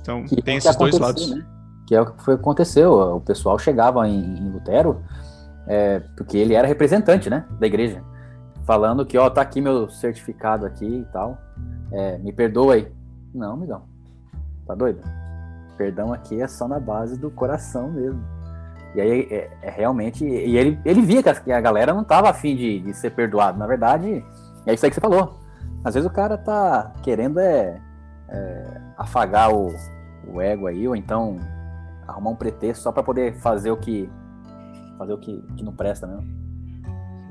Então 0.00 0.24
tem 0.44 0.56
esses 0.56 0.76
dois 0.76 0.96
lados. 0.98 1.30
Né? 1.30 1.44
Que 1.86 1.94
é 1.94 2.00
o 2.00 2.06
que 2.06 2.22
foi, 2.22 2.34
aconteceu. 2.34 2.92
O 3.16 3.20
pessoal 3.20 3.58
chegava 3.58 4.06
em, 4.08 4.38
em 4.38 4.50
Lutero 4.50 5.02
é, 5.66 6.00
porque 6.16 6.36
ele 6.36 6.54
era 6.54 6.66
representante, 6.66 7.30
né, 7.30 7.44
da 7.58 7.66
igreja, 7.66 8.02
falando 8.64 9.04
que, 9.04 9.16
ó, 9.16 9.28
tá 9.30 9.40
aqui 9.40 9.60
meu 9.60 9.88
certificado 9.88 10.66
aqui 10.66 10.86
e 10.86 11.04
tal, 11.12 11.38
é, 11.92 12.18
me 12.18 12.32
perdoa 12.32 12.74
aí. 12.74 12.92
Não, 13.34 13.54
amigão, 13.54 13.82
tá 14.66 14.74
doido? 14.74 15.00
Perdão 15.76 16.12
aqui 16.12 16.40
é 16.40 16.46
só 16.46 16.68
na 16.68 16.78
base 16.78 17.18
do 17.18 17.30
coração 17.30 17.90
mesmo. 17.90 18.22
E 18.94 19.00
aí 19.00 19.28
é, 19.30 19.50
é 19.62 19.70
realmente. 19.70 20.24
E 20.24 20.56
ele, 20.56 20.78
ele 20.84 21.02
via 21.02 21.20
que 21.20 21.52
a, 21.52 21.60
galera 21.60 21.92
não 21.92 22.04
tava 22.04 22.30
afim 22.30 22.54
de, 22.54 22.78
de 22.78 22.94
ser 22.94 23.10
perdoado. 23.10 23.58
Na 23.58 23.66
verdade, 23.66 24.24
é 24.66 24.72
isso 24.72 24.86
aí 24.86 24.90
que 24.90 24.94
você 24.94 25.00
falou. 25.00 25.40
Às 25.82 25.94
vezes 25.94 26.08
o 26.08 26.12
cara 26.12 26.38
tá 26.38 26.92
querendo 27.02 27.40
é, 27.40 27.80
é 28.28 28.80
afagar 28.96 29.52
o, 29.52 29.74
o 30.28 30.40
ego 30.40 30.68
aí, 30.68 30.86
ou 30.86 30.94
então 30.94 31.38
arrumar 32.06 32.30
um 32.30 32.36
pretexto 32.36 32.82
só 32.82 32.92
para 32.92 33.02
poder 33.02 33.34
fazer 33.34 33.70
o 33.70 33.76
que 33.76 34.08
fazer 34.98 35.12
o 35.12 35.18
que, 35.18 35.42
que 35.56 35.64
não 35.64 35.72
presta 35.72 36.06
mesmo. 36.06 36.44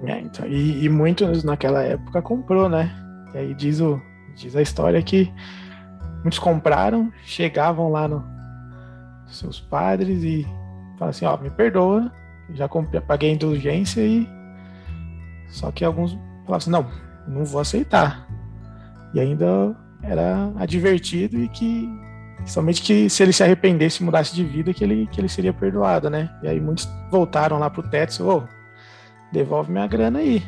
É, 0.04 0.20
então, 0.20 0.46
e, 0.46 0.84
e, 0.84 0.90
muitos 0.90 1.44
naquela 1.44 1.82
época 1.82 2.22
comprou, 2.22 2.68
né? 2.68 2.92
E 3.34 3.38
aí 3.38 3.54
diz, 3.54 3.80
o, 3.80 4.02
diz 4.36 4.54
a 4.56 4.62
história 4.62 5.02
que 5.02 5.32
muitos 6.22 6.40
compraram, 6.40 7.12
chegavam 7.24 7.90
lá 7.90 8.08
no 8.08 8.24
seus 9.28 9.60
padres 9.60 10.24
e 10.24 10.44
falavam 10.94 11.10
assim, 11.10 11.26
ó, 11.26 11.38
me 11.38 11.50
perdoa, 11.50 12.12
já 12.52 12.68
comprei, 12.68 13.02
paguei 13.02 13.32
a 13.32 13.34
indulgência 13.34 14.02
e 14.02 14.28
só 15.48 15.72
que 15.72 15.84
alguns 15.84 16.14
falavam 16.46 16.56
assim, 16.58 16.70
não, 16.70 16.88
não 17.28 17.46
vou 17.46 17.62
aceitar. 17.62 18.28
E 19.14 19.20
ainda 19.20 19.76
era 20.02 20.52
advertido 20.58 21.40
e 21.40 21.48
que 21.48 21.90
somente 22.46 22.82
que 22.82 23.10
se 23.10 23.24
ele 23.24 23.34
se 23.34 23.44
arrependesse 23.44 24.02
e 24.02 24.06
mudasse 24.06 24.36
de 24.36 24.44
vida 24.44 24.74
que 24.74 24.84
ele, 24.84 25.08
que 25.08 25.20
ele 25.20 25.30
seria 25.30 25.54
perdoado, 25.54 26.10
né? 26.10 26.30
E 26.44 26.48
aí 26.48 26.60
muitos 26.60 26.88
voltaram 27.10 27.58
lá 27.58 27.70
pro 27.70 27.84
Tetsu, 27.84 28.28
ô, 28.28 28.44
devolve 29.32 29.72
minha 29.72 29.88
grana 29.88 30.20
aí. 30.20 30.44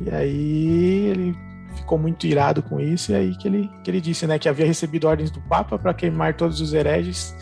E 0.00 0.10
aí 0.10 1.06
ele 1.06 1.36
ficou 1.76 1.98
muito 1.98 2.26
irado 2.26 2.62
com 2.62 2.80
isso 2.80 3.12
e 3.12 3.14
aí 3.14 3.36
que 3.36 3.48
ele, 3.48 3.70
que 3.82 3.90
ele 3.90 4.00
disse, 4.00 4.26
né, 4.26 4.38
que 4.38 4.48
havia 4.48 4.66
recebido 4.66 5.08
ordens 5.08 5.30
do 5.30 5.40
Papa 5.42 5.78
para 5.78 5.94
queimar 5.94 6.34
todos 6.34 6.60
os 6.60 6.72
hereges 6.72 7.34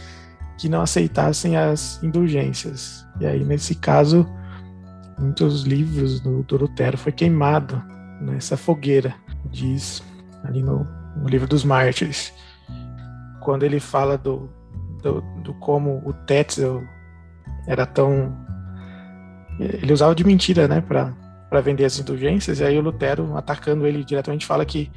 que 0.59 0.68
não 0.68 0.83
aceitassem 0.83 1.57
as 1.57 2.03
indulgências. 2.03 3.07
E 3.21 3.27
aí 3.27 3.45
nesse 3.45 3.75
caso 3.75 4.27
muitos 5.18 5.62
livros 5.62 6.21
do, 6.21 6.42
do 6.45 6.57
Lutero 6.57 6.97
foi 6.97 7.12
queimado 7.12 7.83
nessa 8.21 8.57
fogueira, 8.57 9.14
diz 9.51 10.03
ali 10.45 10.62
no, 10.62 10.87
no 11.16 11.29
livro 11.29 11.47
dos 11.47 11.64
mártires 11.64 12.33
quando 13.44 13.64
ele 13.64 13.81
fala 13.81 14.16
do, 14.16 14.48
do, 15.02 15.20
do 15.42 15.55
como 15.55 16.02
o 16.05 16.12
Tetzel 16.12 16.83
era 17.66 17.87
tão. 17.87 18.37
Ele 19.59 19.92
usava 19.92 20.14
de 20.14 20.24
mentira, 20.24 20.66
né, 20.66 20.81
para 20.81 21.61
vender 21.61 21.85
as 21.85 21.98
indulgências, 21.98 22.61
e 22.61 22.64
aí 22.64 22.78
o 22.78 22.81
Lutero, 22.81 23.37
atacando 23.37 23.87
ele 23.87 24.02
diretamente, 24.02 24.46
fala 24.46 24.64
que 24.64 24.90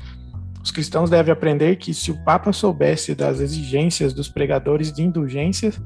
os 0.63 0.71
cristãos 0.71 1.09
devem 1.09 1.31
aprender 1.31 1.75
que 1.75 1.93
se 1.93 2.09
o 2.09 2.23
Papa 2.23 2.51
soubesse 2.51 3.13
das 3.13 3.39
exigências 3.39 4.13
dos 4.13 4.29
pregadores 4.29 4.91
de 4.91 5.03
indulgências, 5.03 5.79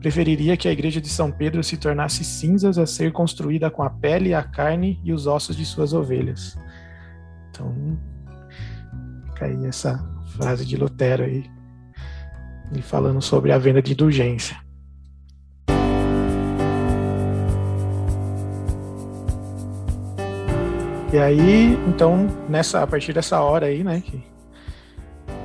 preferiria 0.00 0.56
que 0.56 0.68
a 0.68 0.72
igreja 0.72 1.00
de 1.00 1.08
São 1.08 1.30
Pedro 1.30 1.62
se 1.64 1.76
tornasse 1.76 2.22
cinzas 2.24 2.76
a 2.76 2.86
ser 2.86 3.12
construída 3.12 3.70
com 3.70 3.82
a 3.82 3.90
pele, 3.90 4.34
a 4.34 4.42
carne 4.42 5.00
e 5.02 5.12
os 5.12 5.26
ossos 5.26 5.56
de 5.56 5.64
suas 5.64 5.92
ovelhas. 5.92 6.58
Então, 7.50 7.98
fica 9.26 9.46
aí 9.46 9.66
essa 9.66 9.98
frase 10.36 10.66
de 10.66 10.76
Lutero 10.76 11.24
aí, 11.24 11.44
e 12.76 12.82
falando 12.82 13.20
sobre 13.22 13.52
a 13.52 13.58
venda 13.58 13.80
de 13.80 13.92
indulgência. 13.92 14.56
E 21.10 21.16
aí, 21.16 21.72
então, 21.88 22.26
nessa, 22.48 22.82
a 22.82 22.86
partir 22.86 23.14
dessa 23.14 23.40
hora 23.40 23.66
aí, 23.66 23.82
né, 23.82 24.02
que 24.02 24.22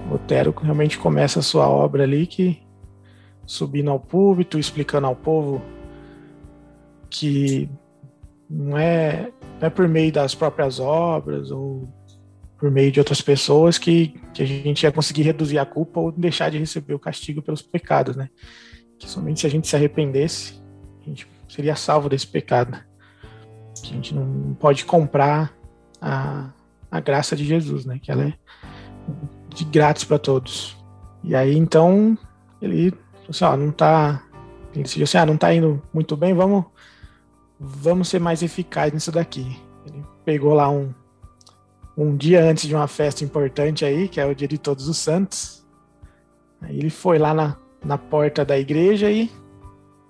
Lutero 0.09 0.53
realmente 0.61 0.97
começa 0.99 1.39
a 1.39 1.43
sua 1.43 1.69
obra 1.69 2.03
ali, 2.03 2.27
que 2.27 2.61
subindo 3.45 3.89
ao 3.89 3.99
púlpito, 3.99 4.59
explicando 4.59 5.07
ao 5.07 5.15
povo 5.15 5.61
que 7.09 7.69
não 8.49 8.77
é, 8.77 9.31
não 9.59 9.67
é 9.67 9.69
por 9.69 9.87
meio 9.87 10.11
das 10.11 10.35
próprias 10.35 10.79
obras 10.79 11.49
ou 11.49 11.87
por 12.63 12.71
meio 12.71 12.93
de 12.93 12.97
outras 12.97 13.19
pessoas 13.19 13.77
que, 13.77 14.17
que 14.33 14.41
a 14.41 14.45
gente 14.45 14.83
ia 14.83 14.91
conseguir 14.91 15.23
reduzir 15.23 15.59
a 15.59 15.65
culpa 15.65 15.99
ou 15.99 16.13
deixar 16.13 16.49
de 16.49 16.57
receber 16.57 16.93
o 16.93 16.99
castigo 16.99 17.41
pelos 17.41 17.61
pecados, 17.61 18.15
né? 18.15 18.29
Que 18.97 19.05
somente 19.05 19.41
se 19.41 19.47
a 19.47 19.49
gente 19.49 19.67
se 19.67 19.75
arrependesse, 19.75 20.63
a 21.01 21.09
gente 21.09 21.27
seria 21.49 21.75
salvo 21.75 22.07
desse 22.07 22.25
pecado. 22.25 22.79
Que 23.83 23.91
a 23.91 23.95
gente 23.95 24.15
não 24.15 24.53
pode 24.53 24.85
comprar 24.85 25.53
a, 25.99 26.53
a 26.89 27.01
graça 27.01 27.35
de 27.35 27.43
Jesus, 27.43 27.83
né? 27.83 27.99
Que 28.01 28.09
ela 28.09 28.29
é 28.29 28.33
de 29.53 29.65
grátis 29.65 30.05
para 30.05 30.17
todos. 30.17 30.77
E 31.21 31.35
aí 31.35 31.57
então 31.57 32.17
ele 32.61 32.93
assim, 33.27 33.43
ó, 33.43 33.57
não 33.57 33.73
tá 33.73 34.23
ele 34.73 34.83
decidiu 34.83 35.03
assim, 35.03 35.17
ah, 35.17 35.25
não 35.25 35.35
tá 35.35 35.53
indo 35.53 35.83
muito 35.93 36.15
bem, 36.15 36.33
vamos 36.33 36.63
vamos 37.59 38.07
ser 38.07 38.21
mais 38.21 38.41
eficazes 38.41 38.93
nisso 38.93 39.11
daqui. 39.11 39.59
Ele 39.85 40.01
pegou 40.23 40.53
lá 40.53 40.69
um 40.69 40.93
um 41.97 42.15
dia 42.15 42.43
antes 42.43 42.67
de 42.67 42.75
uma 42.75 42.87
festa 42.87 43.23
importante 43.23 43.85
aí, 43.85 44.07
que 44.07 44.19
é 44.19 44.25
o 44.25 44.35
dia 44.35 44.47
de 44.47 44.57
Todos 44.57 44.87
os 44.87 44.97
Santos. 44.97 45.65
Aí 46.61 46.77
ele 46.77 46.89
foi 46.89 47.17
lá 47.17 47.33
na, 47.33 47.55
na 47.83 47.97
porta 47.97 48.43
da 48.43 48.57
igreja 48.57 49.11
e 49.11 49.29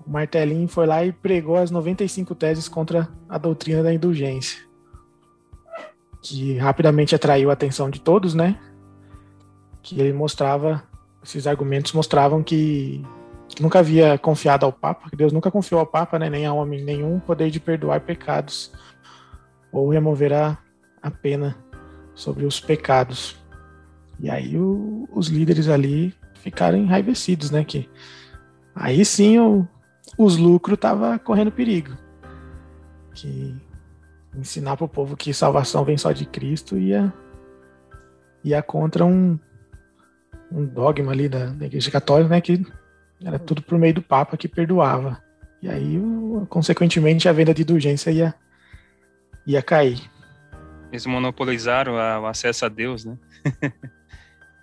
o 0.05 0.09
martelinho 0.09 0.67
foi 0.67 0.85
lá 0.85 1.03
e 1.03 1.11
pregou 1.11 1.57
as 1.57 1.71
95 1.71 2.35
teses 2.35 2.67
contra 2.67 3.09
a 3.27 3.37
doutrina 3.37 3.83
da 3.83 3.93
indulgência. 3.93 4.59
Que 6.21 6.57
rapidamente 6.57 7.15
atraiu 7.15 7.49
a 7.49 7.53
atenção 7.53 7.89
de 7.89 7.99
todos, 7.99 8.33
né? 8.33 8.57
Que 9.81 9.99
ele 9.99 10.13
mostrava, 10.13 10.83
esses 11.21 11.47
argumentos 11.47 11.91
mostravam 11.91 12.41
que, 12.41 13.03
nunca 13.59 13.79
havia 13.79 14.17
confiado 14.17 14.65
ao 14.65 14.71
Papa, 14.71 15.09
que 15.09 15.15
Deus 15.15 15.33
nunca 15.33 15.51
confiou 15.51 15.79
ao 15.79 15.85
Papa, 15.85 16.17
né, 16.17 16.29
nem 16.29 16.45
a 16.45 16.53
homem 16.53 16.83
nenhum, 16.83 17.19
poder 17.19 17.51
de 17.51 17.59
perdoar 17.59 18.01
pecados 18.01 18.71
ou 19.71 19.89
remover 19.89 20.33
a, 20.33 20.57
a 21.01 21.11
pena 21.11 21.55
sobre 22.15 22.45
os 22.45 22.59
pecados. 22.59 23.37
E 24.19 24.29
aí 24.29 24.57
o, 24.57 25.07
os 25.11 25.27
líderes 25.27 25.67
ali 25.67 26.13
ficaram 26.35 26.77
enraivecidos, 26.77 27.51
né? 27.51 27.63
Que 27.63 27.89
aí 28.75 29.03
sim 29.03 29.39
o, 29.39 29.67
os 30.17 30.37
lucros 30.37 30.77
tava 30.79 31.17
correndo 31.19 31.51
perigo. 31.51 31.97
Que 33.13 33.55
ensinar 34.35 34.77
para 34.77 34.85
o 34.85 34.89
povo 34.89 35.15
que 35.15 35.33
salvação 35.33 35.85
vem 35.85 35.97
só 35.97 36.11
de 36.11 36.25
Cristo 36.25 36.77
ia, 36.77 37.13
ia 38.43 38.61
contra 38.61 39.05
um, 39.05 39.37
um 40.51 40.65
dogma 40.65 41.11
ali 41.11 41.29
da, 41.29 41.47
da 41.47 41.65
Igreja 41.65 41.91
Católica, 41.91 42.29
né? 42.29 42.41
Que 42.41 42.65
era 43.23 43.39
tudo 43.39 43.61
por 43.61 43.77
meio 43.77 43.93
do 43.93 44.01
Papa 44.01 44.37
que 44.37 44.47
perdoava. 44.47 45.21
E 45.61 45.69
aí, 45.69 45.97
consequentemente, 46.49 47.29
a 47.29 47.31
venda 47.31 47.53
de 47.53 47.61
indulgência 47.61 48.11
ia, 48.11 48.35
ia 49.47 49.61
cair. 49.61 50.01
Eles 50.93 51.07
monopolizaram 51.07 51.97
a, 51.97 52.19
o 52.19 52.27
acesso 52.27 52.65
a 52.65 52.69
Deus, 52.69 53.03
né? 53.03 53.17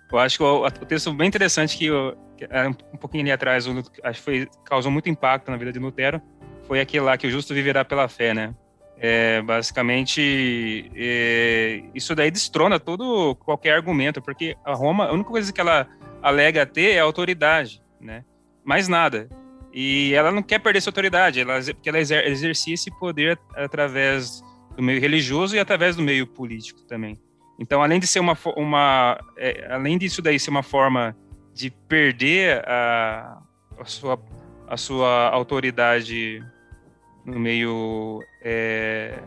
eu 0.09 0.17
acho 0.17 0.37
que 0.37 0.43
o, 0.43 0.65
o, 0.65 0.71
texto 0.71 1.13
bem 1.13 1.27
interessante 1.27 1.77
que, 1.77 1.87
eu, 1.87 2.17
que 2.37 2.47
um 2.93 2.97
pouquinho 2.97 3.23
ali 3.23 3.33
atrás, 3.33 3.67
o, 3.67 3.83
acho 4.01 4.19
que 4.19 4.23
foi, 4.23 4.49
causou 4.63 4.89
muito 4.89 5.09
impacto 5.09 5.51
na 5.51 5.57
vida 5.57 5.73
de 5.73 5.79
Lutero, 5.79 6.21
foi 6.63 6.79
aquele 6.79 7.03
lá 7.03 7.17
que 7.17 7.27
o 7.27 7.29
justo 7.29 7.53
viverá 7.53 7.83
pela 7.83 8.07
fé, 8.07 8.33
né? 8.33 8.55
É, 8.97 9.41
basicamente, 9.41 10.89
é, 10.95 11.83
isso 11.93 12.15
daí 12.15 12.31
destrona 12.31 12.79
todo 12.79 13.35
qualquer 13.35 13.75
argumento, 13.75 14.21
porque 14.21 14.55
a 14.63 14.73
Roma, 14.73 15.07
a 15.07 15.11
única 15.11 15.29
coisa 15.29 15.51
que 15.51 15.59
ela 15.59 15.85
alega 16.21 16.65
ter 16.65 16.91
é 16.91 16.99
autoridade, 16.99 17.81
né? 17.99 18.23
Mais 18.63 18.87
nada. 18.87 19.27
E 19.73 20.13
ela 20.13 20.31
não 20.31 20.41
quer 20.41 20.59
perder 20.59 20.77
essa 20.77 20.89
autoridade, 20.89 21.41
ela, 21.41 21.59
porque 21.61 21.89
ela 21.89 21.99
exercia 21.99 22.73
esse 22.73 22.89
poder 22.99 23.37
através 23.53 24.41
do 24.81 24.83
meio 24.83 24.99
religioso 24.99 25.55
e 25.55 25.59
através 25.59 25.95
do 25.95 26.01
meio 26.01 26.25
político 26.25 26.81
também. 26.81 27.15
Então, 27.59 27.83
além 27.83 27.99
de 27.99 28.07
ser 28.07 28.19
uma, 28.19 28.35
uma 28.57 29.19
é, 29.37 29.67
além 29.71 29.95
disso 29.95 30.23
daí 30.23 30.39
ser 30.39 30.49
uma 30.49 30.63
forma 30.63 31.15
de 31.53 31.69
perder 31.69 32.67
a, 32.67 33.39
a, 33.79 33.85
sua, 33.85 34.19
a 34.67 34.75
sua 34.77 35.29
autoridade 35.29 36.43
no 37.23 37.39
meio, 37.39 38.23
é, 38.41 39.19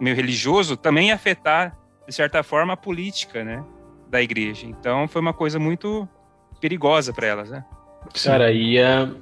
meio 0.00 0.16
religioso, 0.16 0.76
também 0.76 1.12
afetar, 1.12 1.78
de 2.04 2.12
certa 2.12 2.42
forma, 2.42 2.72
a 2.72 2.76
política 2.76 3.44
né, 3.44 3.64
da 4.10 4.20
igreja. 4.20 4.66
Então, 4.66 5.06
foi 5.06 5.20
uma 5.20 5.32
coisa 5.32 5.60
muito 5.60 6.08
perigosa 6.60 7.12
para 7.12 7.28
elas. 7.28 7.48
Né? 7.48 7.64
Cara, 8.24 8.50
ia 8.50 9.14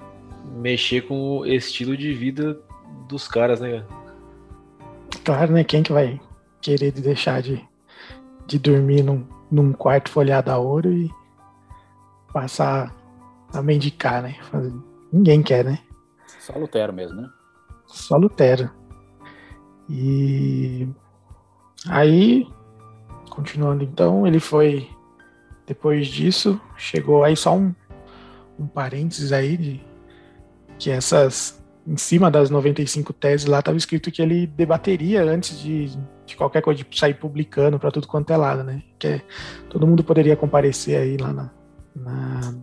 mexer 0.54 1.02
com 1.02 1.40
o 1.40 1.46
estilo 1.46 1.94
de 1.94 2.14
vida 2.14 2.58
dos 3.06 3.28
caras, 3.28 3.60
né? 3.60 3.84
Claro, 5.24 5.52
né? 5.52 5.64
Quem 5.64 5.82
que 5.82 5.92
vai 5.92 6.20
querer 6.60 6.92
deixar 6.92 7.42
de, 7.42 7.62
de 8.46 8.58
dormir 8.58 9.02
num, 9.02 9.26
num 9.50 9.72
quarto 9.72 10.10
folhado 10.10 10.50
a 10.50 10.58
ouro 10.58 10.92
e 10.92 11.10
passar 12.32 12.94
a 13.52 13.62
mendicar, 13.62 14.22
né? 14.22 14.36
Ninguém 15.12 15.42
quer, 15.42 15.64
né? 15.64 15.78
Só 16.38 16.56
Lutero 16.58 16.92
mesmo, 16.92 17.20
né? 17.20 17.30
só 17.92 18.16
Lutero. 18.16 18.70
E 19.88 20.88
aí, 21.88 22.46
continuando 23.28 23.82
então, 23.82 24.26
ele 24.26 24.38
foi, 24.38 24.88
depois 25.66 26.06
disso, 26.06 26.60
chegou 26.76 27.24
aí 27.24 27.36
só 27.36 27.56
um, 27.56 27.74
um 28.58 28.66
parênteses 28.66 29.32
aí 29.32 29.56
de 29.56 29.84
que 30.78 30.90
essas, 30.90 31.59
em 31.90 31.96
cima 31.96 32.30
das 32.30 32.50
95 32.50 33.12
teses 33.12 33.46
lá, 33.46 33.58
estava 33.58 33.76
escrito 33.76 34.12
que 34.12 34.22
ele 34.22 34.46
debateria 34.46 35.24
antes 35.24 35.58
de, 35.58 35.90
de 36.24 36.36
qualquer 36.36 36.62
coisa, 36.62 36.84
de 36.84 36.98
sair 36.98 37.14
publicando 37.14 37.80
para 37.80 37.90
tudo 37.90 38.06
quanto 38.06 38.32
é 38.32 38.36
lado, 38.36 38.62
né? 38.62 38.80
Que 38.96 39.08
é, 39.08 39.22
todo 39.68 39.88
mundo 39.88 40.04
poderia 40.04 40.36
comparecer 40.36 40.96
aí 40.96 41.16
lá 41.16 41.32
na, 41.32 41.50
na, 41.96 42.54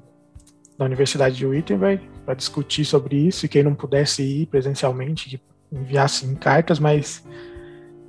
na 0.79 0.85
Universidade 0.85 1.35
de 1.35 1.45
Wittenberg 1.45 2.09
para 2.23 2.35
discutir 2.35 2.85
sobre 2.85 3.17
isso, 3.17 3.45
e 3.45 3.49
quem 3.49 3.63
não 3.63 3.75
pudesse 3.75 4.23
ir 4.23 4.45
presencialmente, 4.45 5.41
enviassem 5.69 6.33
cartas, 6.35 6.79
mas 6.79 7.21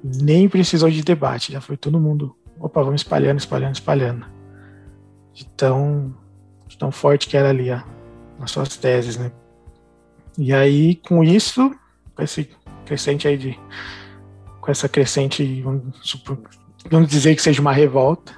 nem 0.04 0.48
precisou 0.48 0.88
de 0.88 1.02
debate, 1.02 1.50
já 1.50 1.60
foi 1.60 1.76
todo 1.76 1.98
mundo, 1.98 2.36
opa, 2.60 2.80
vamos 2.80 3.00
espalhando, 3.00 3.40
espalhando, 3.40 3.74
espalhando. 3.74 4.24
De 5.34 5.44
tão, 5.48 6.14
de 6.68 6.78
tão 6.78 6.92
forte 6.92 7.26
que 7.26 7.36
era 7.36 7.48
ali 7.48 7.72
a, 7.72 7.84
as 8.38 8.52
suas 8.52 8.76
teses, 8.76 9.16
né? 9.16 9.32
E 10.38 10.54
aí, 10.54 10.94
com 10.94 11.24
isso, 11.24 11.74
com 12.14 12.22
esse 12.22 12.48
crescente 12.86 13.26
aí 13.26 13.36
de. 13.36 13.58
com 14.60 14.70
essa 14.70 14.88
crescente, 14.88 15.60
vamos, 15.60 16.24
vamos 16.88 17.08
dizer 17.08 17.34
que 17.34 17.42
seja 17.42 17.60
uma 17.60 17.72
revolta, 17.72 18.32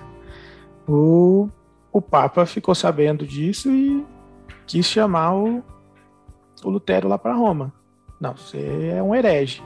o, 0.89 1.51
o 1.93 2.01
Papa 2.01 2.47
ficou 2.47 2.75
sabendo 2.75 3.27
disso 3.27 3.71
e 3.71 4.03
quis 4.67 4.87
chamar 4.87 5.35
o, 5.35 5.63
o 6.65 6.71
Lutero 6.71 7.07
lá 7.07 7.19
para 7.19 7.35
Roma. 7.35 7.71
Não, 8.19 8.35
você 8.35 8.93
é 8.97 9.03
um 9.03 9.15
herege. 9.15 9.63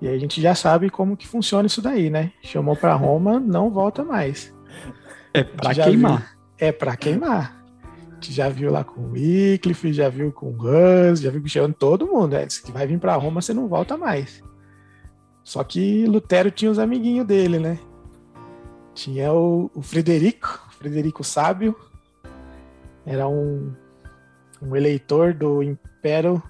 E 0.00 0.08
a 0.08 0.18
gente 0.18 0.42
já 0.42 0.54
sabe 0.54 0.90
como 0.90 1.16
que 1.16 1.26
funciona 1.26 1.66
isso 1.66 1.80
daí, 1.80 2.10
né? 2.10 2.32
Chamou 2.42 2.76
para 2.76 2.94
Roma, 2.94 3.40
não 3.40 3.70
volta 3.70 4.04
mais. 4.04 4.54
É 5.32 5.42
para 5.42 5.74
queimar. 5.74 6.18
Viu, 6.18 6.28
é 6.58 6.72
para 6.72 6.96
queimar. 6.96 7.55
Já 8.32 8.48
viu 8.48 8.70
lá 8.70 8.84
com 8.84 9.00
o 9.00 9.12
Wycliffe, 9.12 9.92
já 9.92 10.08
viu 10.08 10.32
com 10.32 10.50
o 10.50 10.66
Hans, 10.66 11.20
já 11.20 11.30
viu 11.30 11.42
com 11.42 11.72
todo 11.72 12.06
mundo. 12.06 12.34
É, 12.34 12.48
se 12.48 12.70
vai 12.72 12.86
vir 12.86 12.98
para 12.98 13.14
Roma, 13.16 13.40
você 13.40 13.54
não 13.54 13.68
volta 13.68 13.96
mais. 13.96 14.42
Só 15.44 15.62
que 15.62 16.06
Lutero 16.06 16.50
tinha 16.50 16.70
os 16.70 16.78
amiguinhos 16.78 17.26
dele, 17.26 17.58
né? 17.58 17.78
Tinha 18.94 19.32
o, 19.32 19.70
o 19.74 19.82
Frederico, 19.82 20.66
Frederico 20.78 21.22
Sábio. 21.22 21.76
Era 23.04 23.28
um, 23.28 23.72
um 24.60 24.74
eleitor 24.74 25.32
do 25.32 25.62
Império 25.62 26.42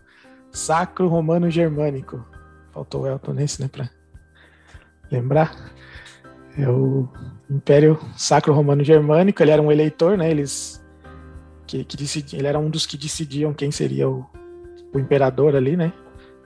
Sacro 0.50 1.08
Romano 1.08 1.50
Germânico. 1.50 2.24
Faltou 2.72 3.02
o 3.02 3.06
Elton 3.06 3.32
nesse, 3.32 3.60
né, 3.60 3.68
para 3.68 3.90
lembrar. 5.10 5.54
É 6.58 6.68
o 6.68 7.06
Império 7.50 7.98
Sacro 8.16 8.54
Romano 8.54 8.82
Germânico. 8.82 9.42
Ele 9.42 9.50
era 9.50 9.60
um 9.60 9.70
eleitor, 9.70 10.16
né? 10.16 10.30
Eles 10.30 10.82
que, 11.66 11.84
que 11.84 11.96
decidi, 11.96 12.36
ele 12.36 12.46
era 12.46 12.58
um 12.58 12.70
dos 12.70 12.86
que 12.86 12.96
decidiam 12.96 13.52
quem 13.52 13.70
seria 13.70 14.08
o, 14.08 14.26
o 14.92 14.98
imperador 14.98 15.54
ali, 15.56 15.76
né? 15.76 15.92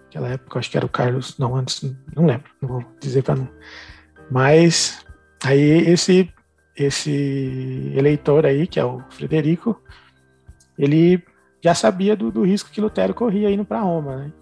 Naquela 0.04 0.28
época, 0.28 0.58
acho 0.58 0.70
que 0.70 0.76
era 0.76 0.86
o 0.86 0.88
Carlos, 0.88 1.38
não 1.38 1.54
antes, 1.54 1.82
não 2.16 2.26
lembro, 2.26 2.50
não 2.60 2.68
vou 2.68 2.84
dizer 3.00 3.22
para 3.22 3.36
não. 3.36 3.48
Mas 4.30 5.04
aí 5.44 5.88
esse 5.88 6.32
esse 6.76 7.92
eleitor 7.94 8.46
aí, 8.46 8.66
que 8.66 8.80
é 8.80 8.84
o 8.84 9.02
Frederico, 9.10 9.78
ele 10.78 11.22
já 11.62 11.74
sabia 11.74 12.16
do, 12.16 12.30
do 12.30 12.42
risco 12.42 12.70
que 12.70 12.80
Lutero 12.80 13.12
corria 13.12 13.50
indo 13.50 13.64
para 13.64 13.82
Roma, 13.82 14.16
né? 14.16 14.32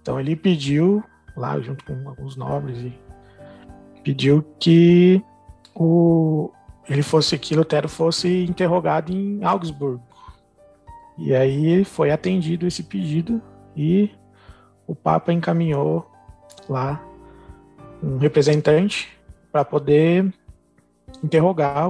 Então 0.00 0.18
ele 0.18 0.34
pediu 0.34 1.04
lá 1.36 1.60
junto 1.60 1.84
com 1.84 2.08
alguns 2.08 2.34
nobres 2.36 2.78
e 2.78 2.98
pediu 4.02 4.42
que 4.58 5.22
o 5.74 6.50
ele 6.90 7.02
fosse 7.04 7.38
que 7.38 7.54
Lutero 7.54 7.88
fosse 7.88 8.44
interrogado 8.44 9.12
em 9.12 9.44
Augsburgo. 9.44 10.02
E 11.16 11.32
aí 11.32 11.84
foi 11.84 12.10
atendido 12.10 12.66
esse 12.66 12.82
pedido 12.82 13.40
e 13.76 14.10
o 14.88 14.94
Papa 14.94 15.32
encaminhou 15.32 16.10
lá 16.68 17.00
um 18.02 18.18
representante 18.18 19.08
para 19.52 19.64
poder 19.64 20.34
interrogar 21.22 21.86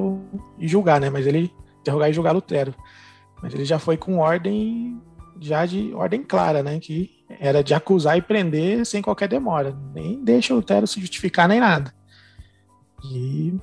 e 0.59 0.69
julgar, 0.69 1.01
né? 1.01 1.09
Mas 1.09 1.27
ele 1.27 1.51
interrogar 1.81 2.11
e 2.11 2.13
julgar 2.13 2.33
Lutero. 2.33 2.75
Mas 3.43 3.55
ele 3.55 3.65
já 3.65 3.79
foi 3.79 3.97
com 3.97 4.19
ordem, 4.19 5.01
já 5.41 5.65
de 5.65 5.95
ordem 5.95 6.23
clara, 6.23 6.63
né? 6.63 6.79
Que 6.79 7.11
era 7.39 7.65
de 7.65 7.73
acusar 7.73 8.19
e 8.19 8.23
prender 8.23 8.85
sem 8.85 9.01
qualquer 9.01 9.29
demora. 9.29 9.75
Nem 9.95 10.23
deixa 10.23 10.53
Lutero 10.53 10.87
se 10.87 11.01
justificar 11.01 11.49
nem 11.49 11.59
nada. 11.59 11.95
E 13.03 13.55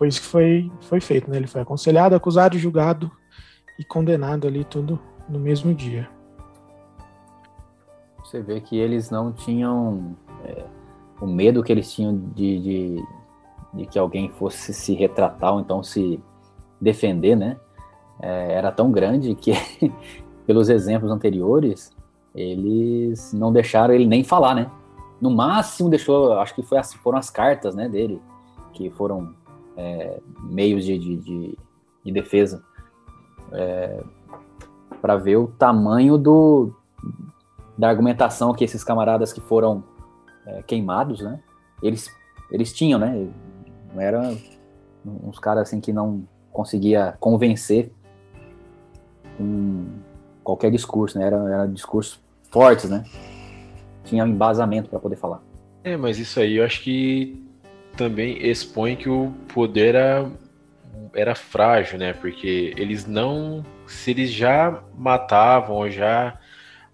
foi 0.00 0.08
isso 0.08 0.22
que 0.22 0.26
foi, 0.26 0.72
foi 0.80 0.98
feito, 0.98 1.30
né? 1.30 1.36
Ele 1.36 1.46
foi 1.46 1.60
aconselhado, 1.60 2.16
acusado, 2.16 2.58
julgado 2.58 3.12
e 3.78 3.84
condenado 3.84 4.48
ali 4.48 4.64
tudo 4.64 4.98
no 5.28 5.38
mesmo 5.38 5.74
dia. 5.74 6.08
Você 8.24 8.40
vê 8.40 8.60
que 8.60 8.78
eles 8.78 9.10
não 9.10 9.30
tinham 9.30 10.16
é, 10.42 10.64
o 11.20 11.26
medo 11.26 11.62
que 11.62 11.70
eles 11.70 11.92
tinham 11.92 12.16
de, 12.34 12.58
de, 12.58 13.04
de, 13.74 13.86
que 13.86 13.98
alguém 13.98 14.30
fosse 14.30 14.72
se 14.72 14.94
retratar 14.94 15.52
ou 15.52 15.60
então 15.60 15.82
se 15.82 16.18
defender, 16.80 17.36
né? 17.36 17.58
é, 18.20 18.52
era 18.52 18.70
tão 18.70 18.90
grande 18.90 19.34
que, 19.34 19.52
pelos 20.46 20.68
exemplos 20.68 21.10
anteriores, 21.10 21.90
eles 22.34 23.32
não 23.32 23.52
deixaram 23.52 23.94
ele 23.94 24.06
nem 24.06 24.22
falar, 24.22 24.54
né? 24.54 24.70
No 25.20 25.30
máximo 25.30 25.88
deixou, 25.90 26.34
acho 26.34 26.54
que 26.54 26.62
foi 26.62 26.78
as, 26.78 26.94
foram 26.94 27.18
as 27.18 27.28
cartas, 27.28 27.74
né, 27.74 27.88
dele, 27.88 28.22
que 28.72 28.88
foram 28.90 29.34
é, 29.80 30.20
meios 30.42 30.84
de, 30.84 30.98
de, 30.98 31.16
de, 31.16 31.58
de 32.04 32.12
defesa 32.12 32.62
é, 33.52 34.02
para 35.00 35.16
ver 35.16 35.36
o 35.36 35.46
tamanho 35.46 36.18
do 36.18 36.74
da 37.78 37.88
argumentação 37.88 38.52
que 38.52 38.62
esses 38.62 38.84
camaradas 38.84 39.32
que 39.32 39.40
foram 39.40 39.82
é, 40.46 40.62
queimados, 40.62 41.22
né? 41.22 41.40
Eles 41.82 42.14
eles 42.50 42.72
tinham, 42.72 42.98
né? 42.98 43.28
Não 43.94 44.00
eram 44.00 44.36
uns 45.04 45.38
caras 45.38 45.68
assim 45.68 45.80
que 45.80 45.92
não 45.92 46.28
conseguia 46.52 47.16
convencer 47.18 47.90
com 49.38 49.86
qualquer 50.44 50.70
discurso, 50.70 51.18
né? 51.18 51.26
Era, 51.26 51.36
era 51.36 51.66
discursos 51.66 52.20
fortes, 52.50 52.90
né? 52.90 53.04
Tinha 54.04 54.24
um 54.24 54.28
embasamento 54.28 54.90
para 54.90 54.98
poder 54.98 55.16
falar. 55.16 55.42
É, 55.82 55.96
mas 55.96 56.18
isso 56.18 56.38
aí 56.38 56.56
eu 56.56 56.64
acho 56.64 56.82
que 56.82 57.49
também 58.00 58.38
expõe 58.46 58.96
que 58.96 59.10
o 59.10 59.30
poder 59.52 59.94
era, 59.94 60.32
era 61.14 61.34
frágil, 61.34 61.98
né? 61.98 62.14
Porque 62.14 62.72
eles 62.78 63.04
não. 63.06 63.62
Se 63.86 64.12
eles 64.12 64.32
já 64.32 64.82
matavam 64.96 65.76
ou 65.76 65.90
já 65.90 66.40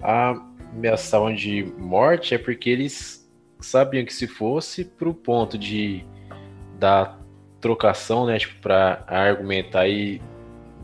ameaçavam 0.01 1.33
de 1.33 1.63
morte, 1.79 2.35
é 2.35 2.39
porque 2.39 2.69
eles 2.69 3.25
sabiam 3.61 4.05
que 4.05 4.13
se 4.13 4.27
fosse 4.27 4.85
pro 4.85 5.15
ponto 5.15 5.57
de 5.57 6.05
da 6.77 7.17
trocação, 7.61 8.27
né? 8.27 8.37
Tipo, 8.37 8.61
para 8.61 9.05
argumentar 9.07 9.87
e 9.87 10.21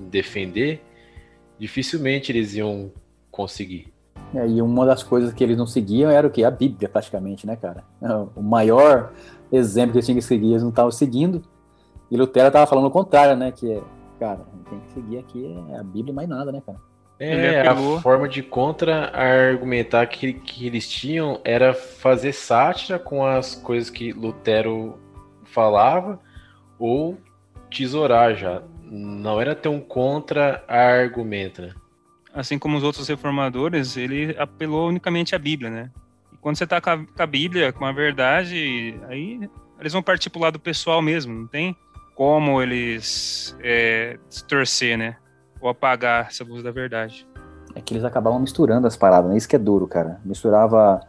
defender, 0.09 0.85
dificilmente 1.59 2.31
eles 2.31 2.55
iam 2.55 2.93
conseguir. 3.29 3.92
É, 4.35 4.47
e 4.47 4.63
uma 4.63 4.87
das 4.87 5.03
coisas 5.03 5.33
que 5.33 5.45
eles 5.45 5.57
não 5.57 5.67
seguiam 5.67 6.11
era 6.11 6.27
o 6.27 6.31
que? 6.31 6.45
A 6.45 6.51
Bíblia, 6.51 6.89
praticamente, 6.89 7.47
né, 7.47 7.57
cara? 7.57 7.85
O 8.35 8.43
maior 8.43 9.13
exemplo 9.53 9.93
que 9.93 9.99
eles 9.99 10.07
tinham 10.07 10.19
que 10.19 10.25
seguir, 10.25 10.51
eles 10.51 10.63
não 10.63 10.71
estavam 10.71 10.91
seguindo. 10.91 11.43
E 12.11 12.17
Lutero 12.17 12.49
estava 12.49 12.67
falando 12.67 12.87
o 12.87 12.91
contrário, 12.91 13.37
né? 13.37 13.53
Que, 13.53 13.83
cara, 14.19 14.41
tem 14.69 14.81
que 14.81 14.93
seguir 14.93 15.19
aqui 15.19 15.57
é 15.71 15.77
a 15.77 15.83
Bíblia 15.83 16.15
mais 16.15 16.29
nada, 16.29 16.51
né, 16.51 16.63
cara? 16.65 16.79
É, 17.19 17.69
a 17.69 17.77
forma 18.01 18.29
de 18.29 18.43
contra-argumentar 18.43 20.07
que, 20.07 20.33
que 20.33 20.67
eles 20.67 20.89
tinham 20.89 21.41
era 21.45 21.73
fazer 21.73 22.33
sátira 22.33 22.99
com 22.99 23.25
as 23.25 23.55
coisas 23.55 23.89
que 23.89 24.13
Lutero 24.13 24.99
falava 25.45 26.19
ou 26.79 27.17
tesourar 27.71 28.35
já 28.35 28.63
não 28.91 29.41
era 29.41 29.55
ter 29.55 29.69
um 29.69 29.81
contra-argumento, 29.81 31.63
né? 31.63 31.73
Assim 32.35 32.59
como 32.59 32.77
os 32.77 32.83
outros 32.83 33.07
reformadores, 33.09 33.97
ele 33.97 34.35
apelou 34.39 34.89
unicamente 34.89 35.35
à 35.35 35.39
Bíblia, 35.39 35.71
né? 35.71 35.91
E 36.33 36.37
quando 36.39 36.57
você 36.57 36.65
está 36.65 36.81
com, 36.81 36.91
a 36.91 37.27
Bíblia, 37.27 37.73
com 37.73 37.85
a 37.85 37.93
verdade, 37.93 38.99
aí 39.09 39.51
eles 39.79 39.93
vão 39.93 40.03
partir 40.03 40.31
pro 40.31 40.41
lado 40.41 40.59
pessoal 40.59 41.03
mesmo, 41.03 41.35
não 41.35 41.47
tem 41.47 41.77
como 42.15 42.63
eles 42.63 43.57
é, 43.61 44.19
torcer, 44.49 44.97
né? 44.97 45.17
Ou 45.61 45.69
apagar 45.69 46.27
essa 46.29 46.45
luz 46.45 46.63
da 46.63 46.71
verdade. 46.71 47.27
É 47.75 47.81
que 47.81 47.95
eles 47.95 48.05
acabavam 48.05 48.39
misturando 48.39 48.87
as 48.87 48.97
paradas, 48.97 49.31
né? 49.31 49.37
Isso 49.37 49.49
que 49.49 49.57
é 49.57 49.59
duro, 49.59 49.87
cara. 49.87 50.21
Misturava 50.25 51.01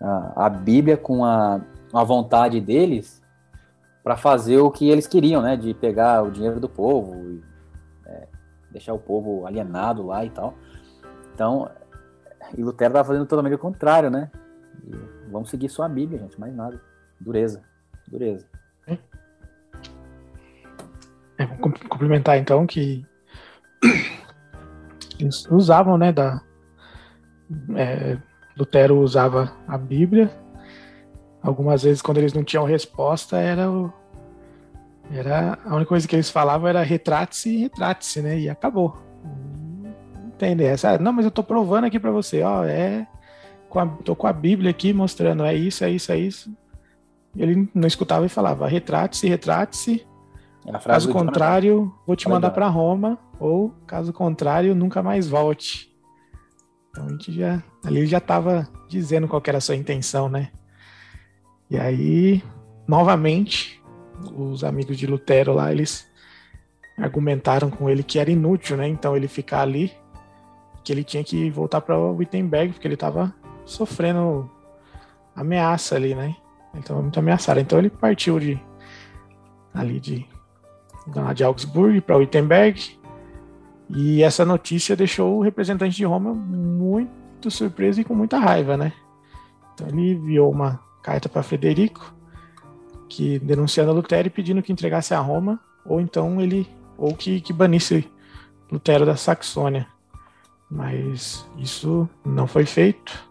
a, 0.00 0.46
a 0.46 0.48
Bíblia 0.48 0.96
com 0.96 1.24
a, 1.24 1.60
a 1.92 2.04
vontade 2.04 2.60
deles 2.60 3.22
para 4.02 4.16
fazer 4.16 4.58
o 4.58 4.70
que 4.70 4.88
eles 4.88 5.06
queriam, 5.06 5.42
né? 5.42 5.56
De 5.56 5.72
pegar 5.74 6.22
o 6.22 6.30
dinheiro 6.30 6.58
do 6.58 6.68
povo, 6.68 7.14
e, 7.14 7.42
é, 8.06 8.26
deixar 8.70 8.94
o 8.94 8.98
povo 8.98 9.46
alienado 9.46 10.06
lá 10.06 10.24
e 10.24 10.30
tal. 10.30 10.54
Então, 11.34 11.70
e 12.56 12.62
Lutero 12.62 12.90
estava 12.90 13.06
fazendo 13.06 13.26
totalmente 13.26 13.54
o 13.54 13.58
contrário, 13.58 14.10
né? 14.10 14.30
E 14.84 15.30
vamos 15.30 15.50
seguir 15.50 15.68
só 15.68 15.82
a 15.82 15.88
Bíblia, 15.88 16.18
gente, 16.18 16.38
mais 16.38 16.54
nada. 16.54 16.80
Dureza, 17.20 17.62
dureza. 18.08 18.46
É. 18.86 18.98
Vou 21.46 21.72
complementar 21.88 22.38
então 22.38 22.66
que 22.66 23.04
eles 25.18 25.46
usavam, 25.50 25.96
né, 25.96 26.12
da 26.12 26.42
é, 27.76 28.18
Lutero 28.56 29.00
usava 29.00 29.52
a 29.66 29.78
Bíblia. 29.78 30.30
Algumas 31.42 31.82
vezes 31.82 32.02
quando 32.02 32.18
eles 32.18 32.34
não 32.34 32.44
tinham 32.44 32.64
resposta 32.64 33.38
era 33.38 33.70
o 33.70 33.92
era 35.12 35.58
a 35.64 35.74
única 35.74 35.88
coisa 35.88 36.06
que 36.06 36.14
eles 36.14 36.30
falavam 36.30 36.68
era 36.68 36.82
retrate-se, 36.82 37.56
retrate-se, 37.56 38.22
né? 38.22 38.38
E 38.38 38.48
acabou. 38.48 38.96
Entende? 40.26 40.64
Essa, 40.64 40.98
não, 40.98 41.12
mas 41.12 41.24
eu 41.24 41.30
tô 41.30 41.42
provando 41.42 41.84
aqui 41.84 41.98
para 41.98 42.10
você, 42.10 42.42
ó, 42.42 42.64
é 42.64 43.06
com 43.68 43.78
a, 43.78 43.86
tô 43.86 44.16
com 44.16 44.26
a 44.26 44.32
Bíblia 44.32 44.70
aqui 44.70 44.92
mostrando, 44.92 45.44
é 45.44 45.54
isso, 45.54 45.84
é 45.84 45.90
isso, 45.90 46.12
é 46.12 46.18
isso. 46.18 46.56
Ele 47.36 47.68
não 47.74 47.86
escutava 47.86 48.26
e 48.26 48.28
falava, 48.28 48.66
retrate-se, 48.66 49.28
retrate-se. 49.28 50.06
É 50.66 50.72
caso 50.78 51.10
contrário, 51.10 51.94
vou 52.06 52.16
te 52.16 52.28
mandar 52.28 52.50
para 52.50 52.68
Roma, 52.68 53.18
ou 53.38 53.70
caso 53.86 54.12
contrário, 54.12 54.74
nunca 54.74 55.02
mais 55.02 55.28
volte. 55.28 55.90
Então 56.90 57.06
a 57.06 57.08
gente 57.08 57.32
já 57.32 57.62
ali 57.84 58.04
já 58.06 58.18
estava 58.18 58.68
dizendo 58.88 59.28
qual 59.28 59.42
era 59.46 59.58
a 59.58 59.60
sua 59.60 59.76
intenção, 59.76 60.28
né? 60.28 60.50
E 61.70 61.78
aí, 61.78 62.42
novamente, 62.86 63.79
os 64.34 64.64
amigos 64.64 64.96
de 64.96 65.06
Lutero 65.06 65.52
lá, 65.54 65.72
eles 65.72 66.08
argumentaram 66.98 67.70
com 67.70 67.88
ele 67.88 68.02
que 68.02 68.18
era 68.18 68.30
inútil, 68.30 68.76
né? 68.76 68.86
Então 68.88 69.16
ele 69.16 69.28
ficar 69.28 69.62
ali, 69.62 69.92
que 70.84 70.92
ele 70.92 71.04
tinha 71.04 71.24
que 71.24 71.50
voltar 71.50 71.80
para 71.80 71.98
Wittenberg, 71.98 72.72
porque 72.72 72.86
ele 72.86 72.94
estava 72.94 73.34
sofrendo 73.64 74.50
ameaça 75.34 75.96
ali, 75.96 76.14
né? 76.14 76.36
Ele 76.72 76.82
estava 76.82 77.00
muito 77.00 77.18
ameaçado. 77.18 77.60
Então 77.60 77.78
ele 77.78 77.90
partiu 77.90 78.38
de 78.38 78.60
ali 79.72 80.00
de 80.00 80.26
de 81.34 81.44
Augsburg 81.44 82.00
para 82.00 82.16
Wittenberg. 82.16 82.98
E 83.88 84.22
essa 84.22 84.44
notícia 84.44 84.94
deixou 84.94 85.38
o 85.38 85.42
representante 85.42 85.96
de 85.96 86.04
Roma 86.04 86.32
muito 86.32 87.50
surpreso 87.50 88.00
e 88.00 88.04
com 88.04 88.14
muita 88.14 88.38
raiva, 88.38 88.76
né? 88.76 88.92
Então 89.74 89.88
ele 89.88 90.12
enviou 90.12 90.50
uma 90.50 90.80
carta 91.02 91.28
para 91.28 91.42
Frederico, 91.42 92.14
que 93.10 93.40
denunciando 93.40 93.92
Lutero 93.92 94.28
e 94.28 94.30
pedindo 94.30 94.62
que 94.62 94.72
entregasse 94.72 95.12
a 95.12 95.18
Roma, 95.18 95.60
ou 95.84 96.00
então 96.00 96.40
ele 96.40 96.66
ou 96.96 97.14
que, 97.14 97.40
que 97.40 97.52
banisse 97.52 98.08
Lutero 98.70 99.04
da 99.04 99.16
Saxônia. 99.16 99.86
Mas 100.70 101.44
isso 101.58 102.08
não 102.24 102.46
foi 102.46 102.64
feito. 102.64 103.28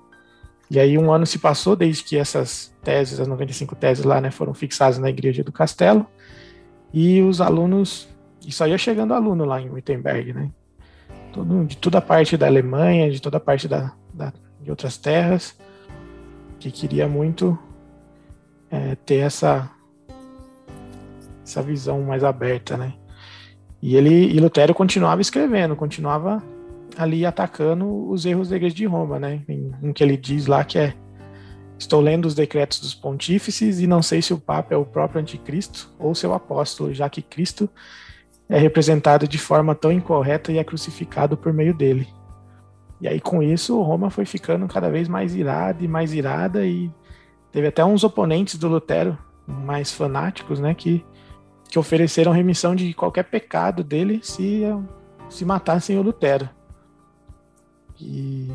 E 0.70 0.80
aí 0.80 0.98
um 0.98 1.12
ano 1.12 1.26
se 1.26 1.40
passou 1.40 1.76
desde 1.76 2.04
que 2.04 2.18
essas 2.18 2.76
teses, 2.84 3.20
as 3.20 3.28
95 3.28 3.76
teses 3.76 4.04
lá, 4.04 4.20
né, 4.20 4.30
foram 4.30 4.54
fixadas 4.54 5.00
na 5.00 5.10
igreja 5.10 5.44
do 5.44 5.52
castelo. 5.52 6.06
E 6.94 7.22
os 7.22 7.40
alunos, 7.40 8.10
e 8.46 8.52
só 8.52 8.68
ia 8.68 8.78
chegando 8.78 9.14
aluno 9.14 9.46
lá 9.46 9.62
em 9.62 9.70
Wittenberg, 9.70 10.34
né? 10.34 10.52
Todo, 11.32 11.66
de 11.66 11.78
toda 11.78 12.00
a 12.00 12.02
parte 12.02 12.36
da 12.36 12.48
Alemanha, 12.48 13.10
de 13.10 13.22
toda 13.22 13.38
a 13.38 13.40
parte 13.40 13.68
da, 13.68 13.94
da 14.14 14.34
de 14.60 14.70
outras 14.70 14.98
terras, 14.98 15.58
que 16.60 16.70
queria 16.70 17.08
muito 17.08 17.58
é, 18.72 18.96
ter 18.96 19.18
essa, 19.18 19.70
essa 21.44 21.62
visão 21.62 22.02
mais 22.02 22.24
aberta, 22.24 22.78
né? 22.78 22.94
E 23.82 23.96
ele 23.96 24.28
e 24.34 24.40
Lutero 24.40 24.74
continuava 24.74 25.22
escrevendo, 25.22 25.76
continuava 25.76 26.44
ali 26.98 27.26
atacando 27.26 28.10
os 28.10 28.26
erros 28.26 28.50
da 28.50 28.58
Igreja 28.58 28.76
de 28.76 28.86
Roma, 28.86 29.20
né? 29.20 29.42
Em, 29.48 29.72
em 29.82 29.94
que 29.94 30.04
ele 30.04 30.18
diz 30.18 30.48
lá 30.48 30.64
que 30.64 30.78
é 30.78 30.94
Estou 31.80 32.02
lendo 32.02 32.26
os 32.26 32.36
decretos 32.36 32.82
dos 32.82 32.94
pontífices 32.94 33.80
e 33.80 33.88
não 33.88 34.02
sei 34.02 34.22
se 34.22 34.34
o 34.34 34.38
Papa 34.38 34.74
é 34.74 34.78
o 34.78 34.84
próprio 34.86 35.22
anticristo 35.22 35.90
ou 35.98 36.14
seu 36.14 36.34
apóstolo, 36.34 36.94
já 36.94 37.10
que 37.10 37.22
Cristo 37.22 37.70
é 38.50 38.60
representado 38.60 39.26
de 39.26 39.38
forma 39.38 39.74
tão 39.74 39.90
incorreta 39.90 40.52
e 40.52 40.58
é 40.58 40.64
crucificado 40.64 41.38
por 41.38 41.54
meio 41.54 41.74
dele. 41.74 42.06
E 43.00 43.08
aí, 43.08 43.22
com 43.22 43.42
isso, 43.42 43.82
Roma 43.82 44.10
foi 44.10 44.26
ficando 44.26 44.68
cada 44.68 44.90
vez 44.90 45.08
mais 45.08 45.34
irada 45.34 45.82
e 45.82 45.88
mais 45.88 46.14
irada, 46.14 46.66
e 46.66 46.92
teve 47.52 47.68
até 47.68 47.84
uns 47.84 48.04
oponentes 48.04 48.56
do 48.56 48.68
Lutero, 48.68 49.18
mais 49.48 49.92
fanáticos, 49.92 50.60
né, 50.60 50.74
que, 50.74 51.04
que 51.70 51.80
ofereceram 51.80 52.32
remissão 52.32 52.76
de 52.76 52.94
qualquer 52.94 53.24
pecado 53.24 53.84
dele 53.84 54.20
se, 54.24 54.62
se 55.30 55.44
matassem 55.44 55.98
o 55.98 56.02
Lutero. 56.02 56.50
E, 58.00 58.48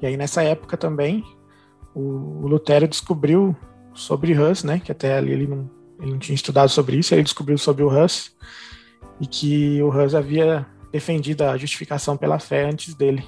e 0.00 0.06
aí, 0.06 0.16
nessa 0.16 0.42
época 0.42 0.76
também, 0.76 1.24
o, 1.94 2.46
Lutero 2.46 2.88
descobriu 2.88 3.54
sobre 3.92 4.38
Hus, 4.38 4.64
né, 4.64 4.78
que 4.78 4.90
até 4.90 5.16
ali 5.18 5.32
ele 5.32 5.46
não, 5.46 5.70
ele 6.00 6.12
não 6.12 6.18
tinha 6.18 6.34
estudado 6.34 6.68
sobre 6.68 6.96
isso, 6.96 7.14
ele 7.14 7.22
descobriu 7.22 7.58
sobre 7.58 7.82
o 7.82 7.88
Hus, 7.88 8.34
e 9.20 9.26
que 9.26 9.82
o 9.82 9.88
Hus 9.88 10.14
havia 10.14 10.66
defendido 10.90 11.42
a 11.42 11.56
justificação 11.56 12.16
pela 12.16 12.38
fé 12.38 12.64
antes 12.64 12.94
dele. 12.94 13.24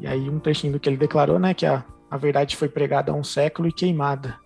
E 0.00 0.06
aí 0.06 0.28
um 0.28 0.38
trechinho 0.38 0.72
do 0.72 0.80
que 0.80 0.88
ele 0.88 0.96
declarou, 0.96 1.38
né, 1.38 1.54
que 1.54 1.66
a, 1.66 1.84
a 2.10 2.16
verdade 2.16 2.56
foi 2.56 2.68
pregada 2.68 3.12
há 3.12 3.14
um 3.14 3.24
século 3.24 3.68
e 3.68 3.72
queimada. 3.72 4.38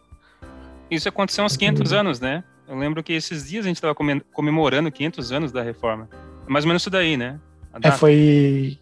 Isso 0.90 1.08
aconteceu 1.08 1.42
há 1.42 1.46
uns 1.46 1.56
500 1.56 1.92
anos, 1.92 2.20
né? 2.20 2.44
Eu 2.68 2.76
lembro 2.76 3.02
que 3.02 3.12
esses 3.12 3.48
dias 3.48 3.64
a 3.64 3.68
gente 3.68 3.76
estava 3.76 3.94
comemorando 4.32 4.90
500 4.90 5.32
anos 5.32 5.52
da 5.52 5.62
reforma. 5.62 6.08
É 6.46 6.50
mais 6.50 6.64
ou 6.64 6.68
menos 6.68 6.82
isso 6.82 6.90
daí, 6.90 7.16
né? 7.16 7.40
É, 7.82 7.90
foi... 7.90 8.78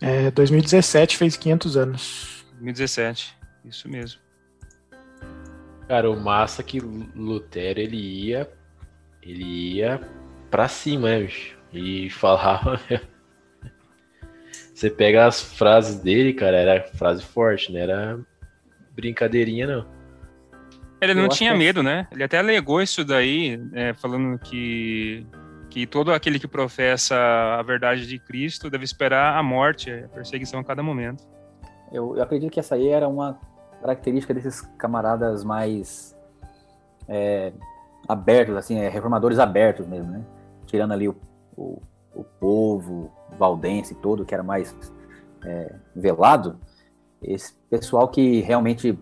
É, 0.00 0.30
2017 0.30 1.16
fez 1.16 1.36
500 1.36 1.76
anos. 1.76 2.44
2017, 2.52 3.36
isso 3.64 3.88
mesmo. 3.88 4.20
Cara, 5.88 6.10
o 6.10 6.18
massa 6.18 6.62
que 6.62 6.80
Lutero, 6.80 7.80
ele 7.80 7.96
ia... 7.96 8.50
Ele 9.22 9.76
ia 9.76 10.00
pra 10.50 10.66
cima, 10.68 11.08
né, 11.08 11.20
bicho? 11.20 11.56
E 11.72 12.10
falava. 12.10 12.80
Você 14.82 14.90
pega 14.90 15.26
as 15.28 15.40
frases 15.40 16.00
dele, 16.00 16.32
cara, 16.32 16.56
era 16.56 16.82
frase 16.82 17.22
forte, 17.22 17.72
não 17.72 17.78
era 17.78 18.18
brincadeirinha, 18.90 19.64
não. 19.64 19.86
Ele 21.00 21.14
não 21.14 21.28
tinha 21.28 21.52
que... 21.52 21.58
medo, 21.58 21.84
né? 21.84 22.08
Ele 22.10 22.24
até 22.24 22.40
alegou 22.40 22.82
isso 22.82 23.04
daí, 23.04 23.62
é, 23.74 23.94
falando 23.94 24.36
que, 24.40 25.24
que 25.70 25.86
todo 25.86 26.12
aquele 26.12 26.36
que 26.36 26.48
professa 26.48 27.14
a 27.14 27.62
verdade 27.62 28.08
de 28.08 28.18
Cristo 28.18 28.68
deve 28.68 28.82
esperar 28.82 29.38
a 29.38 29.42
morte, 29.42 29.88
a 29.88 30.08
perseguição 30.08 30.58
a 30.58 30.64
cada 30.64 30.82
momento. 30.82 31.22
Eu, 31.92 32.16
eu 32.16 32.22
acredito 32.24 32.50
que 32.50 32.58
essa 32.58 32.74
aí 32.74 32.88
era 32.88 33.06
uma 33.06 33.38
característica 33.80 34.34
desses 34.34 34.62
camaradas 34.78 35.44
mais 35.44 36.12
é, 37.06 37.52
abertos, 38.08 38.56
assim, 38.56 38.80
é, 38.80 38.88
reformadores 38.88 39.38
abertos 39.38 39.86
mesmo, 39.86 40.10
né? 40.10 40.24
tirando 40.66 40.90
ali 40.90 41.06
o, 41.06 41.14
o, 41.56 41.80
o 42.16 42.24
povo 42.24 43.21
valdense 43.38 43.94
todo, 43.94 44.24
que 44.24 44.34
era 44.34 44.42
mais 44.42 44.74
é, 45.44 45.74
velado, 45.94 46.58
esse 47.20 47.54
pessoal 47.70 48.08
que 48.08 48.40
realmente 48.40 48.98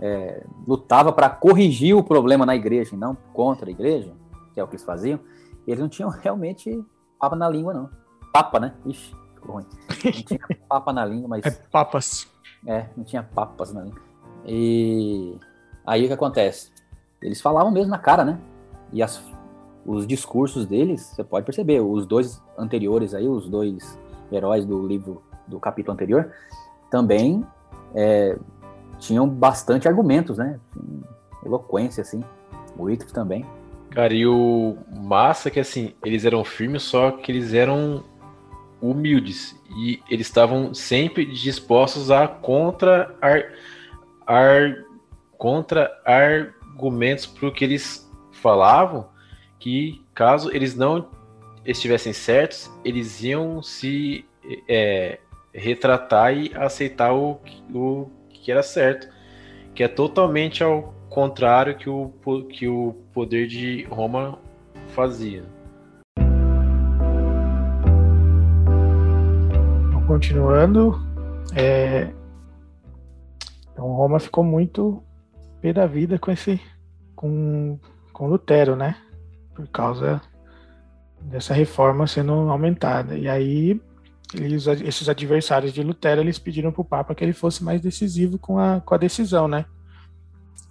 é, 0.00 0.44
lutava 0.66 1.12
para 1.12 1.30
corrigir 1.30 1.96
o 1.96 2.02
problema 2.02 2.44
na 2.44 2.54
igreja 2.54 2.94
e 2.94 2.98
não 2.98 3.16
contra 3.32 3.68
a 3.68 3.70
igreja, 3.70 4.12
que 4.52 4.60
é 4.60 4.64
o 4.64 4.68
que 4.68 4.74
eles 4.74 4.84
faziam, 4.84 5.20
eles 5.66 5.80
não 5.80 5.88
tinham 5.88 6.10
realmente 6.10 6.84
papa 7.18 7.36
na 7.36 7.48
língua, 7.48 7.72
não. 7.72 7.90
Papa, 8.32 8.58
né? 8.58 8.74
Ixi, 8.84 9.14
ficou 9.34 9.54
ruim. 9.54 9.66
Não 10.04 10.12
tinha 10.12 10.40
papa 10.68 10.92
na 10.92 11.04
língua, 11.04 11.28
mas. 11.28 11.44
É 11.44 11.50
papas. 11.50 12.28
É, 12.66 12.88
não 12.96 13.04
tinha 13.04 13.22
papas 13.22 13.72
na 13.72 13.82
língua. 13.82 14.00
E 14.44 15.38
aí 15.86 16.04
o 16.04 16.06
que 16.08 16.12
acontece? 16.12 16.72
Eles 17.20 17.40
falavam 17.40 17.70
mesmo 17.70 17.90
na 17.90 17.98
cara, 17.98 18.24
né? 18.24 18.40
E 18.92 19.02
as 19.02 19.22
os 19.84 20.06
discursos 20.06 20.66
deles, 20.66 21.00
você 21.00 21.24
pode 21.24 21.44
perceber, 21.44 21.80
os 21.80 22.06
dois 22.06 22.42
anteriores 22.56 23.14
aí, 23.14 23.26
os 23.26 23.48
dois 23.48 23.98
heróis 24.30 24.64
do 24.64 24.86
livro, 24.86 25.22
do 25.46 25.58
capítulo 25.58 25.94
anterior, 25.94 26.32
também 26.90 27.44
é, 27.94 28.36
tinham 28.98 29.28
bastante 29.28 29.88
argumentos, 29.88 30.38
né? 30.38 30.60
Eloquência, 31.44 32.00
assim. 32.00 32.22
O 32.76 32.84
Wycliffe 32.84 33.12
também. 33.12 33.44
Cara, 33.90 34.14
e 34.14 34.26
o 34.26 34.78
massa 34.90 35.48
é 35.48 35.50
que, 35.50 35.60
assim, 35.60 35.94
eles 36.04 36.24
eram 36.24 36.44
firmes, 36.44 36.82
só 36.82 37.10
que 37.10 37.30
eles 37.30 37.52
eram 37.52 38.04
humildes. 38.80 39.54
E 39.76 40.00
eles 40.08 40.26
estavam 40.26 40.72
sempre 40.72 41.26
dispostos 41.26 42.10
a 42.10 42.26
contra, 42.26 43.14
ar, 43.20 43.42
ar, 44.26 44.84
contra 45.36 45.90
argumentos 46.04 47.26
para 47.26 47.48
o 47.48 47.52
que 47.52 47.64
eles 47.64 48.10
falavam 48.30 49.11
que 49.62 50.04
caso 50.12 50.50
eles 50.52 50.74
não 50.74 51.08
estivessem 51.64 52.12
certos, 52.12 52.68
eles 52.84 53.22
iam 53.22 53.62
se 53.62 54.24
é, 54.68 55.20
retratar 55.54 56.36
e 56.36 56.52
aceitar 56.56 57.14
o, 57.14 57.40
o 57.72 58.10
que 58.28 58.50
era 58.50 58.60
certo, 58.64 59.08
que 59.72 59.84
é 59.84 59.88
totalmente 59.88 60.64
ao 60.64 60.92
contrário 61.08 61.76
que 61.76 61.88
o, 61.88 62.12
que 62.50 62.66
o 62.66 62.94
poder 63.14 63.46
de 63.46 63.84
Roma 63.84 64.36
fazia. 64.88 65.44
Continuando, 70.08 71.00
é... 71.54 72.12
Então 73.72 73.86
Roma 73.92 74.18
ficou 74.18 74.42
muito 74.42 75.00
pé 75.60 75.72
da 75.72 75.86
vida 75.86 76.18
com 76.18 76.32
esse 76.32 76.60
com, 77.14 77.78
com 78.12 78.26
Lutero, 78.26 78.74
né? 78.74 78.96
Por 79.54 79.66
causa 79.68 80.20
dessa 81.20 81.54
reforma 81.54 82.06
sendo 82.06 82.32
aumentada. 82.32 83.16
E 83.16 83.28
aí 83.28 83.80
eles, 84.34 84.66
esses 84.66 85.08
adversários 85.08 85.72
de 85.72 85.82
Lutero 85.82 86.20
eles 86.20 86.38
pediram 86.38 86.72
para 86.72 86.80
o 86.80 86.84
Papa 86.84 87.14
que 87.14 87.22
ele 87.22 87.32
fosse 87.32 87.62
mais 87.62 87.80
decisivo 87.80 88.38
com 88.38 88.58
a, 88.58 88.80
com 88.80 88.94
a 88.94 88.98
decisão, 88.98 89.46
né? 89.46 89.66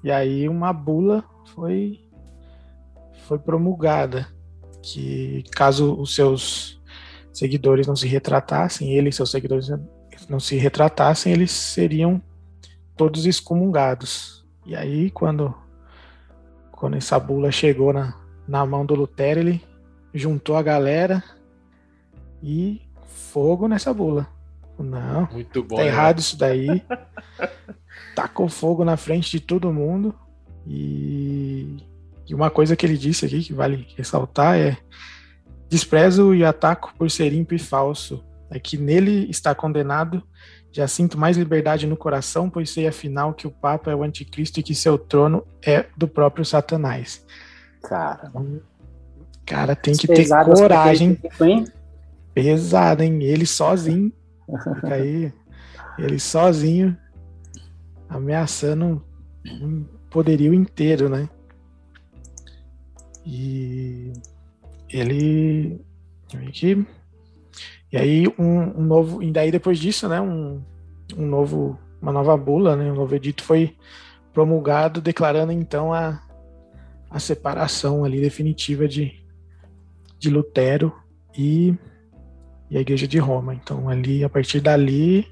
E 0.04 0.12
aí 0.12 0.50
uma 0.50 0.74
bula 0.74 1.24
foi 1.54 2.00
foi 3.28 3.38
promulgada 3.38 4.28
que 4.82 5.44
caso 5.52 5.94
os 5.94 6.16
seus 6.16 6.82
seguidores 7.32 7.88
não 7.88 7.96
se 7.96 8.08
retratassem, 8.08 8.94
ele 8.94 9.10
e 9.10 9.14
seus 9.14 9.32
seguidores 9.32 9.70
não 10.28 10.40
se 10.40 10.56
retratassem, 10.58 11.32
eles 11.32 11.52
seriam 11.52 12.22
todos 12.96 13.26
excomungados. 13.26 14.46
E 14.66 14.76
aí, 14.76 15.10
quando, 15.12 15.54
quando 16.72 16.98
essa 16.98 17.20
bula 17.20 17.52
chegou 17.52 17.94
na, 17.94 18.14
na 18.48 18.66
mão 18.66 18.86
do 18.86 18.96
Lutero, 18.96 19.40
ele 19.40 19.62
juntou 20.14 20.56
a 20.56 20.62
galera 20.62 21.24
e 22.42 22.82
fogo 23.06 23.68
nessa 23.68 23.94
bula. 23.94 24.28
Não, 24.80 25.28
Muito 25.32 25.64
bom, 25.64 25.76
tá 25.76 25.86
errado 25.86 26.20
isso 26.20 26.38
daí. 26.38 26.84
Tacou 28.16 28.50
fogo 28.50 28.84
na 28.84 28.98
frente 28.98 29.30
de 29.32 29.40
todo 29.40 29.72
mundo. 29.72 30.16
E, 30.66 31.78
e 32.28 32.34
uma 32.34 32.50
coisa 32.50 32.76
que 32.76 32.86
ele 32.86 32.98
disse 32.98 33.26
aqui 33.26 33.44
que 33.44 33.54
vale 33.54 33.88
ressaltar 33.96 34.58
é: 34.58 34.78
desprezo 35.70 36.34
e 36.34 36.44
ataco 36.44 36.94
por 36.98 37.12
ser 37.12 37.32
ímpio 37.32 37.56
e 37.56 37.60
falso. 37.60 38.24
É 38.50 38.60
que 38.60 38.76
nele 38.76 39.30
está 39.30 39.56
condenado 39.56 40.22
já 40.72 40.88
sinto 40.88 41.18
mais 41.18 41.38
liberdade 41.38 41.86
no 41.86 41.98
coração, 41.98 42.50
pois 42.50 42.70
sei 42.70 42.88
afinal 42.88 43.34
que 43.34 43.46
o 43.46 43.52
Papa 43.52 43.92
é 43.92 43.96
o 43.96 44.04
anticristo 44.04 44.60
e 44.60 44.64
que 44.64 44.74
seu 44.74 44.98
trono 44.98 45.46
é 45.62 45.86
do 45.98 46.08
próprio 46.08 46.46
Satanás. 46.46 47.26
Cara. 47.84 48.32
Cara, 49.46 49.76
tem 49.76 49.94
que 49.96 50.08
ter 50.08 50.28
coragem. 50.28 51.20
Pesado, 52.34 53.04
hein? 53.04 53.24
Ele 53.24 53.46
sozinho. 53.46 54.12
Fica 54.76 54.96
aí. 54.96 55.34
Ele 55.98 56.20
sozinho 56.20 56.98
ameaçando 58.10 59.04
um 59.46 59.86
poderio 60.10 60.54
inteiro, 60.54 61.10
né? 61.10 61.30
E 63.26 64.12
ele. 64.90 65.82
Aqui. 66.48 66.86
E 67.92 67.98
aí 67.98 68.28
um, 68.40 68.80
um, 68.80 68.84
novo, 68.84 69.22
e 69.22 69.32
daí 69.32 69.52
depois 69.52 69.78
disso, 69.78 70.08
né, 70.08 70.22
um, 70.22 70.62
um 71.18 71.26
novo, 71.26 71.78
uma 72.02 72.12
nova 72.12 72.38
bula, 72.38 72.76
né, 72.76 72.90
um 72.90 72.96
novo 72.96 73.14
edito 73.14 73.44
foi 73.44 73.76
promulgado 74.34 75.02
declarando 75.02 75.52
então 75.52 75.94
a, 75.94 76.22
a 77.12 77.20
separação 77.20 78.06
ali 78.06 78.22
definitiva 78.22 78.88
de, 78.88 79.22
de 80.18 80.30
Lutero 80.30 80.94
e, 81.38 81.76
e 82.70 82.78
a 82.78 82.82
Igreja 82.82 83.06
de 83.06 83.20
Roma. 83.20 83.54
Então 83.54 83.90
ali, 83.90 84.24
a 84.24 84.30
partir 84.30 84.62
dali, 84.62 85.28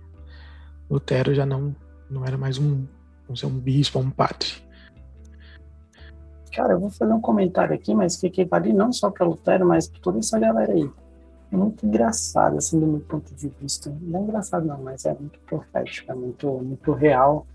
Lutero 0.89 1.33
já 1.33 1.45
não, 1.45 1.73
não 2.09 2.25
era 2.25 2.37
mais 2.37 2.57
um, 2.57 2.85
vamos 3.23 3.39
dizer, 3.39 3.45
um 3.45 3.57
bispo, 3.57 3.97
um 3.97 4.11
padre. 4.11 4.49
Cara, 6.53 6.73
eu 6.73 6.79
vou 6.79 6.89
fazer 6.89 7.13
um 7.13 7.21
comentário 7.21 7.73
aqui, 7.73 7.95
mas 7.95 8.17
que 8.17 8.43
vale 8.43 8.73
não 8.73 8.91
só 8.91 9.09
para 9.09 9.25
Lutero, 9.25 9.65
mas 9.65 9.87
para 9.87 10.01
toda 10.01 10.19
essa 10.19 10.37
galera 10.37 10.73
aí 10.73 10.89
é 11.51 11.57
muito 11.57 11.85
engraçado, 11.85 12.57
assim, 12.57 12.79
do 12.79 12.85
meu 12.85 12.99
ponto 12.99 13.33
de 13.33 13.51
vista. 13.59 13.95
Não 14.01 14.19
é 14.19 14.23
engraçado 14.23 14.65
não, 14.65 14.81
mas 14.83 15.05
é 15.05 15.13
muito 15.13 15.39
profético, 15.47 16.11
é 16.11 16.15
muito, 16.15 16.47
muito 16.47 16.91
real 16.91 17.47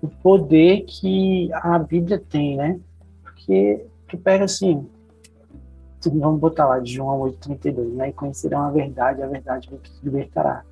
o 0.00 0.08
poder 0.08 0.84
que 0.84 1.48
a 1.52 1.78
Bíblia 1.78 2.18
tem, 2.18 2.56
né? 2.56 2.80
Porque 3.42 3.86
tu 4.08 4.16
pega 4.18 4.44
assim, 4.44 4.86
vamos 6.06 6.40
botar 6.40 6.66
lá 6.66 6.78
de 6.78 6.92
João 6.92 7.20
8,32, 7.20 7.94
né? 7.94 8.08
E 8.08 8.12
conhecerão 8.12 8.62
a 8.64 8.70
verdade, 8.70 9.22
a 9.22 9.26
verdade 9.26 9.68
te 9.68 9.92
libertará. 10.02 10.64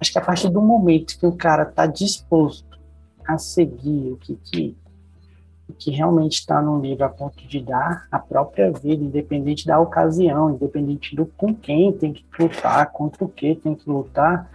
Acho 0.00 0.12
que 0.12 0.18
a 0.18 0.22
partir 0.22 0.50
do 0.50 0.60
momento 0.60 1.18
que 1.18 1.26
o 1.26 1.36
cara 1.36 1.64
tá 1.64 1.86
disposto 1.86 2.78
a 3.26 3.38
seguir 3.38 4.12
o 4.12 4.16
que, 4.16 4.36
que 4.36 4.76
que 5.78 5.90
realmente 5.90 6.34
está 6.34 6.60
no 6.60 6.78
livro 6.78 7.04
a 7.04 7.08
ponto 7.08 7.46
de 7.48 7.60
dar 7.60 8.06
a 8.12 8.18
própria 8.18 8.70
vida, 8.70 9.02
independente 9.02 9.66
da 9.66 9.80
ocasião, 9.80 10.50
independente 10.50 11.16
do 11.16 11.26
com 11.26 11.54
quem 11.54 11.90
tem 11.92 12.12
que 12.12 12.24
lutar, 12.38 12.92
contra 12.92 13.24
o 13.24 13.28
que 13.28 13.54
tem 13.56 13.74
que 13.74 13.88
lutar, 13.88 14.50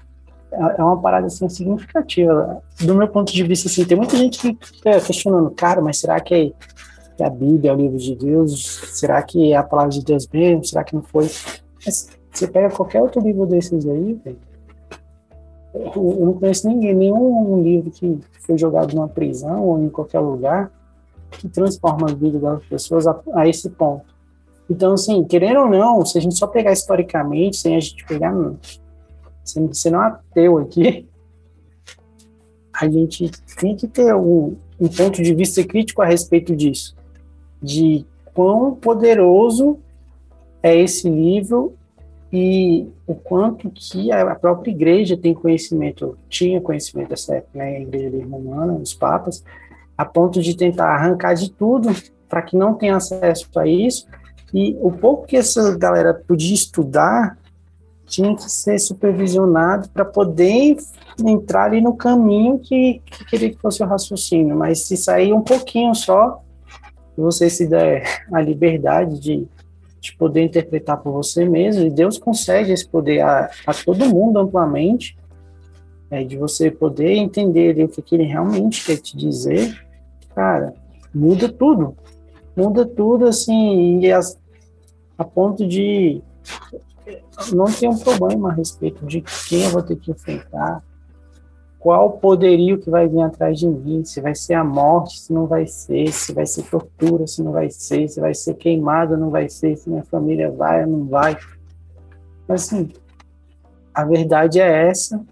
é, 0.51 0.79
é 0.79 0.83
uma 0.83 1.01
parada 1.01 1.27
assim 1.27 1.49
significativa. 1.49 2.61
Do 2.81 2.95
meu 2.95 3.07
ponto 3.07 3.33
de 3.33 3.43
vista, 3.43 3.67
assim, 3.67 3.85
tem 3.85 3.97
muita 3.97 4.15
gente 4.15 4.39
que 4.39 4.65
fica 4.65 5.01
questionando, 5.01 5.49
cara, 5.51 5.81
mas 5.81 5.99
será 5.99 6.19
que 6.19 6.53
a 7.23 7.29
Bíblia 7.29 7.71
é 7.71 7.73
o 7.73 7.77
livro 7.77 7.97
de 7.97 8.15
Deus? 8.15 8.81
Será 8.93 9.21
que 9.21 9.51
é 9.51 9.55
a 9.55 9.63
palavra 9.63 9.91
de 9.91 10.03
Deus 10.03 10.27
mesmo? 10.27 10.63
Será 10.63 10.83
que 10.83 10.95
não 10.95 11.01
foi? 11.01 11.29
Mas 11.85 12.09
você 12.31 12.47
pega 12.47 12.73
qualquer 12.73 13.01
outro 13.01 13.21
livro 13.21 13.45
desses 13.45 13.85
aí. 13.85 14.19
Eu 15.73 16.25
não 16.25 16.33
conheço 16.33 16.67
ninguém, 16.67 16.95
nenhum 16.95 17.61
livro 17.61 17.91
que 17.91 18.19
foi 18.39 18.57
jogado 18.57 18.93
numa 18.95 19.07
prisão 19.07 19.63
ou 19.63 19.83
em 19.83 19.89
qualquer 19.89 20.19
lugar 20.19 20.71
que 21.31 21.47
transforma 21.47 22.09
a 22.09 22.13
vida 22.13 22.39
das 22.39 22.65
pessoas 22.65 23.05
a, 23.05 23.19
a, 23.33 23.47
esse 23.47 23.69
ponto. 23.69 24.05
Então, 24.69 24.93
assim, 24.93 25.23
querendo 25.23 25.61
ou 25.61 25.69
não, 25.69 26.05
se 26.05 26.17
a 26.17 26.21
gente 26.21 26.35
só 26.35 26.47
pegar 26.47 26.71
historicamente, 26.71 27.57
sem 27.57 27.75
a 27.75 27.79
gente 27.79 28.05
pegar, 28.05 28.33
sem 29.43 29.67
você 29.67 29.89
não 29.89 30.03
é 30.03 30.07
ateu 30.07 30.57
aqui, 30.57 31.07
a 32.73 32.87
gente 32.87 33.31
tem 33.59 33.75
que 33.75 33.87
ter 33.87 34.13
um, 34.15 34.55
um 34.79 34.87
ponto 34.87 35.21
de 35.21 35.33
vista 35.33 35.63
crítico 35.63 36.01
a 36.01 36.05
respeito 36.05 36.55
disso, 36.55 36.95
de 37.61 38.05
quão 38.33 38.75
poderoso 38.75 39.79
é 40.63 40.75
esse 40.75 41.09
livro 41.09 41.73
e 42.31 42.87
o 43.07 43.15
quanto 43.15 43.71
que 43.71 44.11
a 44.11 44.35
própria 44.35 44.71
igreja 44.71 45.17
tem 45.17 45.33
conhecimento, 45.33 46.17
tinha 46.29 46.61
conhecimento 46.61 47.09
dessa 47.09 47.35
época, 47.35 47.57
né, 47.57 47.77
a 47.77 47.79
igreja 47.79 48.23
romana, 48.25 48.73
os 48.73 48.93
papas, 48.93 49.43
a 49.97 50.05
ponto 50.05 50.41
de 50.41 50.55
tentar 50.55 50.93
arrancar 50.93 51.33
de 51.33 51.49
tudo 51.51 51.89
para 52.29 52.41
que 52.43 52.55
não 52.55 52.75
tenha 52.75 52.95
acesso 52.95 53.47
a 53.57 53.67
isso. 53.67 54.07
E 54.53 54.77
o 54.79 54.91
pouco 54.91 55.25
que 55.25 55.37
essa 55.37 55.75
galera 55.77 56.13
podia 56.13 56.53
estudar 56.53 57.37
tinha 58.05 58.35
que 58.35 58.49
ser 58.49 58.79
supervisionado 58.79 59.89
para 59.89 60.03
poder 60.03 60.77
entrar 61.23 61.65
ali 61.65 61.81
no 61.81 61.95
caminho 61.95 62.57
que, 62.59 63.01
que 63.05 63.25
queria 63.25 63.49
que 63.51 63.57
fosse 63.57 63.83
o 63.83 63.85
raciocínio. 63.85 64.55
Mas 64.55 64.81
se 64.81 64.97
sair 64.97 65.31
um 65.33 65.41
pouquinho 65.41 65.93
só, 65.93 66.41
você 67.19 67.49
se 67.49 67.67
der 67.67 68.23
a 68.31 68.41
liberdade 68.41 69.19
de, 69.19 69.47
de 69.99 70.15
poder 70.15 70.43
interpretar 70.43 70.97
por 70.97 71.11
você 71.11 71.47
mesmo, 71.47 71.85
e 71.85 71.89
Deus 71.89 72.17
consegue 72.17 72.71
esse 72.71 72.87
poder 72.87 73.21
a, 73.21 73.49
a 73.65 73.73
todo 73.73 74.09
mundo 74.09 74.39
amplamente, 74.39 75.17
é, 76.11 76.23
de 76.23 76.37
você 76.37 76.71
poder 76.71 77.13
entender 77.13 77.83
o 77.83 77.87
que, 77.87 78.01
que 78.01 78.15
ele 78.15 78.23
realmente 78.23 78.85
quer 78.85 78.97
te 78.97 79.15
dizer, 79.15 79.79
cara, 80.33 80.73
muda 81.13 81.47
tudo. 81.49 81.95
Muda 82.55 82.85
tudo, 82.85 83.25
assim, 83.25 83.99
e 83.99 84.11
as, 84.11 84.37
a 85.17 85.23
ponto 85.23 85.67
de 85.67 86.21
não 87.53 87.65
ter 87.65 87.87
um 87.87 87.97
problema 87.97 88.49
a 88.49 88.53
respeito 88.53 89.05
de 89.05 89.21
quem 89.47 89.63
eu 89.63 89.69
vou 89.69 89.81
ter 89.81 89.95
que 89.95 90.11
enfrentar, 90.11 90.83
qual 91.79 92.11
poderio 92.11 92.77
que 92.77 92.89
vai 92.89 93.07
vir 93.07 93.21
atrás 93.21 93.57
de 93.57 93.65
mim, 93.65 94.03
se 94.03 94.19
vai 94.19 94.35
ser 94.35 94.53
a 94.53 94.63
morte, 94.63 95.17
se 95.17 95.31
não 95.31 95.47
vai 95.47 95.65
ser, 95.65 96.11
se 96.11 96.33
vai 96.33 96.45
ser 96.45 96.63
tortura, 96.63 97.25
se 97.25 97.41
não 97.41 97.53
vai 97.53 97.69
ser, 97.69 98.09
se 98.09 98.19
vai 98.19 98.33
ser 98.33 98.55
queimado, 98.55 99.17
não 99.17 99.29
vai 99.29 99.47
ser, 99.47 99.77
se 99.77 99.89
minha 99.89 100.03
família 100.03 100.51
vai 100.51 100.83
ou 100.83 100.91
não 100.91 101.05
vai. 101.05 101.37
Mas, 102.45 102.65
assim, 102.65 102.89
a 103.93 104.03
verdade 104.03 104.59
é 104.59 104.89
essa 104.89 105.23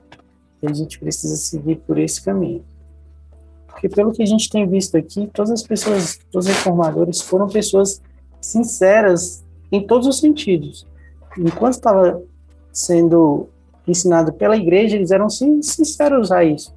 e 0.62 0.68
a 0.68 0.74
gente 0.74 0.98
precisa 0.98 1.36
seguir 1.36 1.78
por 1.86 1.98
esse 1.98 2.24
caminho. 2.24 2.64
Porque 3.68 3.89
pelo 3.89 4.14
que 4.14 4.24
a 4.24 4.26
gente 4.26 4.50
tem 4.50 4.66
visto 4.66 4.95
aqui, 4.95 5.30
todas 5.34 5.52
as 5.52 5.64
pessoas, 5.64 6.18
todos 6.32 6.48
os 6.48 6.56
reformadores 6.56 7.22
foram 7.22 7.48
pessoas 7.48 8.02
sinceras 8.39 9.43
em 9.70 9.86
todos 9.86 10.08
os 10.08 10.20
sentidos. 10.20 10.88
Enquanto 11.38 11.74
estava 11.74 12.22
sendo 12.72 13.50
ensinado 13.88 14.34
pela 14.34 14.58
igreja, 14.58 14.96
eles 14.96 15.12
eram 15.12 15.30
sinceros 15.30 16.32
a 16.32 16.44
isso. 16.44 16.76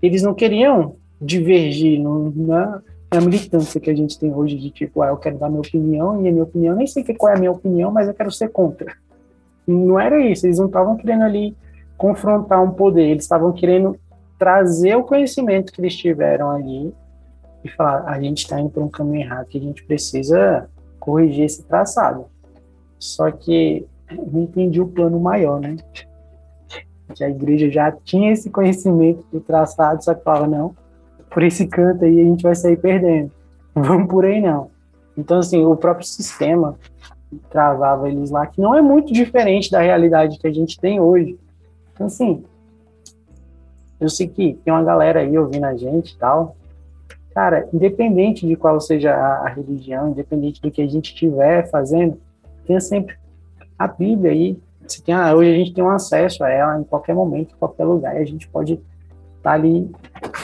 Eles 0.00 0.22
não 0.22 0.34
queriam 0.34 0.96
divergir 1.20 2.00
na, 2.00 2.82
na 3.12 3.20
militância 3.20 3.80
que 3.80 3.90
a 3.90 3.94
gente 3.94 4.18
tem 4.18 4.34
hoje 4.34 4.56
de 4.56 4.70
tipo, 4.70 5.02
ah, 5.02 5.08
eu 5.08 5.16
quero 5.16 5.38
dar 5.38 5.48
minha 5.48 5.60
opinião 5.60 6.24
e 6.24 6.28
a 6.28 6.32
minha 6.32 6.44
opinião, 6.44 6.74
nem 6.74 6.86
sei 6.86 7.04
qual 7.14 7.32
é 7.32 7.36
a 7.36 7.38
minha 7.38 7.52
opinião, 7.52 7.92
mas 7.92 8.08
eu 8.08 8.14
quero 8.14 8.32
ser 8.32 8.48
contra. 8.48 8.94
Não 9.66 10.00
era 10.00 10.20
isso, 10.20 10.46
eles 10.46 10.58
não 10.58 10.66
estavam 10.66 10.96
querendo 10.96 11.22
ali 11.22 11.56
confrontar 11.96 12.62
um 12.62 12.72
poder, 12.72 13.04
eles 13.04 13.22
estavam 13.22 13.52
querendo 13.52 13.96
trazer 14.38 14.96
o 14.96 15.04
conhecimento 15.04 15.72
que 15.72 15.80
eles 15.80 15.96
tiveram 15.96 16.50
ali 16.50 16.92
e 17.64 17.68
falar: 17.68 18.08
a 18.08 18.20
gente 18.20 18.38
está 18.38 18.58
indo 18.58 18.70
para 18.70 18.82
um 18.82 18.88
caminho 18.88 19.20
errado, 19.20 19.46
que 19.46 19.58
a 19.58 19.60
gente 19.60 19.84
precisa 19.84 20.68
corrigir 20.98 21.44
esse 21.44 21.62
traçado. 21.62 22.26
Só 22.98 23.30
que 23.30 23.86
eu 24.10 24.28
não 24.32 24.42
entendi 24.42 24.80
o 24.80 24.88
plano 24.88 25.20
maior, 25.20 25.60
né? 25.60 25.76
Que 27.14 27.24
a 27.24 27.28
igreja 27.28 27.70
já 27.70 27.92
tinha 27.92 28.32
esse 28.32 28.48
conhecimento 28.50 29.24
do 29.32 29.40
traçado, 29.40 30.02
só 30.02 30.14
que 30.14 30.24
falava: 30.24 30.46
não, 30.46 30.74
por 31.30 31.42
esse 31.42 31.66
canto 31.66 32.04
aí 32.04 32.20
a 32.20 32.24
gente 32.24 32.42
vai 32.42 32.54
sair 32.54 32.76
perdendo. 32.76 33.30
Vamos 33.74 34.08
por 34.08 34.24
aí 34.24 34.40
não. 34.40 34.70
Então, 35.16 35.38
assim, 35.38 35.64
o 35.64 35.76
próprio 35.76 36.06
sistema 36.06 36.78
travava 37.50 38.08
eles 38.08 38.30
lá, 38.30 38.46
que 38.46 38.60
não 38.60 38.74
é 38.74 38.82
muito 38.82 39.12
diferente 39.12 39.70
da 39.70 39.80
realidade 39.80 40.38
que 40.38 40.46
a 40.46 40.52
gente 40.52 40.78
tem 40.78 41.00
hoje. 41.00 41.38
Então, 41.92 42.06
assim, 42.06 42.44
eu 44.00 44.08
sei 44.08 44.26
que 44.26 44.54
tem 44.64 44.72
uma 44.72 44.82
galera 44.82 45.20
aí 45.20 45.38
ouvindo 45.38 45.64
a 45.64 45.76
gente 45.76 46.12
e 46.12 46.18
tal. 46.18 46.56
Cara, 47.34 47.68
independente 47.72 48.46
de 48.46 48.56
qual 48.56 48.80
seja 48.80 49.14
a, 49.14 49.46
a 49.46 49.48
religião, 49.48 50.10
independente 50.10 50.60
do 50.60 50.70
que 50.70 50.82
a 50.82 50.86
gente 50.86 51.12
estiver 51.12 51.70
fazendo, 51.70 52.20
tenha 52.66 52.80
sempre 52.80 53.16
a 53.78 53.86
Bíblia 53.86 54.32
aí. 54.32 54.58
Você 54.92 55.02
tem 55.02 55.14
a, 55.14 55.34
hoje 55.34 55.50
a 55.50 55.56
gente 55.56 55.72
tem 55.72 55.82
um 55.82 55.90
acesso 55.90 56.44
a 56.44 56.50
ela 56.50 56.78
em 56.78 56.84
qualquer 56.84 57.14
momento, 57.14 57.54
em 57.54 57.58
qualquer 57.58 57.84
lugar, 57.84 58.14
e 58.16 58.22
a 58.22 58.26
gente 58.26 58.48
pode 58.48 58.74
estar 58.74 58.82
tá 59.42 59.52
ali 59.52 59.78
em 59.78 59.92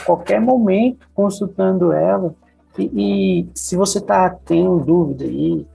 qualquer 0.05 0.41
momento 0.41 1.07
consultando 1.13 1.91
ela. 1.91 2.33
E, 2.77 3.41
e 3.41 3.49
se 3.53 3.75
você 3.75 3.99
está 3.99 4.29
tendo 4.29 4.79
dúvida 4.79 5.25
aí, 5.25 5.65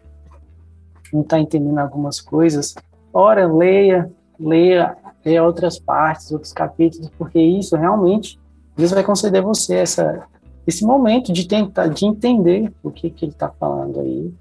não 1.12 1.22
está 1.22 1.39
entendendo 1.39 1.79
algumas 1.79 2.20
coisas, 2.20 2.75
ora, 3.12 3.47
leia, 3.47 4.11
leia 4.39 4.97
ler 5.25 5.41
outras 5.41 5.79
partes, 5.79 6.31
outros 6.33 6.53
capítulos, 6.53 7.11
porque 7.16 7.41
isso 7.41 7.77
realmente 7.77 8.39
Deus 8.77 8.91
vai 8.91 9.03
conceder 9.03 9.41
a 9.41 9.45
você 9.45 9.77
essa, 9.77 10.27
esse 10.66 10.85
momento 10.85 11.33
de 11.33 11.47
tentar, 11.47 11.87
de 11.87 12.05
entender 12.05 12.72
o 12.83 12.91
que, 12.91 13.09
que 13.09 13.25
ele 13.25 13.33
está 13.33 13.49
falando 13.49 14.01
aí, 14.01 14.33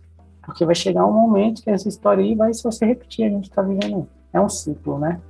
porque 0.42 0.66
vai 0.66 0.76
chegar 0.76 1.06
um 1.06 1.14
momento 1.14 1.64
que 1.64 1.70
essa 1.70 1.88
história 1.88 2.24
aí 2.24 2.36
vai 2.36 2.54
só 2.54 2.70
se 2.70 2.86
repetir, 2.86 3.26
a 3.26 3.30
gente 3.30 3.50
está 3.50 3.62
vivendo, 3.62 4.08
é 4.34 4.42
um 4.42 4.50
ciclo, 4.50 4.98
né? 4.98 5.22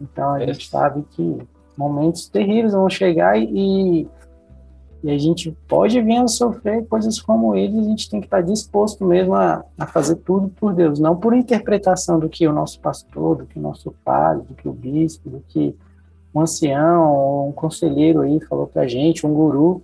Então 0.00 0.34
a 0.34 0.42
é. 0.42 0.46
gente 0.46 0.68
sabe 0.68 1.04
que 1.10 1.38
momentos 1.76 2.28
terríveis 2.28 2.72
vão 2.72 2.88
chegar 2.88 3.38
e, 3.38 4.06
e 5.02 5.10
a 5.10 5.18
gente 5.18 5.56
pode 5.66 6.00
vir 6.00 6.18
a 6.18 6.28
sofrer 6.28 6.86
coisas 6.86 7.20
como 7.20 7.56
eles, 7.56 7.78
a 7.78 7.88
gente 7.88 8.10
tem 8.10 8.20
que 8.20 8.26
estar 8.26 8.42
disposto 8.42 9.04
mesmo 9.04 9.34
a, 9.34 9.64
a 9.78 9.86
fazer 9.86 10.16
tudo 10.16 10.48
por 10.48 10.74
Deus, 10.74 10.98
não 10.98 11.16
por 11.16 11.32
interpretação 11.32 12.18
do 12.18 12.28
que 12.28 12.46
o 12.46 12.52
nosso 12.52 12.78
pastor, 12.80 13.36
do 13.38 13.46
que 13.46 13.58
o 13.58 13.62
nosso 13.62 13.94
padre, 14.04 14.46
do 14.46 14.54
que 14.54 14.68
o 14.68 14.72
bispo, 14.72 15.30
do 15.30 15.40
que 15.48 15.74
um 16.34 16.40
ancião 16.40 17.10
ou 17.12 17.48
um 17.48 17.52
conselheiro 17.52 18.20
aí 18.20 18.40
falou 18.40 18.66
para 18.66 18.82
a 18.82 18.88
gente, 18.88 19.26
um 19.26 19.34
guru. 19.34 19.82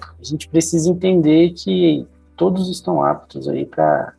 A 0.00 0.24
gente 0.24 0.48
precisa 0.48 0.90
entender 0.90 1.50
que 1.50 2.06
todos 2.36 2.68
estão 2.68 3.02
aptos 3.02 3.48
aí 3.48 3.64
para 3.66 4.14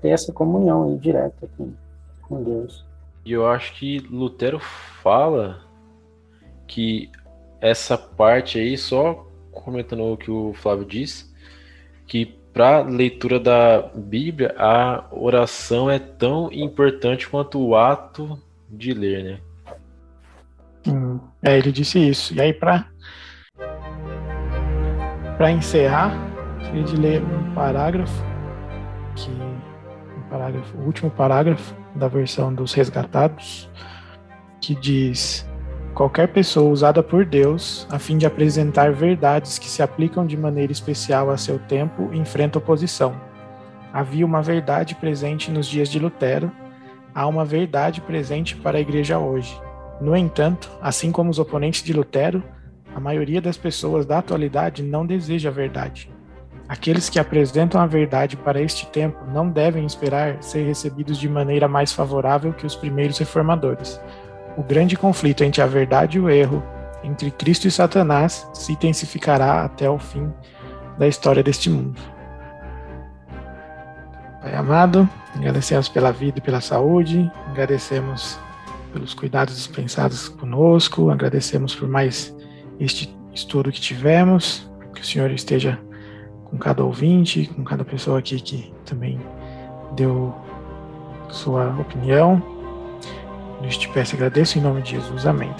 ter 0.00 0.10
essa 0.10 0.32
comunhão 0.32 0.84
aí 0.84 0.96
direta 0.96 1.48
com, 1.56 1.72
com 2.22 2.42
Deus. 2.42 2.91
E 3.24 3.32
eu 3.32 3.46
acho 3.46 3.74
que 3.74 3.98
Lutero 4.10 4.58
fala 4.58 5.62
que 6.66 7.10
essa 7.60 7.96
parte 7.96 8.58
aí 8.58 8.76
só 8.76 9.26
comentando 9.52 10.02
o 10.02 10.16
que 10.16 10.30
o 10.30 10.52
Flávio 10.54 10.84
disse, 10.84 11.32
que 12.06 12.26
para 12.52 12.80
leitura 12.80 13.38
da 13.40 13.90
Bíblia, 13.94 14.54
a 14.58 15.04
oração 15.10 15.90
é 15.90 15.98
tão 15.98 16.52
importante 16.52 17.28
quanto 17.28 17.58
o 17.58 17.76
ato 17.76 18.38
de 18.68 18.92
ler, 18.92 19.24
né? 19.24 19.38
É, 21.42 21.56
ele 21.56 21.72
disse 21.72 21.98
isso. 21.98 22.34
E 22.34 22.40
aí, 22.40 22.52
para 22.52 22.86
para 25.36 25.50
encerrar, 25.50 26.12
queria 26.60 27.00
ler 27.00 27.22
um 27.22 27.54
parágrafo 27.54 28.22
que 29.16 29.30
um 29.30 30.28
parágrafo, 30.28 30.76
o 30.78 30.84
último 30.84 31.10
parágrafo 31.10 31.81
da 31.94 32.08
versão 32.08 32.52
dos 32.54 32.72
resgatados, 32.72 33.68
que 34.60 34.74
diz: 34.74 35.48
qualquer 35.94 36.28
pessoa 36.28 36.70
usada 36.70 37.02
por 37.02 37.24
Deus 37.24 37.86
a 37.90 37.98
fim 37.98 38.16
de 38.18 38.26
apresentar 38.26 38.92
verdades 38.92 39.58
que 39.58 39.68
se 39.68 39.82
aplicam 39.82 40.26
de 40.26 40.36
maneira 40.36 40.72
especial 40.72 41.30
a 41.30 41.36
seu 41.36 41.58
tempo 41.58 42.10
enfrenta 42.12 42.58
oposição. 42.58 43.14
Havia 43.92 44.24
uma 44.24 44.42
verdade 44.42 44.94
presente 44.94 45.50
nos 45.50 45.66
dias 45.66 45.88
de 45.88 45.98
Lutero, 45.98 46.50
há 47.14 47.26
uma 47.26 47.44
verdade 47.44 48.00
presente 48.00 48.56
para 48.56 48.78
a 48.78 48.80
igreja 48.80 49.18
hoje. 49.18 49.60
No 50.00 50.16
entanto, 50.16 50.70
assim 50.80 51.12
como 51.12 51.30
os 51.30 51.38
oponentes 51.38 51.82
de 51.82 51.92
Lutero, 51.92 52.42
a 52.94 53.00
maioria 53.00 53.40
das 53.40 53.56
pessoas 53.56 54.04
da 54.04 54.18
atualidade 54.18 54.82
não 54.82 55.06
deseja 55.06 55.48
a 55.48 55.52
verdade. 55.52 56.11
Aqueles 56.72 57.10
que 57.10 57.18
apresentam 57.18 57.78
a 57.78 57.86
verdade 57.86 58.34
para 58.34 58.58
este 58.58 58.86
tempo 58.86 59.26
não 59.26 59.50
devem 59.50 59.84
esperar 59.84 60.42
ser 60.42 60.66
recebidos 60.66 61.18
de 61.18 61.28
maneira 61.28 61.68
mais 61.68 61.92
favorável 61.92 62.54
que 62.54 62.64
os 62.64 62.74
primeiros 62.74 63.18
reformadores 63.18 64.00
o 64.56 64.62
grande 64.62 64.96
conflito 64.96 65.44
entre 65.44 65.60
a 65.60 65.66
verdade 65.66 66.16
e 66.16 66.20
o 66.20 66.30
erro, 66.30 66.62
entre 67.04 67.30
Cristo 67.30 67.68
e 67.68 67.70
Satanás, 67.70 68.48
se 68.54 68.72
intensificará 68.72 69.64
até 69.64 69.88
o 69.88 69.98
fim 69.98 70.32
da 70.98 71.06
história 71.06 71.42
deste 71.42 71.68
mundo. 71.68 72.00
Pai 74.40 74.54
amado, 74.54 75.06
agradecemos 75.36 75.90
pela 75.90 76.10
vida 76.10 76.38
e 76.38 76.40
pela 76.40 76.62
saúde, 76.62 77.30
agradecemos 77.50 78.38
pelos 78.94 79.12
cuidados 79.12 79.56
dispensados 79.56 80.30
conosco, 80.30 81.10
agradecemos 81.10 81.74
por 81.74 81.86
mais 81.86 82.34
este 82.80 83.14
estudo 83.34 83.70
que 83.70 83.80
tivemos, 83.80 84.66
que 84.94 85.02
o 85.02 85.04
Senhor 85.04 85.30
esteja 85.30 85.78
com 86.52 86.58
cada 86.58 86.84
ouvinte, 86.84 87.50
com 87.56 87.64
cada 87.64 87.82
pessoa 87.82 88.18
aqui 88.18 88.38
que 88.38 88.72
também 88.84 89.18
deu 89.96 90.34
sua 91.30 91.74
opinião. 91.80 92.40
Deus 93.62 93.78
te 93.78 93.88
peço 93.88 94.14
agradeço 94.14 94.58
em 94.58 94.60
nome 94.60 94.82
de 94.82 94.90
Jesus. 94.92 95.26
Amém. 95.26 95.50